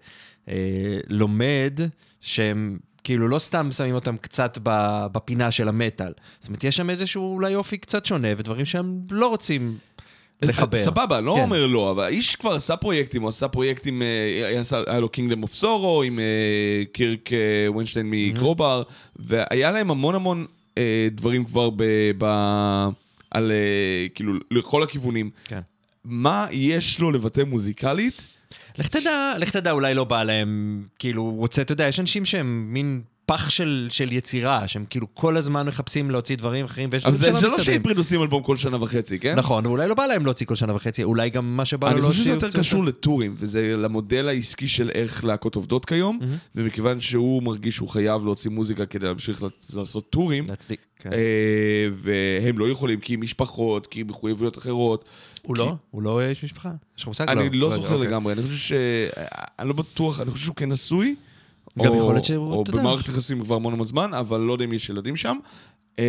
אה, 0.50 1.00
לומד 1.08 1.80
שהם 2.22 2.78
כאילו 3.04 3.28
לא 3.28 3.40
סתם 3.40 3.72
שמים 3.72 3.96
אותם 3.96 4.18
קצת 4.18 4.58
בפינה 5.12 5.52
של 5.52 5.68
המטאל. 5.68 6.14
זאת 6.40 6.48
אומרת, 6.48 6.64
יש 6.64 6.78
שם 6.78 6.90
איזשהו 6.90 7.34
אולי 7.34 7.56
אופי 7.56 7.78
קצת 7.78 8.06
שונה, 8.06 8.28
ודברים 8.38 8.66
שהם 8.66 9.00
לא 9.12 9.28
רוצים 9.28 9.78
לחבר. 10.42 10.78
סבבה, 10.78 11.22
לא 11.22 11.34
כן. 11.36 11.42
אומר 11.42 11.68
לא, 11.68 11.92
אבל 11.92 12.04
האיש 12.04 12.36
כבר 12.36 12.56
עשה 12.56 12.76
פרויקטים, 12.76 13.22
הוא 13.22 13.30
עשה 13.30 13.48
פרויקטים, 13.48 14.02
אה, 14.02 14.62
היה 14.88 15.00
לו 15.00 15.10
קינגדם 15.10 15.44
אוף 15.44 15.54
סורו 15.54 16.04
עם 16.04 16.20
קירק 16.94 17.30
ווינשטיין 17.68 18.10
מגרובר, 18.10 18.84
והיה 19.16 19.72
להם 19.72 19.92
המון 19.92 20.16
המון 20.16 20.46
אה, 20.78 21.08
דברים 21.12 21.46
כבר 21.46 21.70
ב... 21.70 21.84
ב- 22.18 22.88
על 23.32 23.52
אה, 23.52 24.10
כאילו, 24.16 24.34
לכל 24.52 24.84
הכיוונים. 24.84 25.30
כן. 25.46 25.60
מה 26.08 26.48
יש 26.52 27.00
לו 27.00 27.12
לבטא 27.12 27.42
מוזיקלית? 27.42 28.26
לך 28.78 28.88
תדע, 28.88 29.34
לך 29.38 29.50
תדע, 29.50 29.72
אולי 29.72 29.94
לא 29.94 30.04
בא 30.04 30.24
להם, 30.24 30.84
כאילו, 31.00 31.30
רוצה, 31.30 31.62
אתה 31.62 31.72
יודע, 31.72 31.88
יש 31.88 32.00
אנשים 32.00 32.26
שהם 32.26 32.68
מין 32.74 33.02
פח 33.28 33.50
של, 33.50 33.88
של 33.92 34.12
יצירה, 34.12 34.68
שהם 34.68 34.86
כאילו 34.90 35.08
כל 35.14 35.38
הזמן 35.38 35.68
מחפשים 35.68 36.12
להוציא 36.12 36.36
דברים 36.36 36.66
אחרים, 36.66 36.90
ויש 36.92 37.06
אבל 37.06 37.16
זה 37.16 37.34
זה 37.34 37.48
לא. 37.48 37.60
שהייטבריד 37.60 37.98
עושים 37.98 38.22
אלבום 38.22 38.44
כל 38.44 38.58
שנה 38.58 38.84
וחצי, 38.84 39.20
כן? 39.20 39.36
נכון, 39.36 39.66
ואולי 39.66 39.88
לא 39.88 39.96
בא 39.96 40.06
להם 40.06 40.26
להוציא 40.26 40.46
כל 40.46 40.56
שנה 40.56 40.76
וחצי, 40.76 41.04
אולי 41.04 41.30
גם 41.30 41.58
מה 41.58 41.66
שבא 41.66 41.88
לו 41.88 41.94
אני 41.94 42.02
להוציא... 42.02 42.18
חושב 42.20 42.24
שזה 42.24 42.46
יותר 42.46 42.60
קשור 42.60 42.84
לטורים, 42.84 43.36
וזה 43.40 43.74
למודל 43.78 44.28
העסקי 44.28 44.68
של 44.68 44.90
איך 44.90 45.26
להקות 45.26 45.56
עובדות 45.56 45.86
כיום, 45.86 46.20
ומכיוון 46.56 47.00
שהוא 47.00 47.44
מרגיש 47.44 47.76
שהוא 47.76 47.90
חייב 47.90 48.26
להוציא 48.26 48.52
מוזיקה 48.52 48.86
כדי 48.86 49.06
להמשיך 49.06 49.44
לעשות 49.74 50.10
טורים, 50.10 50.46
כן. 51.00 51.14
אה, 51.14 51.88
והם 51.92 52.60
לא 52.60 52.70
יכולים, 52.70 53.00
כי 53.00 53.16
משפחות, 53.16 53.88
כי 53.88 54.04
מחויבויות 54.04 54.58
אחרות. 54.58 55.06
הוא 55.42 55.58
לא? 55.58 55.76
הוא 55.92 56.02
לא 56.02 56.22
איש 56.22 56.44
משפחה? 56.44 56.72
יש 56.98 57.02
לך 57.02 57.08
מושג? 57.08 57.30
אני 57.30 57.50
לא 57.50 57.76
זוכר 57.76 57.96
אוקיי. 57.96 58.08
לגמרי, 58.08 58.34
אני 58.34 58.42
חושב 58.42 58.58
ש... 58.58 58.72
אני 59.60 59.68
לא 59.68 59.74
בטוח, 59.74 60.20
אני 60.20 60.32
חושב 60.32 60.44
שהוא 60.44 60.56
כן 60.56 60.72
נשוי. 60.72 61.16
גם 61.78 61.92
או- 61.92 61.98
יכול 61.98 62.14
להיות 62.14 62.26
שהוא, 62.26 62.54
או. 62.54 62.64
במערכת 62.64 63.10
יחסים 63.10 63.44
כבר 63.44 63.56
המון 63.56 63.74
המון 63.74 63.88
זמן, 63.88 64.14
אבל 64.14 64.40
לא 64.40 64.54
יודע 64.54 64.66
אם 64.66 64.74
יש 64.74 64.90
ילדים 64.90 65.16
שם. 65.16 65.38
אה, 66.00 66.06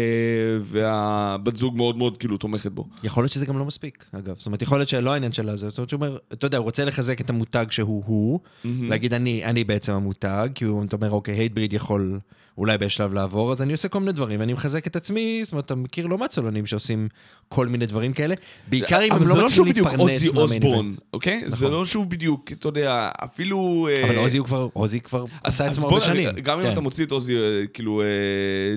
והבת 0.62 1.57
זוג 1.57 1.77
מאוד 1.77 1.97
מאוד 1.97 2.16
כאילו 2.16 2.36
תומכת 2.36 2.73
בו. 2.73 2.85
יכול 3.05 3.23
להיות 3.23 3.32
שזה 3.32 3.47
גם 3.47 3.59
לא 3.59 3.65
מספיק, 3.65 4.05
אגב. 4.12 4.35
זאת 4.39 4.47
אומרת, 4.47 4.62
יכול 4.62 4.78
להיות 4.78 4.89
שלא 4.89 5.12
העניין 5.12 5.32
שלה, 5.32 5.57
זאת 5.57 5.78
אומרת 5.78 5.90
שהוא 5.90 5.99
אומר, 5.99 6.19
אתה 6.32 6.47
יודע, 6.47 6.59
הוא 6.59 6.65
רוצה 6.65 6.85
לחזק 6.85 7.20
את 7.20 7.31
המותג 7.31 7.66
שהוא 7.70 8.03
הוא, 8.07 8.40
להגיד, 8.65 9.15
אני, 9.15 9.45
אני 9.45 9.65
בעצם 9.65 9.93
המותג, 9.93 10.49
כי 10.55 10.65
הוא, 10.65 10.85
אומר, 10.93 11.11
אוקיי, 11.11 11.35
הייטבריד 11.35 11.73
יכול 11.73 12.20
אולי 12.59 12.78
בשלב 12.78 13.14
לעבור, 13.14 13.52
אז 13.52 13.62
אני 13.62 13.72
עושה 13.72 13.89
כל 13.89 14.01
מיני 14.01 14.12
דברים, 14.12 14.40
ואני 14.40 14.52
מחזק 14.52 14.86
את 14.86 14.97
עצמי, 14.97 15.40
זאת 15.44 15.52
אומרת, 15.52 15.64
אתה 15.64 15.74
מכיר 15.74 16.06
לא 16.06 16.18
מעט 16.18 16.32
סולנים 16.32 16.66
שעושים 16.66 17.09
כל 17.48 17.66
מיני 17.66 17.86
דברים 17.86 18.12
כאלה, 18.12 18.35
בעיקר 18.68 19.02
אם 19.02 19.12
אבל 19.12 19.20
הם 19.20 19.26
זה 19.26 19.35
לא 19.35 19.40
לא 19.40 19.48
שהוא 19.48 19.66
מצליחים 19.66 19.85
בדיוק 19.85 19.86
להתפרנס 19.86 20.12
עוזי 20.12 20.28
מהמיין 20.32 20.62
אוסבורן, 20.62 20.86
איבנט. 20.86 21.01
אוקיי? 21.12 21.43
זה 21.47 21.56
נכון. 21.56 21.70
לא 21.70 21.86
שהוא 21.86 22.06
בדיוק, 22.06 22.52
אתה 22.52 22.68
יודע, 22.68 23.10
אפילו... 23.24 23.89
אה, 23.90 24.05
אבל 24.05 24.16
עוזי 24.16 24.39
הוא 24.39 24.47
כבר, 24.47 24.68
עוזי 24.72 25.01
כבר 25.01 25.24
עשה 25.44 25.66
עצמו 25.66 25.89
הרבה 25.89 26.01
שנים. 26.01 26.30
גם 26.30 26.59
אם 26.59 26.64
כן. 26.66 26.72
אתה 26.72 26.80
מוציא 26.80 27.05
את 27.05 27.10
עוזי, 27.10 27.36
אה, 27.36 27.40
כאילו, 27.74 28.02
אה, 28.02 28.06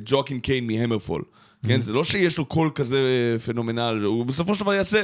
Joacim 0.05 0.39
Cans 0.39 0.67
מ 0.67 0.72
HammerFall, 0.72 1.21
Mm-hmm. 1.21 1.67
כן? 1.67 1.81
זה 1.81 1.93
לא 1.93 2.03
שיש 2.03 2.37
לו 2.37 2.45
קול 2.45 2.71
כזה 2.75 2.97
אה, 2.97 3.39
פנומנל, 3.39 4.01
הוא 4.03 4.25
בסופו 4.25 4.55
של 4.55 4.61
דבר 4.61 4.73
יעשה... 4.73 5.01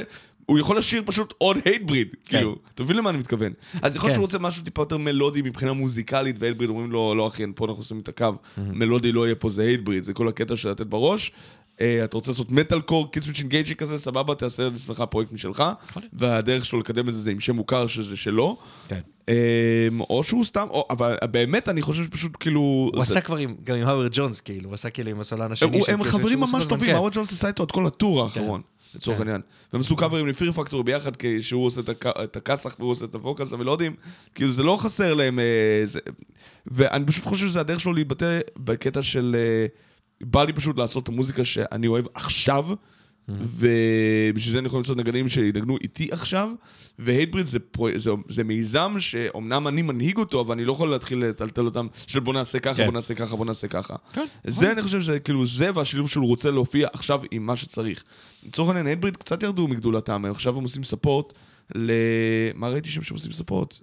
הוא 0.48 0.58
יכול 0.58 0.78
לשיר 0.78 1.02
פשוט 1.06 1.34
עוד 1.38 1.56
Hatebreed, 1.64 2.08
כאילו, 2.24 2.56
אתה 2.74 2.82
מבין 2.82 2.96
למה 2.96 3.10
אני 3.10 3.18
מתכוון? 3.18 3.52
אז 3.82 3.96
יכול 3.96 4.08
להיות 4.08 4.14
כן. 4.14 4.14
שהוא 4.14 4.22
רוצה 4.22 4.38
משהו 4.38 4.64
טיפה 4.64 4.82
יותר 4.82 4.96
מלודי 4.96 5.42
מבחינה 5.42 5.72
מוזיקלית, 5.72 6.36
ו 6.38 6.41
Hatebreed 6.41 6.70
אומרים 6.70 6.92
לו, 6.92 7.14
לא 7.14 7.26
אחי, 7.26 7.44
פה 7.54 7.64
אנחנו 7.64 7.80
עושים 7.80 8.00
את 8.00 8.08
הקו. 8.08 8.26
מלודי 8.58 9.12
לא 9.12 9.26
יהיה 9.26 9.34
פה, 9.34 9.50
זה 9.50 9.62
Hatebreed, 9.62 10.04
זה 10.04 10.12
כל 10.12 10.28
הקטע 10.28 10.56
של 10.56 10.70
לתת 10.70 10.86
בראש. 10.86 11.32
אה, 11.80 12.04
אתה 12.04 12.16
רוצה 12.16 12.30
לעשות 12.30 12.52
מטאל 12.52 12.80
קור, 12.80 13.12
Killswitch 13.12 13.38
Engage 13.38 13.69
י 13.69 13.74
כזה, 13.74 13.98
סבבה, 13.98 14.34
תעשה 14.34 14.68
לעצמך 14.68 15.04
פרויקט 15.10 15.32
משלך, 15.32 15.64
והדרך 16.12 16.64
שלו 16.64 16.78
לקדם 16.78 17.08
את 17.08 17.14
זה 17.14 17.20
זה 17.20 17.30
עם 17.30 17.40
שם 17.40 17.56
מוכר 17.56 17.86
שזה 17.86 18.16
שלו. 18.16 18.56
כן. 18.88 19.00
אמ, 19.28 20.00
או 20.00 20.24
שהוא 20.24 20.44
סתם, 20.44 20.66
אבל 20.90 21.16
באמת 21.30 21.68
אני 21.68 21.82
חושב 21.82 22.04
שפשוט 22.04 22.32
כאילו... 22.40 22.90
הוא 22.94 23.02
עשה 23.02 23.20
כבר 23.20 23.36
גם 23.64 23.76
עם 23.76 23.88
האוורד 23.88 24.10
ג'ונס, 24.14 24.40
כאילו, 24.40 24.68
הוא 24.68 24.74
עשה 24.74 24.90
כאילו 24.90 25.10
עם 25.10 25.20
הסולן 25.20 25.52
השני. 25.52 25.80
הם 25.88 26.04
חברים 26.04 26.40
ממש 26.40 26.64
טובים, 26.68 26.88
כן. 26.88 26.94
האוורד 26.94 27.14
ג'ונס 27.14 27.32
עשה 27.32 27.48
איתו 27.48 27.64
את 27.64 27.70
כל 27.70 27.86
ה 27.86 27.93
tour 27.93 28.22
האחרון, 28.22 28.60
לצורך 28.98 29.16
כן. 29.18 29.22
העניין. 29.22 29.40
והם 29.72 29.80
עשו 29.80 29.96
קאברים 29.96 30.26
ל 30.26 30.31
Fear 30.31 30.52
Factory 30.52 30.82
ביחד, 30.82 31.12
כשהוא 31.18 31.66
עושה 31.66 31.80
את 31.80 31.88
הכ- 31.88 32.22
את 32.24 32.36
הכסח 32.36 32.76
והוא 32.78 32.90
עושה 32.90 33.04
את 33.04 33.14
ה 33.14 33.19
vocals 33.19 33.52
המלודיים, 33.52 33.94
כאילו 34.34 34.52
זה 34.52 34.62
לא 34.62 34.78
חסר 34.80 35.14
להם... 35.14 35.38
אה, 35.38 35.84
ואני 36.66 37.06
פשוט 37.06 37.24
חושב 37.24 37.46
שזה 37.46 37.60
הדרך 37.60 37.80
שלו 37.80 37.92
להתבטא 37.92 38.40
בקטע 38.56 39.02
של... 39.02 39.36
אה, 39.38 39.66
בא 40.20 40.44
לי 40.44 40.52
פשוט 40.52 40.78
לעשות 40.78 41.02
את 41.02 41.08
המוזיקה 41.08 41.44
שאני 41.44 41.86
אוהב 41.86 42.04
עכשיו, 42.14 42.66
ובשביל 43.28 44.52
זה 44.52 44.58
אני 44.58 44.66
יכול 44.66 44.78
למצוא 44.78 44.94
נגנים 44.94 45.28
שינגנו 45.28 45.76
איתי 45.76 46.08
עכשיו, 46.10 46.50
ו 46.98 47.03
Hatebreed 47.03 47.46
זה, 47.46 47.58
פרו... 47.58 47.88
זה, 47.96 48.10
זה 48.28 48.44
מיזם 48.44 48.94
שאומנם 48.98 49.68
אני 49.68 49.82
מנהיג 49.82 50.16
אותו, 50.16 50.40
אבל 50.40 50.52
אני 50.52 50.64
לא 50.64 50.72
יכול 50.72 50.90
להתחיל 50.90 51.18
לטלטל 51.18 51.64
אותם 51.64 51.86
של 52.06 52.20
בוא 52.20 52.34
נעשה 52.34 52.58
ככה, 52.58 52.74
כן. 52.74 52.84
בוא 52.84 52.92
נעשה 52.92 53.14
ככה, 53.14 53.36
בוא 53.36 53.46
נעשה 53.46 53.68
ככה. 53.68 53.94
זה 54.44 54.72
אני 54.72 54.82
חושב 54.82 55.02
שכאילו 55.02 55.46
זה 55.46 55.70
והשילוב 55.74 56.10
שהוא 56.10 56.26
רוצה 56.26 56.50
להופיע 56.50 56.88
עכשיו 56.92 57.20
עם 57.30 57.46
מה 57.46 57.56
שצריך. 57.56 58.04
לצורך 58.46 58.68
העניין, 58.68 58.86
Hatebreed 58.86 59.16
קצת 59.16 59.42
ירדו 59.42 59.68
מגדולתם, 59.68 60.24
עכשיו 60.24 60.56
הם 60.56 60.62
עושים 60.62 60.84
support 60.84 61.32
ל... 61.74 61.92
מה 62.54 62.68
ראיתי 62.68 62.88
שם 62.88 63.02
שהם 63.02 63.16
עושים 63.16 63.32
support? 63.32 63.78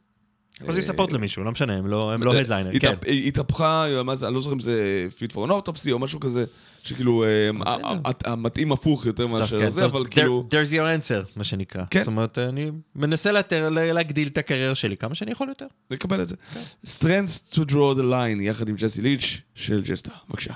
עושים 0.67 0.81
support 0.81 1.11
למישהו, 1.11 1.43
לא 1.43 1.51
משנה, 1.51 1.73
הם 1.73 1.87
לא 1.87 2.13
הם 2.13 2.23
לא 2.23 2.35
ה 2.35 2.39
headliner, 2.39 2.79
כן. 2.79 2.93
התהפ- 2.93 3.09
התהפכה, 3.27 3.85
זה, 4.13 4.27
אני 4.27 4.35
לא 4.35 4.41
זוכר 4.41 4.53
אם 4.53 4.59
זה 4.59 5.07
Fit 5.17 5.31
for 5.31 5.51
an 5.51 5.60
Autopsy 5.60 5.91
או 5.91 5.99
משהו 5.99 6.19
כזה, 6.19 6.45
שכאילו 6.83 7.23
אה, 7.23 7.49
המתאים 8.25 8.71
הפוך 8.71 9.05
יותר 9.05 9.27
מאשר 9.27 9.59
כן, 9.59 9.69
זה, 9.69 9.85
אבל 9.85 10.05
כאילו... 10.11 10.47
There's 10.51 10.71
your 10.71 11.01
answer, 11.01 11.31
מה 11.35 11.43
שנקרא. 11.43 11.83
כן. 11.89 11.99
זאת 11.99 12.07
אומרת, 12.07 12.37
אני 12.37 12.71
מנסה 12.95 13.31
להגדיל 13.71 14.27
את 14.27 14.37
הקריירה 14.37 14.75
שלי 14.75 14.97
כמה 14.97 15.15
שאני 15.15 15.31
יכול 15.31 15.49
יותר. 15.49 15.65
נקבל 15.91 16.21
את 16.21 16.27
זה. 16.27 16.35
Strength 16.85 17.53
to 17.53 17.57
draw 17.71 17.95
the 17.97 18.03
line, 18.11 18.41
יחד 18.41 18.69
עם 18.69 18.75
ג'סי 18.75 19.01
ליץ' 19.01 19.41
של 19.55 19.81
ג'סטה. 19.85 20.11
בבקשה. 20.29 20.53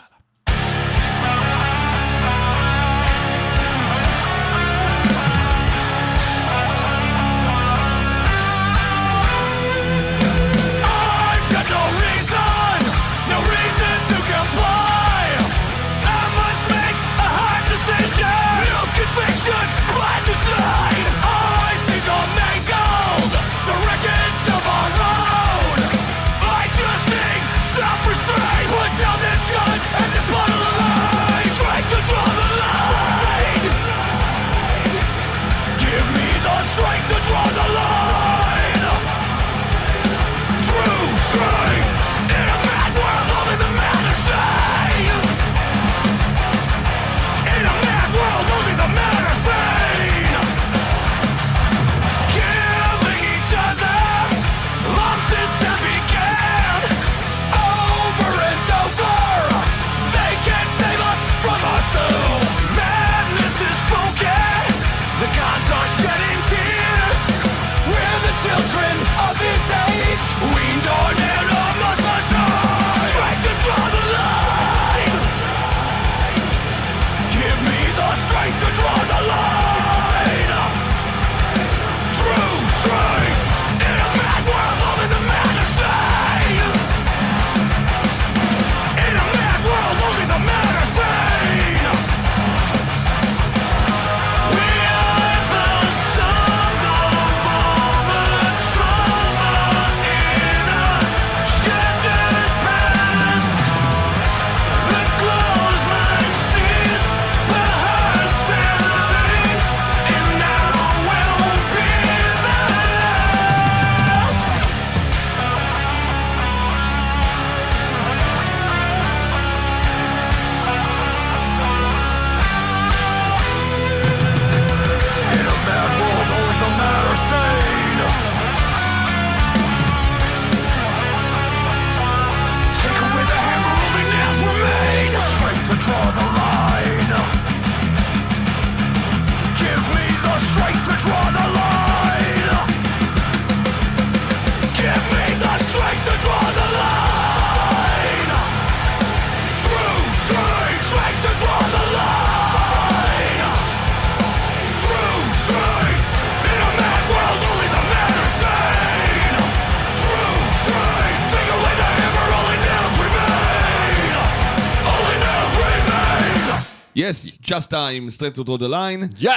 Just 167.50 167.68
time, 167.72 168.18
strength 168.18 168.38
to 168.40 168.58
the 168.60 168.70
line, 168.70 169.16
יא! 169.20 169.32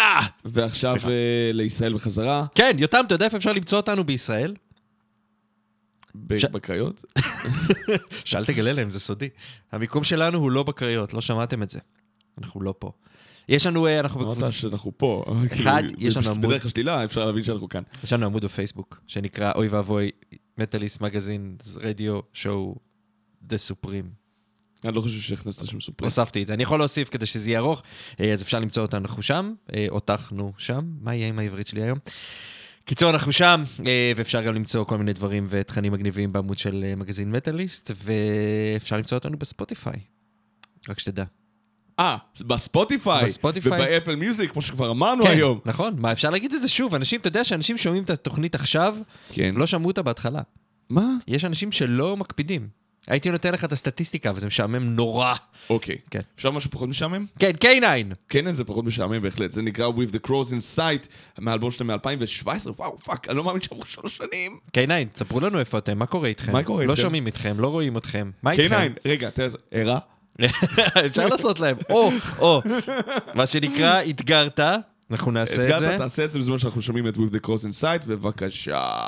ועכשיו 0.45 0.95
אה, 1.09 1.51
לישראל 1.53 1.95
בחזרה, 1.95 2.47
כן, 2.55 2.77
יותם, 2.79 3.03
אתה 3.07 3.15
יודע 3.15 3.25
איפה 3.25 3.37
אפשר 3.37 3.53
למצוא 3.53 3.79
אותנו 3.79 4.05
בישראל? 4.05 4.55
ש- 6.39 6.45
בקריות. 6.45 7.05
שאל 8.25 8.45
תגלה 8.45 8.73
להם, 8.73 8.91
זה 8.91 9.01
סודי. 9.01 9.29
המיקום 9.73 10.05
שלנו 10.05 10.39
הוא 10.39 10.51
לא 10.51 10.63
בקריות, 10.63 11.15
לא 11.15 11.21
שמעתם 11.21 11.63
את 11.63 11.71
זה. 11.71 11.79
אנחנו 12.39 12.63
לא 12.63 12.75
פה. 12.79 12.93
יש 13.49 13.67
לנו, 13.67 13.87
אה, 13.87 14.01
אנחנו 14.01 14.33
אמרת 14.35 14.53
שאנחנו 14.53 14.93
פה. 14.97 15.25
אחד, 15.53 15.83
כאילו, 15.89 16.09
יש 16.09 16.17
לנו 16.17 16.31
עמוד. 16.31 16.47
בדרך 16.51 16.67
השלילה 16.67 17.05
אפשר 17.05 17.25
להבין 17.27 17.45
שאנחנו 17.45 17.69
כאן. 17.69 17.83
יש 18.05 18.13
לנו 18.13 18.27
עמוד 18.27 18.45
בפייסבוק, 18.45 19.01
שנקרא 19.07 19.53
אוי 19.55 19.69
ואבוי, 19.69 20.11
מטאליסט 20.59 21.01
מגזין, 21.01 21.57
רדיו, 21.77 22.21
שואו, 22.33 22.77
דה 23.43 23.59
סופרים. 23.59 24.22
אני 24.85 24.95
לא 24.97 25.01
חושב 25.01 25.21
שהכנסת 25.21 25.67
שם 25.67 25.81
סופרים. 25.81 26.07
הוספתי 26.07 26.43
את 26.43 26.47
זה. 26.47 26.55
אני 26.55 26.63
יכול 26.63 26.79
להוסיף 26.79 27.09
כדי 27.09 27.27
שזה 27.27 27.51
יהיה 27.51 27.59
ארוך, 27.59 27.83
אה, 28.21 28.33
אז 28.33 28.43
אפשר 28.43 28.59
למצוא 28.61 28.83
אותנו 28.83 29.01
אנחנו 29.01 29.23
שם, 29.23 29.53
אה, 29.77 29.87
אותנו 29.89 30.53
שם, 30.59 30.81
מה 31.01 31.15
יהיה 31.15 31.29
עם 31.29 31.39
העברית 31.39 31.67
שלי 31.67 31.83
היום? 31.83 31.99
קיצור, 32.85 33.11
אנחנו 33.11 33.33
שם, 33.33 33.63
אה, 33.87 34.13
ואפשר 34.17 34.43
גם 34.43 34.55
למצוא 34.55 34.85
כל 34.85 34.99
מיני 34.99 35.13
דברים 35.13 35.47
ותכנים 35.49 35.93
מגניבים 35.93 36.33
בעמוד 36.33 36.59
של 36.59 36.95
מגזין 36.97 37.31
מטאליסט, 37.31 37.91
ואפשר 38.05 38.97
למצוא 38.97 39.19
אותנו 39.19 39.39
בספוטיפיי. 39.39 40.01
רק 40.89 40.99
שתדע. 40.99 41.25
אה, 41.99 42.17
בספוטיפיי, 42.47 43.25
בספוטיפיי. 43.25 43.73
ובאפל 43.73 44.17
מיוזיק, 44.17 44.51
כמו 44.51 44.63
שכבר 44.63 44.91
אמרנו 44.91 45.23
כן, 45.23 45.31
היום. 45.31 45.61
נכון, 45.65 45.95
מה, 45.99 46.13
אפשר 46.13 46.31
להגיד 46.31 46.53
את 46.53 46.63
זה 46.63 46.69
שוב, 46.69 46.95
אנשים, 46.95 47.21
אתה 47.21 47.29
יודע 47.29 47.45
שאנשים 47.45 47.79
שומעים 47.79 48.03
את 48.03 48.11
התוכנית 48.11 48.55
עכשיו, 48.55 48.97
כן. 49.33 49.55
לא 49.57 49.67
שמעו 49.67 49.87
אותה 49.87 50.03
בהתחלה. 50.03 50.41
מה? 50.91 51.07
יש 51.29 51.45
אנשים 51.45 51.73
שלא 51.73 52.17
מקפידים. 52.17 52.82
הייתי 53.09 53.31
נותן 53.31 53.53
לך 53.53 53.65
את 53.65 53.73
הסטטיסטיקה, 53.73 54.33
וזה 54.35 54.47
משעמם 54.47 54.97
נורא. 54.97 55.35
אוקיי. 55.71 55.97
כן. 56.11 56.21
אפשר 56.37 56.51
משהו 56.51 56.71
פחות 56.71 56.89
משעמם? 56.89 57.27
כן, 57.39 57.51
K9! 57.65 58.15
כן, 58.29 58.53
זה 58.53 58.65
פחות 58.65 58.85
משעמם 58.85 59.23
בהחלט. 59.23 59.53
זה 59.53 59.63
נקרא 59.63 59.89
With 59.89 60.15
the 60.15 60.29
Crows 60.29 60.51
in 60.51 60.77
Sight, 60.79 61.09
מהאלבום 61.39 61.71
שלהם 61.71 61.91
מ-2017. 61.91 62.71
וואו, 62.77 62.99
fuck, 62.99 63.29
אני 63.29 63.37
לא 63.37 63.45
מאמין 63.45 63.63
שעברו 63.63 63.83
שלוש 63.87 64.17
שנים. 64.17 64.59
K9, 64.77 64.91
תספרו 65.13 65.41
לנו 65.41 65.59
איפה 65.59 65.79
אתם, 65.79 65.99
מה 65.99 66.07
קורה 66.07 66.29
איתכם? 66.29 66.53
מה 66.53 66.63
קורה 66.63 66.85
לא 66.85 66.91
איתכם? 66.93 67.03
שומעים 67.03 67.29
אתכם, 67.29 67.61
לא 67.61 67.69
רואים 67.69 67.97
אתכם. 67.97 68.31
מה 68.43 68.53
איתכם? 68.53 68.93
K9, 68.97 69.09
רגע, 69.09 69.31
תראה, 69.31 69.49
ערה? 69.71 69.99
אפשר 71.07 71.27
לעשות 71.27 71.61
להם, 71.61 71.77
או, 71.91 72.11
או. 72.39 72.63
מה 73.35 73.47
שנקרא, 73.47 74.03
אתגרת, 74.11 74.61
אנחנו 75.11 75.33
נעשה 75.33 75.63
את 75.63 75.79
זה. 75.79 75.87
אתגרת, 75.87 75.99
תעשה 75.99 76.25
את 76.25 76.31
זה 76.31 76.39
בזמן 76.39 76.59
שאנחנו 76.59 76.83
שומעים 76.83 77.09
את 77.09 77.17
With 77.17 77.35
the 77.35 77.47
Crows 77.47 77.65
in 77.65 77.83
Sight, 77.83 78.07
בבקשה. 78.07 79.07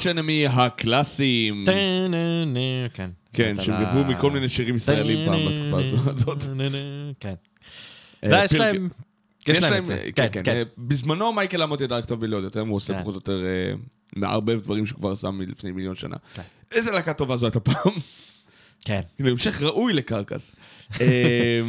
ארש 0.00 0.06
אנמי 0.06 0.46
הקלאסיים. 0.46 1.64
כן. 2.94 3.10
כן, 3.32 3.54
שהם 3.60 3.84
גנבו 3.84 4.04
מכל 4.04 4.30
מיני 4.30 4.48
שירים 4.48 4.74
ישראלים 4.76 5.26
פעם 5.28 5.40
בתקופה 5.48 5.80
הזאת. 5.80 6.42
כן. 7.20 7.34
אה, 8.24 8.44
יש 8.44 8.50
פילג- 8.50 8.60
להם... 8.60 8.88
יש 9.48 9.62
להם 9.62 9.72
להם, 9.72 9.82
את 9.82 9.86
זה. 9.86 9.96
כן, 9.96 10.10
כן, 10.14 10.28
כן. 10.32 10.42
כן. 10.44 10.56
אה, 10.56 10.62
בזמנו 10.78 11.32
מייקל 11.32 11.62
אמוט 11.62 11.80
ידע 11.80 11.98
לכתוב 11.98 12.20
מלודיות, 12.20 12.56
היום 12.56 12.68
הוא 12.68 12.76
עושה 12.76 12.92
כן. 12.94 13.00
פחות 13.00 13.14
או 13.14 13.18
יותר 13.18 13.44
אה, 13.46 13.72
מערבב 14.16 14.60
דברים 14.60 14.86
שהוא 14.86 14.98
כבר 14.98 15.10
עשה 15.12 15.30
מלפני 15.30 15.70
מיליון 15.72 15.96
שנה. 15.96 16.16
איזה 16.72 16.90
להקה 16.90 17.14
טובה 17.14 17.36
זו 17.36 17.46
הייתה 17.46 17.60
פעם. 17.60 17.92
כן. 18.84 19.00
כאילו, 19.16 19.30
המשך 19.30 19.62
ראוי 19.62 19.92
לקרקס. 19.92 20.54
אה, 21.00 21.60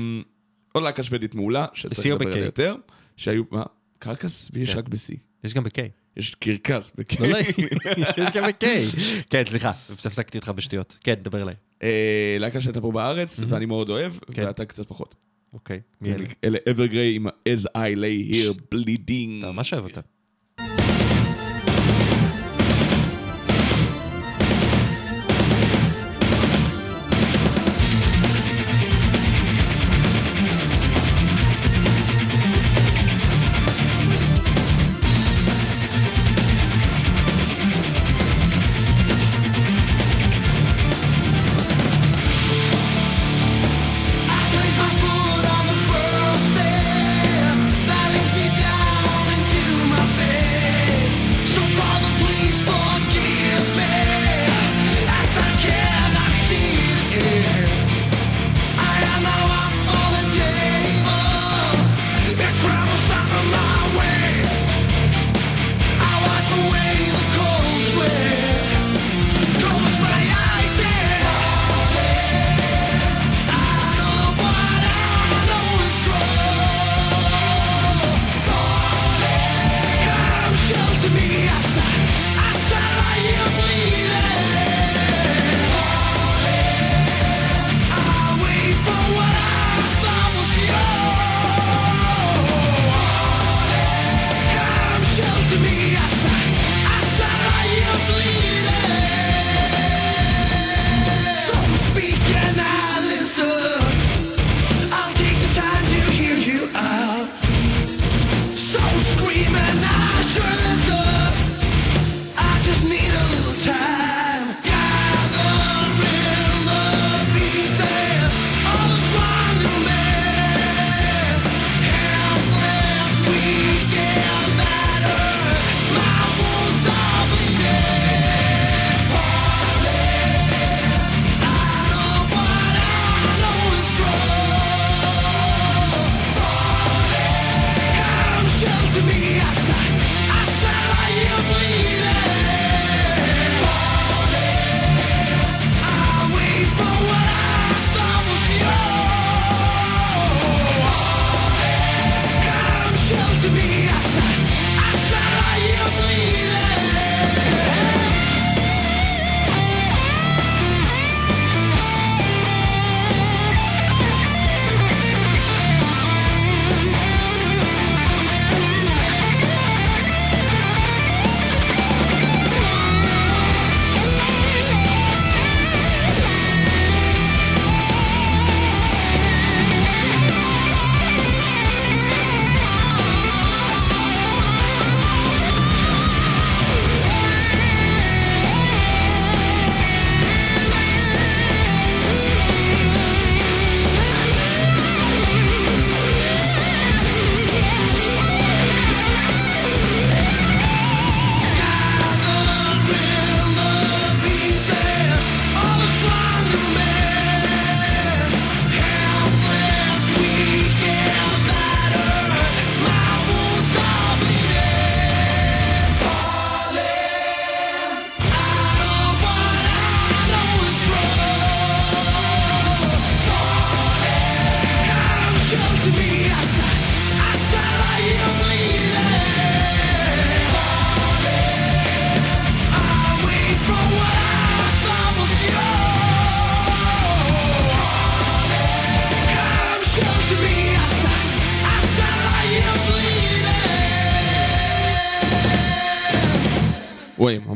עוד 0.72 0.84
להקה 0.84 1.04
שוודית 1.04 1.36
מעולה, 1.36 1.66
שצריך 1.74 2.16
לדבר 2.16 2.32
עליה? 2.32 2.46
יותר, 2.46 2.76
שהיו, 3.18 3.44
מה? 3.52 3.64
קרקס? 4.00 4.50
ויש. 4.54 4.76
רק 4.76 4.88
ב-C. 4.88 5.14
יש 5.44 5.54
גם 5.54 5.64
ב-K. 5.64 6.01
יש 6.18 6.36
קרקס 6.36 6.92
ב-K. 6.98 7.22
לא, 7.22 7.28
לא, 7.28 7.38
יש 8.18 8.30
גם 8.34 8.44
ב-K. 8.44 8.66
כן, 9.30 9.44
סליחה, 9.50 9.72
הפסקתי 9.90 10.38
אותך 10.38 10.50
בשטויות. 10.50 10.98
כן, 11.04 11.14
דבר 11.14 11.42
אליי. 11.42 11.56
אה, 11.84 12.38
להקה 12.40 12.62
שהייתה 12.62 12.82
פה 12.82 12.92
בארץ, 12.92 13.40
ואני 13.48 13.66
מאוד 13.66 13.90
אוהב, 13.90 14.14
כן. 14.34 14.46
ואתה 14.46 14.66
קצת 14.66 14.88
פחות. 14.88 15.16
אוקיי. 15.54 15.80
מי 16.02 16.14
אלה? 16.14 16.26
אלה 16.44 16.58
אברגריי 16.72 17.16
עם 17.16 17.28
ה-As 17.28 17.66
I 17.78 17.96
lay 17.96 18.34
here 18.34 18.76
bleeding. 18.76 19.40
אתה 19.40 19.52
ממש 19.52 19.74
אוהב 19.74 19.84
אותה. 19.86 20.02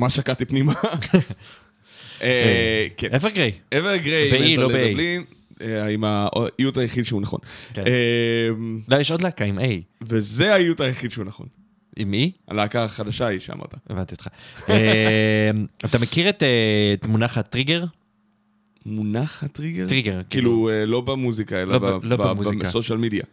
ממש 0.06 0.16
שקעתי 0.16 0.46
פנימה. 0.46 0.74
אה, 2.22 2.88
כן. 2.98 3.14
אברגריי. 3.16 3.52
אברגריי, 3.78 4.32
ב-E, 4.32 4.60
לא 4.60 4.68
ב-A. 4.68 5.62
אה, 5.62 5.88
עם 5.88 6.04
האיות 6.04 6.78
היחיד 6.78 7.06
שהוא 7.06 7.22
נכון. 7.22 7.40
כן. 7.74 7.84
אה, 7.88 8.50
לא, 8.88 8.98
יש 8.98 9.12
עוד 9.12 9.22
להקה 9.22 9.46
עם 9.46 9.60
A. 9.60 9.62
וזה 10.02 10.54
האיות 10.54 10.80
היחיד 10.80 11.12
שהוא 11.12 11.26
נכון. 11.26 11.48
עם 11.96 12.12
מי? 12.12 12.32
הלהקה 12.48 12.84
החדשה 12.84 13.28
היא 13.28 13.40
שאמרת. 13.40 13.76
הבנתי 13.90 14.14
אותך. 14.14 14.28
אה, 14.70 15.52
אתה 15.86 16.00
מכיר 16.00 16.30
את 16.30 16.44
אה, 16.44 16.96
מונח 17.08 17.38
הטריגר? 17.38 17.86
מונח 18.86 19.44
הטריגר? 19.44 19.88
טריגר, 19.88 20.22
כאילו, 20.30 20.70
אה, 20.70 20.86
לא 20.86 21.02
במוזיקה, 21.02 21.62
אלא 21.62 21.82
לא 21.82 22.00
לא. 22.04 22.34
בסושיאל 22.34 22.98
מדיה. 22.98 23.24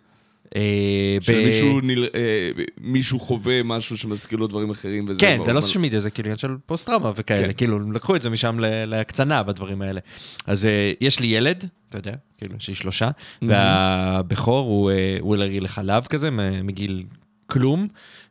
אה, 0.57 1.17
שמישהו 1.21 1.81
ניל- 1.81 2.09
אה, 2.15 2.51
מישהו 2.81 3.21
חווה 3.21 3.63
משהו 3.63 3.97
שמזכיר 3.97 4.39
לו 4.39 4.47
דברים 4.47 4.71
אחרים 4.71 5.05
וזה... 5.09 5.21
כן, 5.21 5.39
זה 5.45 5.53
לא 5.53 5.61
סושיאל 5.61 5.83
מדיה, 5.83 6.01
זה 6.01 6.11
כאילו 6.11 6.27
עניין 6.27 6.39
של 6.39 6.57
פוסט 6.67 6.87
טראומה 6.87 7.13
וכאלה, 7.17 7.47
כן. 7.47 7.53
כאילו, 7.53 7.77
הם 7.77 7.93
לקחו 7.93 8.17
את 8.17 8.23
זה 8.23 8.31
משם 8.31 8.59
להקצנה 8.87 9.43
בדברים 9.43 9.83
האלה. 9.83 10.01
אז 10.47 10.67
אה, 10.67 10.93
יש 11.01 11.21
לי 11.21 11.27
ילד, 11.27 11.65
אתה 11.89 11.99
יודע, 11.99 12.13
כאילו, 12.39 12.55
יש 12.61 12.69
לי 12.69 12.75
שלושה, 12.75 13.11
והבכור 13.43 14.91
הוא 15.21 15.35
אלרגי 15.35 15.61
לחלב 15.61 16.07
כזה, 16.07 16.31
מגיל 16.65 17.05
כלום, 17.47 17.89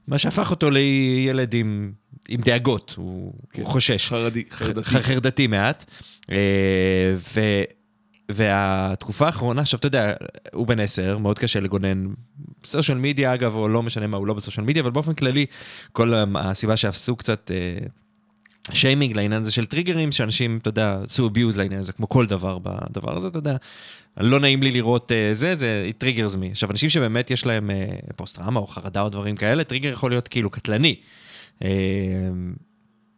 מה 0.08 0.18
שהפך 0.18 0.52
אותו 0.52 0.70
לילד 0.70 1.54
עם 1.54 1.92
עם 2.30 2.42
דאגות, 2.42 2.94
הוא 2.98 3.34
הוא 3.56 3.66
חושש. 3.66 4.08
חרדי, 4.10 4.44
חרדתי. 4.52 4.90
חרדתי 4.90 5.48
מעט. 5.48 5.86
ו... 7.16 7.40
והתקופה 8.30 9.26
האחרונה, 9.26 9.62
עכשיו 9.62 9.80
אתה 9.80 9.88
יודע, 9.88 10.14
הוא 10.54 10.68
בן 10.68 10.80
עשר, 10.80 11.18
מאוד 11.18 11.40
קשה 11.40 11.60
לגונן 11.60 12.08
social 12.66 12.98
media 12.98 13.34
אגב, 13.34 13.56
או 13.56 13.68
לא 13.68 13.84
משנה 13.84 14.08
מה, 14.08 14.18
הוא 14.18 14.28
לא 14.28 14.34
ב 14.34 14.39
social 14.39 14.66
media, 14.66 14.82
אבל 14.82 14.92
באופן 14.92 15.14
כללי, 15.14 15.46
כל 15.92 16.14
הסיבה 16.36 16.78
שעשו 16.78 17.16
קצת 17.16 17.52
אה, 17.52 17.88
שיימינג 18.74 19.16
לעניין 19.16 19.42
הזה 19.42 19.52
של 19.52 19.66
טריגרים, 19.66 20.12
שאנשים, 20.12 20.58
אתה 20.58 20.70
יודע, 20.70 21.00
עשו 21.04 21.30
abuse 21.30 21.58
לעניין 21.58 21.80
הזה, 21.80 21.94
כמו 21.94 22.10
כל 22.10 22.26
דבר 22.26 22.60
בדבר 22.60 23.18
הזה, 23.18 23.28
אתה 23.28 23.38
יודע. 23.38 23.56
לא 24.18 24.40
נעים 24.40 24.64
לי 24.64 24.72
לראות 24.72 25.12
אה, 25.12 25.30
זה, 25.34 25.56
זה 25.56 25.90
it 25.92 26.04
triggers 26.04 26.38
me. 26.38 26.52
עכשיו, 26.52 26.72
אנשים 26.72 26.90
שבאמת 26.90 27.32
יש 27.32 27.46
להם 27.46 27.72
אה, 27.72 27.86
פוסט 28.16 28.36
טראומה 28.38 28.60
או 28.60 28.68
חרדה 28.68 29.02
או 29.02 29.10
דברים 29.10 29.36
כאלה, 29.36 29.64
טריגר 29.64 29.90
יכול 29.90 30.12
להיות 30.12 30.28
כאילו 30.28 30.50
קטלני. 30.50 30.96
אה, 31.64 31.70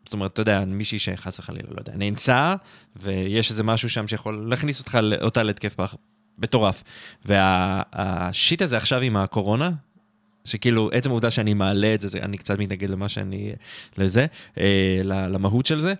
זאת 0.05 0.13
אומרת, 0.13 0.33
אתה 0.33 0.41
יודע, 0.41 0.65
מישהי 0.65 0.99
שחס 0.99 1.39
וחלילה, 1.39 1.67
לא 1.71 1.79
יודע, 1.79 1.93
נאנסה, 1.95 2.55
ויש 2.95 3.51
איזה 3.51 3.63
משהו 3.63 3.89
שם 3.89 4.07
שיכול 4.07 4.45
להכניס 4.49 4.79
אותך, 4.79 4.97
אותה 5.21 5.43
להתקף 5.43 5.73
פח 5.73 5.95
מטורף. 6.37 6.83
והשיט 7.25 8.61
הזה 8.61 8.77
עכשיו 8.77 9.01
עם 9.01 9.17
הקורונה, 9.17 9.71
שכאילו, 10.45 10.89
עצם 10.93 11.09
העובדה 11.09 11.31
שאני 11.31 11.53
מעלה 11.53 11.93
את 11.93 12.01
זה, 12.01 12.07
זה 12.07 12.19
אני 12.21 12.37
קצת 12.37 12.59
מתנגד 12.59 12.89
למה 12.89 13.09
שאני, 13.09 13.51
לזה, 13.97 14.25
אה, 14.57 15.01
למהות 15.03 15.65
של 15.65 15.79
זה, 15.79 15.93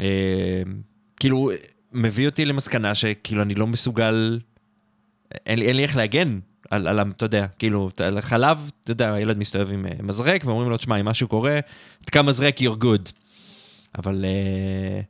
אה, 0.00 0.62
כאילו, 1.20 1.50
מביא 1.92 2.26
אותי 2.26 2.44
למסקנה 2.44 2.94
שכאילו 2.94 3.42
אני 3.42 3.54
לא 3.54 3.66
מסוגל, 3.66 4.40
אין 5.46 5.58
לי, 5.58 5.66
אין 5.66 5.76
לי 5.76 5.82
איך 5.82 5.96
להגן 5.96 6.38
על, 6.70 6.86
על, 6.86 7.00
אתה 7.00 7.24
יודע, 7.24 7.46
כאילו, 7.46 7.90
על 7.98 8.18
החלב, 8.18 8.70
אתה 8.82 8.90
יודע, 8.90 9.14
הילד 9.14 9.38
מסתובב 9.38 9.72
עם 9.72 9.86
אה, 9.86 9.92
מזרק, 10.02 10.42
ואומרים 10.44 10.70
לו, 10.70 10.76
תשמע, 10.76 11.00
אם 11.00 11.04
משהו 11.04 11.28
קורה, 11.28 11.60
תקע 12.04 12.22
מזרק, 12.22 12.60
you're 12.60 12.82
good. 12.82 13.19
אבל 13.98 14.24
uh, 14.24 15.04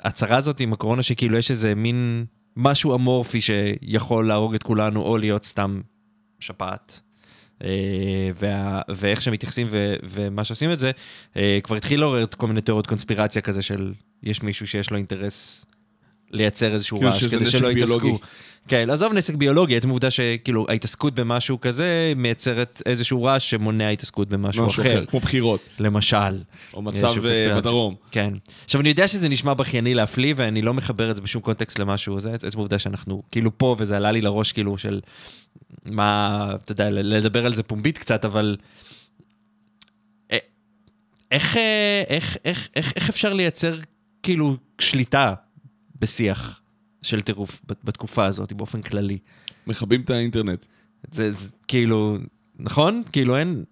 הצרה 0.00 0.36
הזאת 0.36 0.60
עם 0.60 0.72
הקורונה, 0.72 1.02
שכאילו 1.02 1.38
יש 1.38 1.50
איזה 1.50 1.74
מין 1.74 2.24
משהו 2.56 2.94
אמורפי 2.94 3.40
שיכול 3.40 4.28
להרוג 4.28 4.54
את 4.54 4.62
כולנו, 4.62 5.02
או 5.02 5.18
להיות 5.18 5.44
סתם 5.44 5.80
שפעת. 6.40 7.00
Uh, 7.60 7.64
וה, 8.34 8.82
ואיך 8.96 9.22
שמתייחסים 9.22 9.66
ו, 9.70 9.94
ומה 10.02 10.44
שעושים 10.44 10.72
את 10.72 10.78
זה, 10.78 10.90
uh, 11.34 11.36
כבר 11.62 11.76
התחיל 11.76 12.00
לעורר 12.00 12.26
כל 12.36 12.46
מיני 12.46 12.60
תיאוריות 12.60 12.86
קונספירציה 12.86 13.42
כזה 13.42 13.62
של 13.62 13.92
יש 14.22 14.42
מישהו 14.42 14.66
שיש 14.66 14.90
לו 14.90 14.96
אינטרס 14.96 15.66
לייצר 16.30 16.74
איזשהו 16.74 16.98
כאילו 16.98 17.10
רעש 17.10 17.24
כדי 17.24 17.50
שלא 17.50 17.70
יתעסקו. 17.70 18.18
כן, 18.68 18.90
עזוב 18.90 19.12
נשק 19.12 19.34
ביולוגי, 19.34 19.76
עצם 19.76 19.88
העובדה 19.88 20.10
שכאילו 20.10 20.66
ההתעסקות 20.68 21.14
במשהו 21.14 21.60
כזה 21.60 22.12
מייצרת 22.16 22.82
איזשהו 22.86 23.22
רעש 23.22 23.50
שמונע 23.50 23.88
התעסקות 23.88 24.28
במשהו 24.28 24.66
משהו 24.66 24.82
אחר. 24.82 24.92
אחר, 24.92 25.04
כמו 25.06 25.20
בחירות. 25.20 25.60
למשל. 25.78 26.42
או 26.74 26.82
מצב 26.82 27.26
אה. 27.26 27.56
בדרום. 27.56 27.94
כן. 28.10 28.34
עכשיו, 28.64 28.80
אני 28.80 28.88
יודע 28.88 29.08
שזה 29.08 29.28
נשמע 29.28 29.54
בכייני 29.54 29.94
להפליא, 29.94 30.34
ואני 30.36 30.62
לא 30.62 30.74
מחבר 30.74 31.10
את 31.10 31.16
זה 31.16 31.22
בשום 31.22 31.42
קונטקסט 31.42 31.78
למשהו, 31.78 32.20
זה 32.20 32.32
עצם 32.32 32.58
העובדה 32.58 32.78
שאנחנו 32.78 33.22
כאילו 33.30 33.58
פה, 33.58 33.76
וזה 33.78 33.96
עלה 33.96 34.12
לי 34.12 34.20
לראש 34.20 34.52
כאילו 34.52 34.78
של 34.78 35.00
מה, 35.84 36.50
אתה 36.64 36.72
יודע, 36.72 36.90
לדבר 36.90 37.46
על 37.46 37.54
זה 37.54 37.62
פומבית 37.62 37.98
קצת, 37.98 38.24
אבל... 38.24 38.56
אה, 40.32 40.38
איך, 41.30 41.56
אה, 41.56 42.02
איך, 42.08 42.36
איך, 42.44 42.68
איך, 42.76 42.92
איך 42.96 43.08
אפשר 43.08 43.32
לייצר 43.32 43.78
כאילו 44.22 44.56
שליטה 44.78 45.34
בשיח 46.00 46.60
של 47.02 47.20
טירוף 47.20 47.60
בת- 47.68 47.84
בתקופה 47.84 48.24
הזאת 48.26 48.52
באופן 48.52 48.82
כללי? 48.82 49.18
מכבים 49.66 50.00
את 50.00 50.10
האינטרנט. 50.10 50.64
זה, 51.12 51.30
זה 51.30 51.48
כאילו, 51.68 52.18
נכון? 52.58 53.02
כאילו 53.12 53.36
אין, 53.36 53.64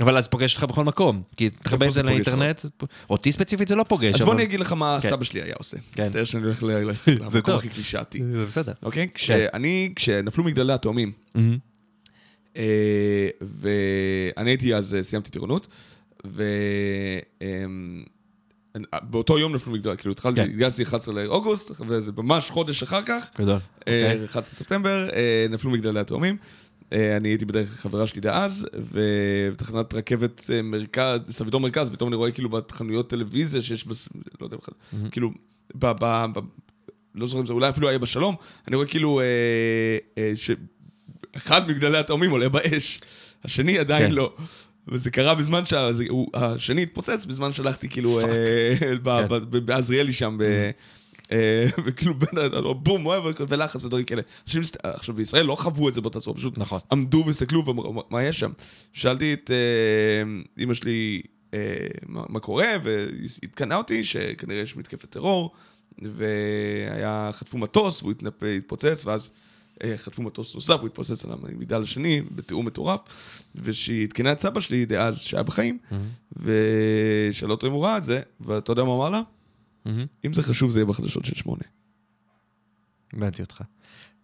אבל 0.00 0.16
אז 0.16 0.28
פוגש 0.28 0.54
אותך 0.54 0.64
בכל 0.64 0.84
מקום, 0.84 1.22
כי 1.36 1.48
מחבר 1.66 1.88
את 1.88 1.92
זה 1.92 2.02
לאינטרנט, 2.02 2.60
אותי 3.10 3.32
ספציפית 3.32 3.68
זה 3.68 3.74
לא 3.74 3.82
פוגש. 3.88 4.14
אז 4.14 4.22
בוא 4.22 4.34
אני 4.34 4.42
אגיד 4.42 4.60
לך 4.60 4.72
מה 4.72 4.98
כן. 5.02 5.08
סבא 5.08 5.24
שלי 5.24 5.42
היה 5.42 5.54
עושה. 5.58 5.76
כן. 5.92 6.02
מצטער 6.02 6.24
שאני 6.24 6.44
הולך 6.44 6.62
למקום. 7.08 7.54
הכי 7.54 7.68
קלישאתי. 7.68 8.18
זה 8.32 8.46
בסדר. 8.46 8.72
אוקיי? 8.82 9.08
כשאני, 9.14 9.92
כשנפלו 9.96 10.44
מגדלי 10.44 10.72
התאומים. 10.72 11.12
אה, 12.56 13.28
ואני 13.40 14.50
הייתי 14.50 14.74
אז, 14.74 14.94
אה, 14.94 15.02
סיימתי 15.02 15.30
טירונות, 15.30 15.68
ובאותו 19.04 19.38
יום 19.38 19.54
נפלו 19.54 19.72
מגדל, 19.72 19.96
כאילו 19.96 20.12
התחלתי, 20.12 20.36
כן. 20.36 20.50
התגייסתי 20.50 20.82
11 20.82 21.24
לאוגוסט, 21.24 21.80
וזה 21.88 22.12
ממש 22.16 22.50
חודש 22.50 22.82
אחר 22.82 23.02
כך, 23.02 23.30
גדול. 23.38 23.58
אה, 23.88 24.12
אוקיי. 24.12 24.24
11 24.24 24.54
ספטמבר, 24.54 25.08
אה, 25.12 25.46
נפלו 25.50 25.70
מגדלי 25.70 26.00
התאומים. 26.00 26.36
אה, 26.92 27.16
אני 27.16 27.28
הייתי 27.28 27.44
בדרך 27.44 27.80
חברה 27.80 28.06
שלי 28.06 28.20
דאז, 28.20 28.66
ובתחנת 28.92 29.94
רכבת 29.94 30.50
אה, 30.52 30.62
מרכז, 30.62 31.20
סבידור 31.30 31.60
מרכז, 31.60 31.90
פתאום 31.90 32.08
אני 32.08 32.16
רואה 32.16 32.30
כאילו 32.30 32.48
בחנויות 32.48 33.10
טלוויזיה 33.10 33.62
שיש, 33.62 33.86
בס... 33.86 34.08
לא 34.40 34.46
יודע 34.46 34.56
בכלל, 34.56 34.74
כאילו, 35.10 35.30
ב... 35.74 35.86
ב... 35.86 36.24
ב... 36.34 36.38
לא 37.14 37.26
זוכר 37.26 37.40
אם 37.40 37.46
זה 37.46 37.52
אולי 37.52 37.68
אפילו 37.68 37.88
היה 37.88 37.98
בשלום, 37.98 38.34
אני 38.68 38.76
רואה 38.76 38.86
כאילו 38.86 39.20
אה, 39.20 39.24
אה, 40.18 40.32
שאחד 40.34 41.68
מגדלי 41.68 41.98
התאומים 41.98 42.30
עולה 42.30 42.48
באש, 42.48 43.00
השני 43.44 43.78
עדיין 43.78 44.08
כן. 44.08 44.14
לא. 44.14 44.32
וזה 44.92 45.10
קרה 45.10 45.34
בזמן 45.34 45.62
שהשני 45.66 46.82
התפוצץ, 46.82 47.24
בזמן 47.24 47.52
שהלכתי 47.52 47.88
כאילו 47.88 48.20
אה, 48.20 48.24
כן. 48.80 48.96
בעזריאלי 49.64 50.12
שם, 50.12 50.36
ב- 50.40 50.70
אה, 51.32 51.66
וכאילו 51.86 52.14
בין, 52.14 52.28
ה- 52.38 52.72
בום, 52.72 53.06
אוהב, 53.06 53.24
ולחץ 53.48 53.84
ודברים 53.84 54.04
כאלה. 54.04 54.22
אנשים, 54.46 54.60
מסת- 54.60 54.76
עכשיו 54.82 55.14
בישראל 55.14 55.46
לא 55.46 55.56
חוו 55.56 55.88
את 55.88 55.94
זה 55.94 56.00
באותה 56.00 56.20
צורה, 56.20 56.36
פשוט 56.36 56.58
נכון. 56.58 56.80
עמדו 56.92 57.22
והסתכלו 57.26 57.64
ואמרו, 57.66 58.04
"מה- 58.10 58.22
יש 58.22 58.40
שם? 58.40 58.50
שאלתי 58.92 59.34
את 59.34 59.50
אה, 59.50 60.32
אמא 60.62 60.74
שלי 60.74 61.22
אה, 61.54 61.86
מה 62.08 62.40
קורה, 62.40 62.66
והיא 62.82 63.28
עדכנה 63.44 63.76
אותי 63.76 64.04
שכנראה 64.04 64.60
יש 64.62 64.76
מתקפת 64.76 65.10
טרור, 65.10 65.50
והיה, 66.02 67.30
חטפו 67.32 67.58
מטוס 67.58 68.02
והוא 68.02 68.12
התפוצץ, 68.58 69.02
ואז 69.06 69.30
אה, 69.30 69.47
חטפו 69.96 70.22
מטוס 70.22 70.54
נוסף, 70.54 70.74
הוא 70.80 70.86
התפוצץ 70.86 71.24
על 71.24 71.30
המגדל 71.32 71.82
השני, 71.82 72.22
בתיאום 72.34 72.66
מטורף, 72.66 73.00
ושהיא 73.54 74.06
עדכנה 74.06 74.32
את 74.32 74.40
סבא 74.40 74.60
שלי 74.60 74.86
דאז, 74.86 75.20
שהיה 75.20 75.42
בחיים, 75.42 75.78
ושאלה 76.36 77.52
אותו 77.52 77.66
אם 77.66 77.72
הוא 77.72 77.84
ראה 77.84 77.96
את 77.96 78.04
זה, 78.04 78.20
ואתה 78.40 78.72
יודע 78.72 78.84
מה 78.84 78.94
אמר 78.94 79.08
לה? 79.10 79.20
אם 80.26 80.32
זה 80.32 80.42
חשוב 80.42 80.70
זה 80.70 80.78
יהיה 80.78 80.86
בחדשות 80.86 81.24
של 81.24 81.34
שמונה. 81.34 81.62
הבנתי 83.12 83.42
אותך. 83.42 83.62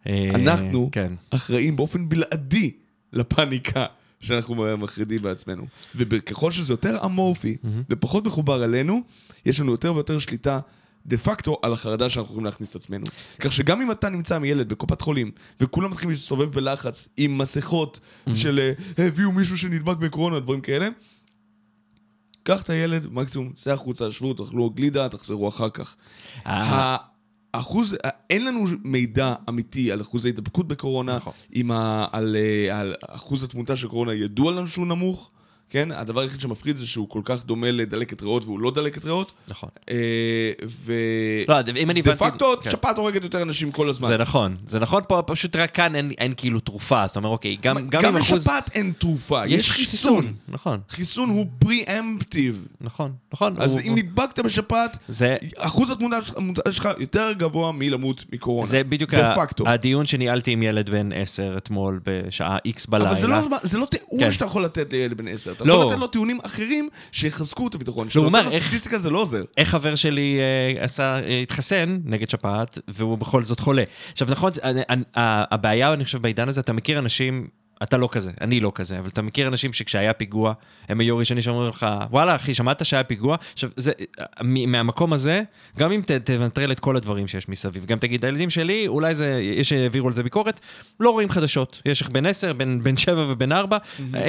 אה, 0.06 0.30
אנחנו 0.34 0.88
כן. 0.92 1.12
אחראים 1.30 1.76
באופן 1.76 2.08
בלעדי 2.08 2.70
לפאניקה 3.12 3.86
שאנחנו 4.20 4.78
מחרידים 4.78 5.22
בעצמנו. 5.22 5.66
וככל 5.94 6.50
שזה 6.50 6.72
יותר 6.72 7.04
אמורפי 7.04 7.56
ופחות 7.90 8.26
מחובר 8.26 8.64
אלינו, 8.64 9.02
יש 9.46 9.60
לנו 9.60 9.72
יותר 9.72 9.94
ויותר 9.94 10.18
שליטה 10.18 10.60
דה 11.06 11.16
פקטו 11.16 11.58
על 11.62 11.72
החרדה 11.72 12.08
שאנחנו 12.08 12.30
יכולים 12.30 12.44
להכניס 12.44 12.70
את 12.70 12.76
עצמנו. 12.76 13.06
כך 13.40 13.52
שגם 13.52 13.82
אם 13.82 13.90
אתה 13.90 14.08
נמצא 14.08 14.36
עם 14.36 14.44
ילד 14.44 14.68
בקופת 14.68 15.00
חולים, 15.00 15.30
וכולם 15.60 15.90
מתחילים 15.90 16.10
להסתובב 16.10 16.50
בלחץ 16.50 17.08
עם 17.16 17.38
מסכות 17.38 18.00
של 18.34 18.72
אה, 18.98 19.06
הביאו 19.06 19.32
מישהו 19.32 19.58
שנדבק 19.58 19.96
בקורונה, 19.96 20.40
דברים 20.40 20.60
כאלה, 20.60 20.88
קח 22.42 22.62
את 22.62 22.70
הילד, 22.70 23.06
מקסימום, 23.12 23.52
צא 23.52 23.72
החוצה, 23.72 24.12
שבו, 24.12 24.34
תאכלו 24.34 24.70
גלידה, 24.70 25.08
תחזרו 25.08 25.48
אחר 25.48 25.70
כך. 25.70 25.96
אה, 26.46 26.96
האחוז, 27.54 27.96
אין 28.30 28.44
לנו 28.44 28.64
מידע 28.84 29.34
אמיתי 29.48 29.92
על 29.92 30.00
אחוז 30.00 30.24
ההידבקות 30.24 30.68
בקורונה, 30.68 31.16
נכון. 31.16 31.32
ה, 31.70 32.06
על, 32.12 32.36
אה, 32.36 32.80
על 32.80 32.94
אחוז 33.08 33.42
התמותה 33.42 33.76
של 33.76 33.88
קורונה 33.88 34.14
ידוע 34.14 34.52
לנו 34.52 34.68
שהוא 34.68 34.86
נמוך, 34.86 35.30
כן? 35.74 35.88
הדבר 35.92 36.20
היחיד 36.20 36.40
שמפחיד 36.40 36.76
זה 36.76 36.86
שהוא 36.86 37.08
כל 37.08 37.20
כך 37.24 37.44
דומה 37.46 37.70
לדלקת 37.70 38.22
ריאות 38.22 38.44
והוא 38.44 38.60
לא 38.60 38.70
דלקת 38.70 39.04
ריאות. 39.04 39.32
נכון. 39.48 39.68
אה, 39.90 39.94
ו... 40.66 40.92
לא, 41.48 41.54
אם 41.76 41.90
אני 41.90 42.02
דה 42.02 42.12
הבנתי... 42.12 42.30
פקטו, 42.32 42.54
כן. 42.62 42.70
שפעת 42.70 42.98
הורגת 42.98 43.22
יותר 43.24 43.42
אנשים 43.42 43.70
כל 43.70 43.88
הזמן. 43.88 44.08
זה 44.08 44.16
נכון, 44.18 44.56
זה 44.66 44.78
נכון 44.78 45.02
פה, 45.08 45.22
פשוט 45.26 45.56
רק 45.56 45.74
כאן 45.74 45.94
אין, 45.96 46.10
אין 46.18 46.34
כאילו 46.36 46.60
תרופה, 46.60 47.02
אז 47.02 47.10
אתה 47.10 47.18
אומר, 47.18 47.28
אוקיי, 47.28 47.56
גם, 47.62 47.76
גם, 47.76 48.02
גם 48.02 48.04
עם 48.04 48.16
אחוז... 48.16 48.40
לשפעת 48.46 48.70
אין 48.74 48.92
תרופה, 48.98 49.46
יש 49.46 49.70
חיסון. 49.70 50.32
נכון, 50.48 50.80
חיסון 50.88 51.28
הוא 51.28 51.46
פרי-אמפטיב. 51.58 52.66
נכון, 52.80 53.12
נכון. 53.32 53.54
אז 53.58 53.72
הוא- 53.72 53.80
אם 53.80 53.94
נדבקת 53.94 54.38
בשפעת, 54.38 54.96
זה, 55.08 55.36
אחוז 55.56 55.90
התמותה 55.90 56.16
שלך 56.72 56.88
יותר 56.98 57.32
גבוה 57.32 57.72
מלמות 57.72 58.24
מקורונה. 58.32 58.66
זה 58.66 58.84
בדיוק 58.84 59.14
דה 59.14 59.32
ה- 59.32 59.36
פקטו. 59.36 59.68
הדיון 59.68 60.06
שניהלתי 60.06 60.50
עם 60.50 60.62
ילד 60.62 60.90
בן 60.90 61.12
10 61.12 61.54
אתמול 61.56 62.00
בשעה 62.06 62.58
X 62.68 62.84
בלילה. 62.88 63.10
אבל 63.10 63.18
זה 63.18 63.26
לא, 63.26 63.38
זה 63.62 63.78
לא 63.78 63.86
תיאור 63.86 64.20
כן. 64.20 64.32
שאתה 64.32 64.44
יכול 64.44 64.64
לתת 64.64 64.92
לילד 64.92 65.16
בן 65.16 65.28
עשר. 65.28 65.52
אתה 65.64 65.72
לא. 65.72 65.80
יכול 65.80 65.92
לתת 65.92 66.00
לו 66.00 66.06
טיעונים 66.06 66.38
אחרים 66.42 66.88
שיחזקו 67.12 67.68
את 67.68 67.74
הביטחון. 67.74 68.08
הוא 68.16 68.24
אומר, 68.24 68.38
כשאתה 68.38 68.44
נותן 68.44 68.58
לו 68.58 68.62
איך- 68.62 68.66
סטטיסטיקה 68.66 68.98
זה 68.98 69.10
לא 69.10 69.18
עוזר. 69.18 69.42
איך 69.56 69.68
חבר 69.68 69.94
שלי 69.94 70.38
אה, 70.78 70.84
עשה, 70.84 71.14
אה, 71.24 71.38
התחסן 71.42 71.98
נגד 72.04 72.28
שפעת, 72.28 72.78
והוא 72.88 73.18
בכל 73.18 73.44
זאת 73.44 73.60
חולה. 73.60 73.82
עכשיו, 74.12 74.28
נכון, 74.30 74.52
הבעיה, 75.16 75.92
אני 75.92 76.04
חושב, 76.04 76.22
בעידן 76.22 76.48
הזה, 76.48 76.60
אתה 76.60 76.72
מכיר 76.72 76.98
אנשים, 76.98 77.46
אתה 77.82 77.96
לא 77.96 78.08
כזה, 78.12 78.30
אני 78.40 78.60
לא 78.60 78.72
כזה, 78.74 78.98
אבל 78.98 79.08
אתה 79.08 79.22
מכיר 79.22 79.48
אנשים 79.48 79.72
שכשהיה 79.72 80.12
פיגוע, 80.12 80.52
הם 80.88 81.00
היו 81.00 81.16
הראשונים 81.16 81.42
שאומרים 81.42 81.68
לך, 81.68 81.86
וואלה, 82.10 82.36
אחי, 82.36 82.54
שמעת 82.54 82.84
שהיה 82.84 83.04
פיגוע? 83.04 83.36
עכשיו, 83.52 83.70
זה, 83.76 83.92
מהמקום 84.42 85.12
הזה, 85.12 85.42
גם 85.78 85.92
אם 85.92 86.00
ת- 86.02 86.10
תנטרל 86.10 86.72
את 86.72 86.80
כל 86.80 86.96
הדברים 86.96 87.28
שיש 87.28 87.48
מסביב, 87.48 87.84
גם 87.86 87.98
תגיד, 87.98 88.24
הילדים 88.24 88.50
שלי, 88.50 88.88
אולי 88.88 89.14
זה, 89.14 89.40
יש 89.40 89.68
שהעבירו 89.68 90.06
על 90.06 90.12
זה 90.12 90.22
ביקורת, 90.22 90.60
לא 91.00 91.10
רואים 91.10 91.30
חדשות. 91.30 91.82
יש 91.86 92.00
לך 92.00 92.08
בן 92.08 92.26
10, 92.26 92.52
בן, 92.52 92.82
בן 92.82 92.96
7 92.96 93.24
ובן 93.28 93.52
4, 93.52 93.78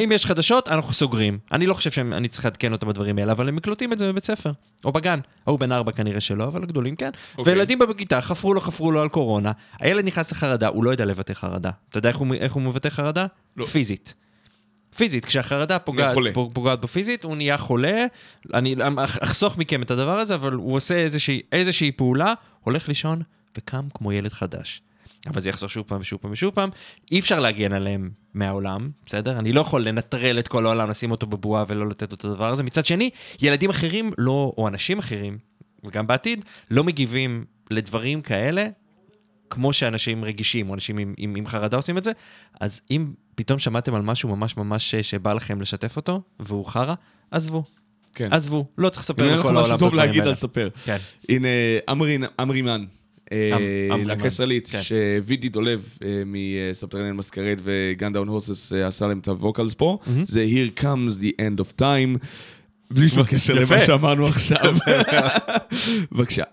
אם 0.03 0.11
יש 0.15 0.25
חדשות, 0.25 0.67
אנחנו 0.67 0.93
סוגרים. 0.93 1.37
אני 1.51 1.65
לא 1.65 1.73
חושב 1.73 1.91
שאני 1.91 2.27
צריך 2.27 2.45
לעדכן 2.45 2.71
אותם 2.71 2.87
בדברים 2.87 3.17
האלה, 3.17 3.31
אבל 3.31 3.49
הם 3.49 3.55
מקלוטים 3.55 3.93
את 3.93 3.97
זה 3.97 4.11
בבית 4.11 4.23
ספר, 4.23 4.51
או 4.85 4.91
בגן. 4.91 5.19
ההוא 5.47 5.59
בן 5.59 5.71
4 5.71 5.91
כנראה 5.91 6.21
שלא, 6.21 6.43
אבל 6.43 6.63
הגדולים 6.63 6.95
כן. 6.95 7.09
אוקיי. 7.37 7.53
וילדים 7.53 7.79
בכיתה 7.79 8.21
חפרו 8.21 8.53
לו, 8.53 8.61
חפרו 8.61 8.91
לו 8.91 9.01
על 9.01 9.09
קורונה, 9.09 9.51
הילד 9.79 10.05
נכנס 10.05 10.31
לחרדה, 10.31 10.67
הוא 10.67 10.83
לא 10.83 10.89
יודע 10.89 11.05
לבטא 11.05 11.33
חרדה. 11.33 11.69
אתה 11.89 11.97
יודע 11.97 12.09
איך 12.09 12.17
הוא, 12.17 12.33
איך 12.33 12.53
הוא 12.53 12.61
מבטא 12.63 12.89
חרדה? 12.89 13.25
לא. 13.57 13.65
פיזית. 13.65 14.13
פיזית, 14.95 15.25
כשהחרדה 15.25 15.79
פוגעת, 15.79 16.15
פוגעת 16.53 16.81
בו 16.81 16.87
פיזית, 16.87 17.23
הוא 17.23 17.35
נהיה 17.35 17.57
חולה. 17.57 18.05
אני 18.53 18.75
אח- 18.97 19.17
אחסוך 19.23 19.57
מכם 19.57 19.81
את 19.81 19.91
הדבר 19.91 20.17
הזה, 20.19 20.35
אבל 20.35 20.53
הוא 20.53 20.73
עושה 20.75 20.95
איזושהי, 20.95 21.41
איזושהי 21.51 21.91
פעולה, 21.91 22.33
הולך 22.61 22.87
לישון 22.87 23.21
וקם 23.57 23.87
כמו 23.93 24.11
ילד 24.11 24.33
חדש. 24.33 24.81
אבל 25.27 25.41
זה 25.41 25.49
יחזור 25.49 25.69
שוב 25.69 25.85
פעם 25.87 26.01
ושוב 26.01 26.19
פעם 26.21 26.31
ושוב 26.31 26.53
פעם. 26.53 26.69
אי 27.11 27.19
אפשר 27.19 27.39
להגן 27.39 27.73
עליהם 27.73 28.09
מהעולם, 28.33 28.89
בסדר? 29.05 29.39
אני 29.39 29.53
לא 29.53 29.61
יכול 29.61 29.87
לנטרל 29.87 30.39
את 30.39 30.47
כל 30.47 30.65
העולם, 30.65 30.89
לשים 30.89 31.11
אותו 31.11 31.27
בבועה 31.27 31.63
ולא 31.67 31.87
לתת 31.89 32.09
לו 32.11 32.15
את 32.15 32.25
הדבר 32.25 32.49
הזה. 32.49 32.63
מצד 32.63 32.85
שני, 32.85 33.09
ילדים 33.41 33.69
אחרים 33.69 34.11
לא, 34.17 34.53
או 34.57 34.67
אנשים 34.67 34.99
אחרים, 34.99 35.37
וגם 35.83 36.07
בעתיד, 36.07 36.45
לא 36.71 36.83
מגיבים 36.83 37.45
לדברים 37.71 38.21
כאלה 38.21 38.67
כמו 39.49 39.73
שאנשים 39.73 40.25
רגישים, 40.25 40.69
או 40.69 40.73
אנשים 40.73 40.97
עם, 40.97 41.13
עם, 41.17 41.35
עם 41.35 41.47
חרדה 41.47 41.77
עושים 41.77 41.97
את 41.97 42.03
זה, 42.03 42.11
אז 42.61 42.81
אם 42.91 43.13
פתאום 43.35 43.59
שמעתם 43.59 43.95
על 43.95 44.01
משהו 44.01 44.29
ממש 44.35 44.57
ממש 44.57 44.91
ש- 44.91 44.95
שבא 44.95 45.33
לכם 45.33 45.61
לשתף 45.61 45.95
אותו, 45.95 46.21
והוא 46.39 46.65
חרא, 46.65 46.93
עזבו. 47.31 47.63
כן. 48.15 48.27
עזבו, 48.31 48.65
לא 48.77 48.89
צריך 48.89 49.03
לספר 49.03 49.23
אין 49.29 49.33
לך 49.33 49.39
לכל 49.39 49.47
העולם 49.47 49.61
משהו 49.63 49.75
את 49.75 49.79
טוב 49.79 49.87
הדברים 49.87 50.07
להגיד, 50.07 50.21
האלה. 50.21 50.31
אז 50.31 50.37
ספר. 50.39 50.69
כן. 50.85 50.97
הנה, 51.29 51.47
אמרי- 51.91 52.17
אמרי 52.41 52.61
מן. 52.61 52.85
אה, 53.31 53.49
אמ- 53.57 53.91
אמרי 53.91 54.05
להקה 54.05 54.21
מן, 54.21 54.27
ישראלית, 54.27 54.67
כן. 54.71 54.81
שווידי 54.83 55.49
דולב 55.49 55.89
אה, 56.03 56.23
מסבתרנן 56.25 57.11
מסקרד 57.11 57.59
וגן 57.63 58.13
דאון 58.13 58.27
הוסס 58.27 58.73
אה, 58.73 58.87
עשה 58.87 59.07
להם 59.07 59.19
את 59.19 59.27
הווקלס 59.27 59.73
פה, 59.73 59.97
זה 60.25 60.45
Here 60.49 60.79
comes 60.81 61.19
the 61.21 61.41
end 61.41 61.59
of 61.61 61.81
time, 61.81 62.25
בלי 62.91 63.09
שום 63.09 63.23
קשר 63.23 63.53
למה. 63.53 63.79
שאמרנו 63.85 64.27
עכשיו. 64.27 64.75
בבקשה. 66.11 66.43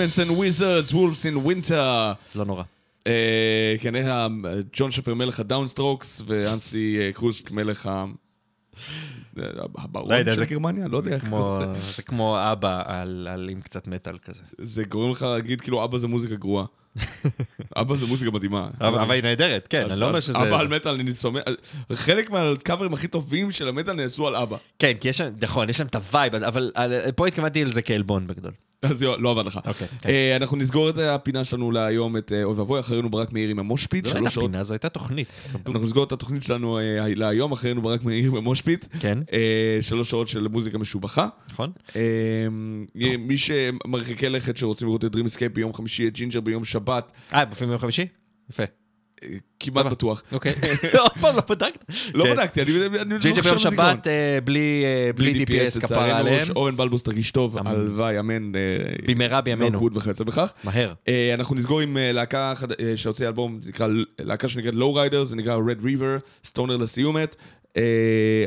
Demons 0.00 0.18
and 0.18 0.30
Wizards, 0.38 0.92
Wolves 0.92 1.24
in 1.24 1.46
Winter. 1.46 2.14
לא 2.34 2.44
נורא. 2.44 2.62
אה, 3.06 3.74
כן, 3.80 3.94
היה 3.94 4.26
ג'ון 4.72 4.90
שפר 4.90 5.14
מלך 5.14 5.40
ה 5.40 5.46
downstrokes, 5.46 6.22
ואנסי 6.26 6.98
אה, 7.00 7.12
קרוסק 7.12 7.50
מלך 7.50 7.86
ה... 7.86 8.04
אה, 9.38 9.44
הברון 9.78 10.26
לא 10.26 10.34
של 10.34 10.44
גרמניה? 10.44 10.88
לא 10.88 10.96
יודע 10.96 11.14
איך 11.14 11.28
קוראים 11.28 11.72
לזה. 11.72 11.94
זה 11.96 12.02
כמו 12.02 12.38
אבא 12.52 12.82
על 12.86 13.48
עם 13.52 13.60
קצת 13.60 13.86
מטאל 13.86 14.18
כזה. 14.18 14.40
זה 14.58 14.84
גורם 14.84 15.10
לך 15.10 15.22
להגיד 15.22 15.60
כאילו 15.60 15.84
אבא 15.84 15.98
זה 15.98 16.08
מוזיקה 16.08 16.34
גרועה. 16.34 16.64
אבא 17.80 17.96
זה 17.96 18.06
מוזיקה 18.06 18.30
מדהימה. 18.30 18.68
אבל 18.80 18.98
אבל 18.98 19.14
היא 19.14 19.22
נהדרת, 19.22 19.66
כן, 19.66 19.90
אני 19.90 20.00
לא 20.00 20.08
אומר 20.08 20.20
שזה... 20.20 20.38
אבא 20.48 20.60
על 20.60 20.68
מטאל, 20.68 20.94
אני 20.94 21.14
סומך... 21.14 21.42
חלק 21.92 22.30
מהקאברים 22.30 22.92
הכי 22.94 23.08
טובים 23.08 23.50
של 23.50 23.68
המטאל 23.68 23.94
נעשו 23.94 24.26
על 24.26 24.36
אבא. 24.36 24.56
כן, 24.78 24.92
כי 25.00 25.08
יש 25.08 25.18
שם, 25.18 25.28
נכון, 25.40 25.70
יש 25.70 25.78
שם 25.78 25.86
את 25.86 25.94
ה 25.94 26.01
vibe, 26.01 26.34
אבל 26.34 26.72
אה, 26.76 27.12
פה 27.12 27.26
התכוונתי 27.26 27.64
לזה 27.64 27.82
כעלבון 27.82 28.26
בגדול. 28.26 28.52
אז 28.82 29.02
לא 29.02 29.30
עבד 29.30 29.46
לך. 29.46 29.60
אוקיי, 29.66 29.86
כן. 29.88 30.08
אה, 30.08 30.36
אנחנו 30.36 30.56
נסגור 30.56 30.90
את 30.90 30.98
הפינה 30.98 31.44
שלנו 31.44 31.70
להיום, 31.70 32.16
את 32.16 32.32
אה, 32.32 32.44
אוי 32.44 32.54
ואבוי, 32.54 32.80
אחרינו 32.80 33.10
ברק 33.10 33.32
מאיר 33.32 33.50
עם 33.50 33.58
המושפיט. 33.58 34.06
שלוש 34.06 34.36
הייתה. 34.36 34.40
פינה, 34.40 34.62
זו 34.62 34.74
הייתה 34.74 34.88
תוכנית. 34.88 35.28
אנחנו 35.66 35.86
נסגור 35.86 36.04
את 36.04 36.12
התוכנית 36.12 36.42
שלנו 36.42 36.78
אה, 36.78 37.14
להיום, 37.14 37.52
אחרינו 37.52 37.82
ברק 37.82 38.04
מאיר 38.04 38.30
במושפיט. 38.30 38.86
כן. 39.00 39.18
אה, 39.32 39.78
שלוש 39.80 40.10
שעות 40.10 40.28
של 40.28 40.48
מוזיקה 40.48 40.78
משובחה. 40.78 41.28
נכון? 41.50 41.72
מי 43.18 43.36
שמרחיקי 43.36 44.28
לכת 44.28 44.56
שרוצים 44.56 44.86
לראות 44.86 45.04
את 45.04 45.14
Dream 45.14 45.18
Escape 45.18 45.48
ביום 45.52 45.74
חמישי, 45.74 46.08
את 46.08 46.12
Jinjer 46.12 46.40
ביום 46.40 46.64
שבת, 46.64 47.12
אה, 47.34 47.44
מופיעים 47.44 47.68
ביום 47.70 47.80
חמישי? 47.80 48.06
יפה. 48.50 48.79
כמעט. 49.60 49.86
בטוח. 49.86 50.22
אוקיי. 50.32 50.54
עוד 50.98 51.10
פעם 51.20 51.36
לא 51.36 51.42
בדקת? 51.48 51.84
לא 52.14 52.24
כן. 52.24 52.30
בדקתי, 52.32 52.62
אני 52.62 52.72
לא 52.72 52.88
ביום 52.88 53.18
בזיכרון. 53.18 53.58
שבת 53.58 54.06
בלי 54.44 54.84
אה, 54.84 55.10
DPS 55.70 55.80
כפרה 55.80 56.18
עליהם. 56.18 56.48
אורן 56.56 56.76
בלבוס 56.76 57.02
תרגיש 57.02 57.30
טוב, 57.30 57.58
אמן. 57.58 57.70
הלוואי, 57.70 58.20
אמן. 58.20 58.54
אה, 58.54 58.60
במהרה 59.06 59.40
בימינו. 59.40 59.70
לא 59.70 59.78
גוד 59.78 59.96
וכיוצא 59.96 60.24
בכך. 60.24 60.52
מהר. 60.64 60.92
אה, 61.08 61.34
אנחנו 61.34 61.54
נסגור 61.54 61.80
עם 61.80 61.96
להקה 62.00 62.54
אה, 62.80 62.96
שהוציאה 62.96 63.28
אלבום, 63.28 63.60
להקה 64.18 64.48
שנקראת 64.48 64.74
Lowrider, 64.74 65.24
זה 65.24 65.36
נקרא 65.36 65.56
Red 65.56 65.82
River, 65.84 66.24
stoner 66.44 66.76
לסיומת. 66.76 67.36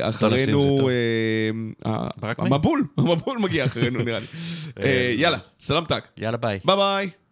אחרינו. 0.00 0.88
המבול, 2.38 2.84
המבול 2.98 3.38
מגיע 3.38 3.64
אחרינו 3.64 4.02
נראה 4.02 4.18
לי. 4.18 4.26
יאללה, 5.22 5.38
סלאם 5.60 5.84
טאק. 5.84 6.08
יאללה 6.18 6.36
ביי. 6.36 6.58
ביי 6.64 6.76
ביי. 6.76 7.23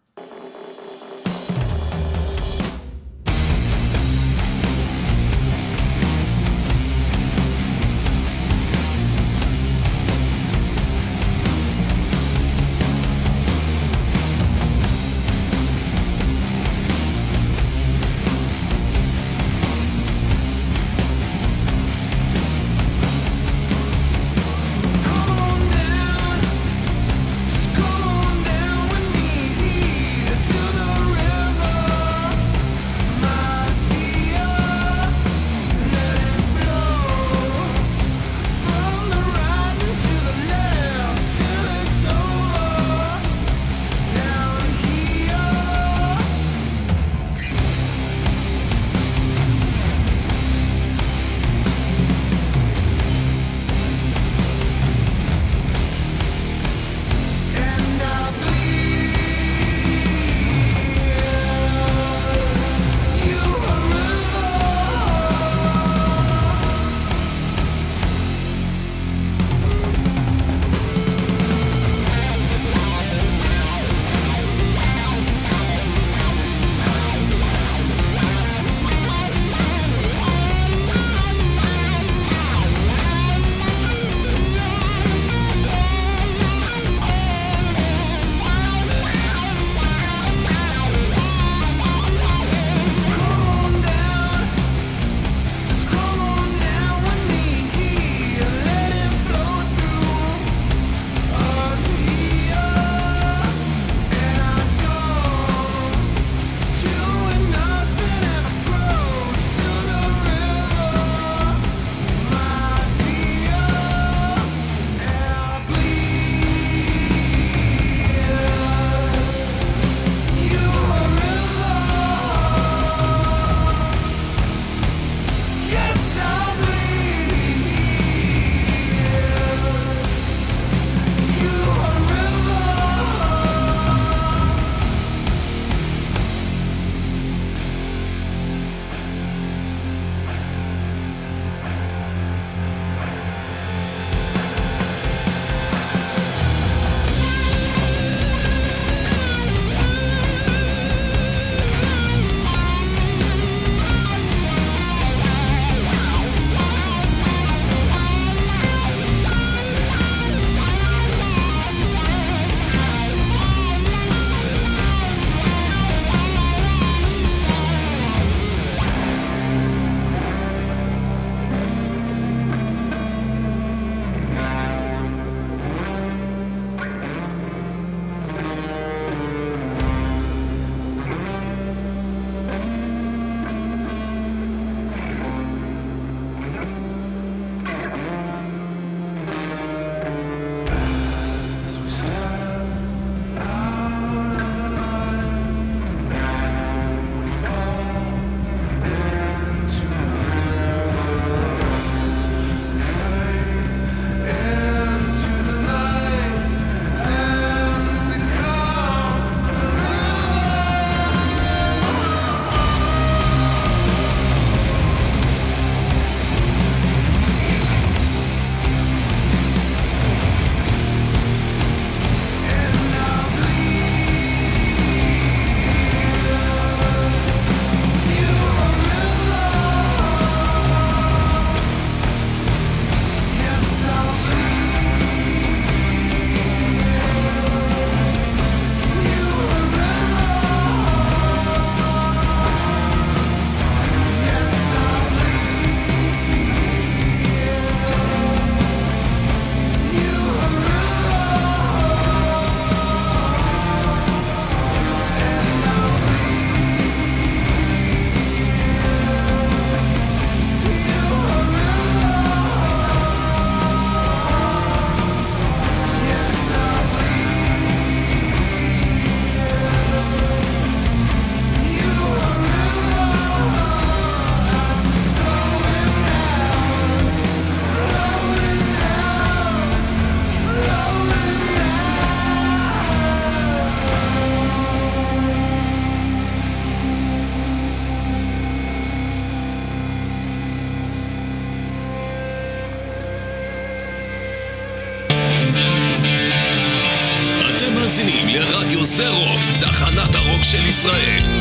ישראל. 300.73 301.32